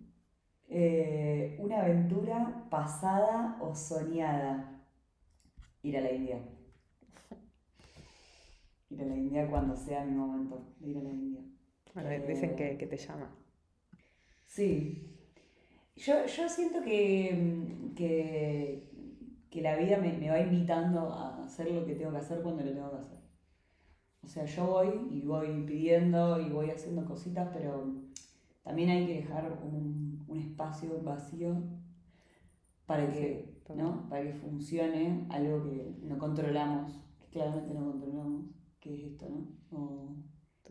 Eh, 0.69 1.57
una 1.61 1.81
aventura 1.81 2.67
pasada 2.71 3.59
o 3.61 3.75
soñada. 3.75 4.85
Ir 5.83 5.97
a 5.97 6.01
la 6.01 6.13
India. 6.13 6.43
Ir 8.91 9.03
a 9.03 9.05
la 9.05 9.17
India 9.17 9.49
cuando 9.49 9.77
sea 9.77 10.05
mi 10.05 10.15
momento 10.15 10.75
ir 10.81 10.99
a 10.99 11.03
la 11.03 11.11
India. 11.11 11.41
dicen 12.27 12.57
que 12.57 12.87
te 12.87 12.97
llama. 12.97 13.42
Sí. 14.53 15.09
Yo, 15.97 16.29
siento 16.29 16.83
que, 16.83 17.89
que, 17.97 19.63
la 19.63 19.77
vida 19.77 19.97
me, 19.97 20.29
va 20.29 20.41
invitando 20.41 21.11
a 21.11 21.45
hacer 21.45 21.71
lo 21.71 21.87
que 21.87 21.95
tengo 21.95 22.11
que 22.11 22.19
hacer 22.19 22.43
cuando 22.43 22.63
lo 22.63 22.73
tengo 22.73 22.91
que 22.91 22.97
hacer. 22.99 23.19
O 24.23 24.27
sea, 24.27 24.45
yo 24.45 24.67
voy 24.67 25.09
y 25.11 25.23
voy 25.23 25.65
pidiendo 25.65 26.39
y 26.39 26.51
voy 26.51 26.69
haciendo 26.69 27.07
cositas, 27.07 27.49
pero 27.55 27.95
también 28.63 28.91
hay 28.91 29.07
que 29.07 29.15
dejar 29.23 29.59
un, 29.63 30.03
espacio 30.39 31.03
vacío 31.03 31.57
para 32.85 33.11
que, 33.11 33.63
¿no? 33.75 34.07
para 34.11 34.23
que 34.23 34.35
funcione 34.35 35.27
algo 35.31 35.65
que 35.65 35.95
no 36.03 36.19
controlamos, 36.19 36.93
que 37.21 37.29
claramente 37.29 37.73
no 37.73 37.91
controlamos, 37.91 38.45
que 38.81 38.95
es 38.95 39.13
esto, 39.13 39.29
¿no? 39.31 39.79
O 39.79 40.15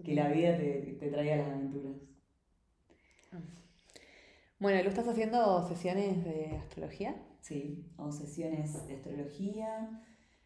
que 0.04 0.14
la 0.14 0.30
vida 0.30 0.56
te, 0.58 0.98
te 1.00 1.10
traiga 1.10 1.38
las 1.38 1.48
aventuras. 1.48 1.96
Ah. 3.32 3.40
Bueno, 4.62 4.84
¿lo 4.84 4.90
estás 4.90 5.08
haciendo 5.08 5.68
sesiones 5.68 6.24
de 6.24 6.56
astrología? 6.56 7.16
Sí, 7.40 7.92
hago 7.98 8.12
sesiones 8.12 8.88
de 8.88 8.94
astrología, 8.94 10.04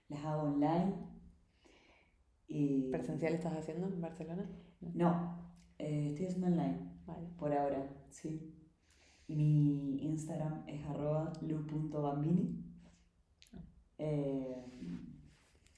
las 0.08 0.24
hago 0.24 0.44
online. 0.44 0.94
Y... 2.48 2.90
¿Presencial 2.92 3.34
estás 3.34 3.58
haciendo 3.58 3.88
en 3.88 4.00
Barcelona? 4.00 4.50
No, 4.80 5.52
eh, 5.78 6.12
estoy 6.12 6.28
haciendo 6.28 6.48
online. 6.48 7.02
Vale. 7.06 7.28
Por 7.38 7.52
ahora, 7.52 7.90
sí. 8.10 8.58
Y 9.28 9.36
mi 9.36 10.02
Instagram 10.06 10.64
es 10.66 10.86
arroba 10.86 11.34
lu.bambini. 11.42 12.64
Eh, 13.98 14.66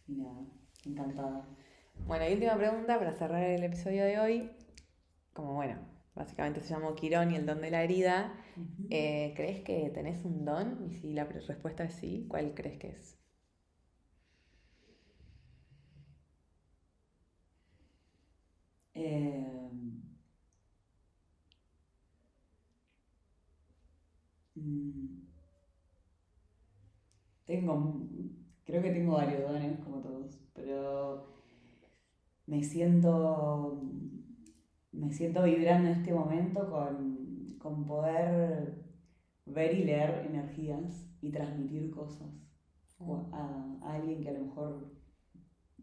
y 0.06 0.16
nada, 0.16 0.46
encantada. 0.86 1.58
Bueno, 2.06 2.30
y 2.30 2.34
última 2.34 2.56
pregunta 2.56 3.00
para 3.00 3.14
cerrar 3.14 3.42
el 3.42 3.64
episodio 3.64 4.06
de 4.06 4.20
hoy. 4.20 4.52
Como 5.34 5.56
bueno, 5.56 5.97
básicamente 6.18 6.62
se 6.62 6.70
llamó 6.74 6.96
Quirón 6.96 7.32
y 7.32 7.36
el 7.36 7.46
don 7.46 7.62
de 7.62 7.72
la 7.72 7.84
herida. 7.84 8.34
Eh, 8.90 9.34
¿Crees 9.36 9.62
que 9.64 9.90
tenés 9.94 10.24
un 10.26 10.46
don? 10.46 10.86
Y 10.90 10.94
si 10.96 11.14
la 11.14 11.26
respuesta 11.26 11.84
es 11.86 11.94
sí, 11.96 12.26
¿cuál 12.30 12.54
crees 12.56 12.78
que 12.80 12.90
es? 12.90 13.18
Eh, 18.96 19.62
mm, 24.58 25.28
tengo, 27.46 27.74
creo 28.66 28.82
que 28.82 28.92
tengo 28.92 29.14
varios 29.14 29.42
dones, 29.50 29.80
como 29.80 30.02
todos, 30.02 30.38
pero 30.54 31.28
me 32.48 32.64
siento, 32.64 33.80
me 34.98 35.12
siento 35.12 35.44
vibrando 35.44 35.90
en 35.90 35.96
este 35.96 36.14
momento 36.14 36.70
con, 36.70 37.58
con 37.60 37.86
poder 37.86 38.84
ver 39.46 39.76
y 39.76 39.84
leer 39.86 40.26
energías 40.28 41.10
y 41.22 41.32
transmitir 41.32 41.92
cosas 41.92 42.30
a, 43.32 43.78
a 43.82 43.94
alguien 43.94 44.22
que 44.22 44.30
a 44.30 44.34
lo 44.34 44.46
mejor, 44.46 44.92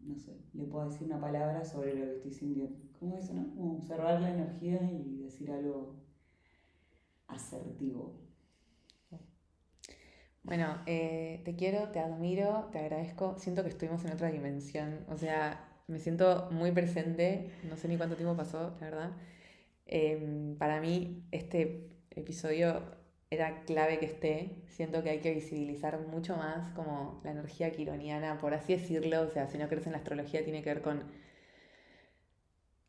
no 0.01 0.17
sé, 0.17 0.37
le 0.53 0.65
puedo 0.65 0.89
decir 0.89 1.07
una 1.07 1.21
palabra 1.21 1.63
sobre 1.63 1.95
lo 1.95 2.05
que 2.05 2.15
estoy 2.17 2.31
sintiendo. 2.31 2.77
¿Cómo 2.99 3.17
eso, 3.17 3.33
no? 3.33 3.53
Como 3.55 3.75
observar 3.77 4.21
la 4.21 4.31
energía 4.31 4.79
y 4.91 5.21
decir 5.23 5.51
algo 5.51 5.95
asertivo. 7.27 8.21
Bueno, 10.43 10.77
eh, 10.85 11.41
te 11.43 11.55
quiero, 11.55 11.89
te 11.89 11.99
admiro, 11.99 12.69
te 12.71 12.77
agradezco. 12.79 13.35
Siento 13.39 13.63
que 13.63 13.69
estuvimos 13.69 14.05
en 14.05 14.11
otra 14.11 14.29
dimensión. 14.29 15.03
O 15.09 15.17
sea, 15.17 15.74
me 15.87 15.99
siento 15.99 16.47
muy 16.51 16.71
presente. 16.71 17.51
No 17.69 17.77
sé 17.77 17.87
ni 17.87 17.97
cuánto 17.97 18.15
tiempo 18.15 18.35
pasó, 18.35 18.75
la 18.79 18.89
verdad. 18.89 19.11
Em, 19.85 20.55
para 20.57 20.81
mí, 20.81 21.23
este 21.31 21.89
episodio 22.11 22.81
era 23.29 23.63
clave 23.65 23.99
que 23.99 24.05
esté. 24.05 24.63
Siento 24.67 25.03
que 25.03 25.09
hay 25.11 25.19
que 25.19 25.33
visibilizar 25.33 25.99
mucho 26.07 26.35
más 26.37 26.71
como 26.73 27.21
la 27.23 27.31
energía 27.31 27.71
quironiana, 27.71 28.37
por 28.39 28.53
así 28.53 28.73
decirlo. 28.73 29.21
O 29.21 29.29
sea, 29.29 29.47
si 29.47 29.57
no 29.57 29.67
crees 29.67 29.85
en 29.85 29.93
la 29.93 29.99
astrología, 29.99 30.43
tiene 30.43 30.63
que 30.63 30.73
ver 30.73 30.81
con 30.81 31.03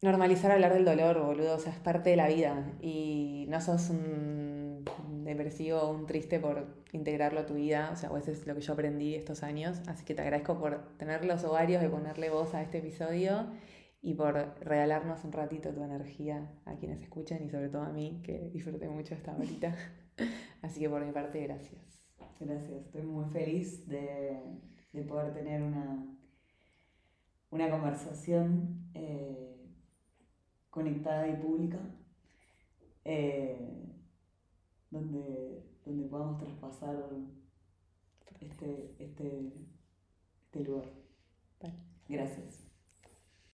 normalizar 0.02 0.52
hablar 0.52 0.74
del 0.74 0.84
dolor, 0.84 1.20
boludo. 1.20 1.56
O 1.56 1.58
sea, 1.58 1.72
es 1.72 1.78
parte 1.78 2.10
de 2.10 2.16
la 2.16 2.28
vida. 2.28 2.72
Y 2.80 3.46
no 3.48 3.60
sos 3.60 3.90
un 3.90 4.84
depresivo 5.24 5.80
o 5.80 5.90
un 5.90 6.06
triste 6.06 6.38
por 6.40 6.66
integrarlo 6.96 7.40
a 7.40 7.46
tu 7.46 7.54
vida. 7.54 7.90
O 7.92 7.96
sea, 7.96 8.10
eso 8.16 8.30
es 8.30 8.46
lo 8.46 8.54
que 8.54 8.60
yo 8.60 8.72
aprendí 8.72 9.14
estos 9.14 9.42
años. 9.42 9.80
Así 9.86 10.04
que 10.04 10.14
te 10.14 10.22
agradezco 10.22 10.58
por 10.58 10.96
tener 10.98 11.24
los 11.24 11.44
ovarios 11.44 11.82
de 11.82 11.88
ponerle 11.88 12.30
voz 12.30 12.54
a 12.54 12.62
este 12.62 12.78
episodio 12.78 13.46
y 14.02 14.14
por 14.14 14.34
regalarnos 14.60 15.24
un 15.24 15.32
ratito 15.32 15.72
tu 15.72 15.82
energía 15.82 16.50
a 16.64 16.76
quienes 16.76 17.02
escuchan 17.02 17.42
y 17.44 17.50
sobre 17.50 17.68
todo 17.68 17.82
a 17.82 17.90
mí, 17.90 18.20
que 18.24 18.50
disfruté 18.52 18.88
mucho 18.88 19.14
esta 19.14 19.36
horita. 19.36 19.74
Así 20.62 20.80
que 20.80 20.88
por 20.88 21.04
mi 21.04 21.12
parte, 21.12 21.42
gracias. 21.42 21.82
Gracias, 22.38 22.86
estoy 22.86 23.02
muy 23.02 23.24
feliz 23.30 23.88
de, 23.88 24.38
de 24.92 25.02
poder 25.02 25.32
tener 25.32 25.62
una, 25.62 26.06
una 27.50 27.70
conversación 27.70 28.90
eh, 28.94 29.56
conectada 30.70 31.26
y 31.28 31.36
pública, 31.36 31.78
eh, 33.04 33.86
donde, 34.90 35.64
donde 35.86 36.08
podamos 36.08 36.38
traspasar 36.38 37.08
este, 38.40 38.96
este, 38.98 39.52
este 40.44 40.64
lugar. 40.64 40.90
Vale. 41.62 41.74
Gracias. 42.08 42.65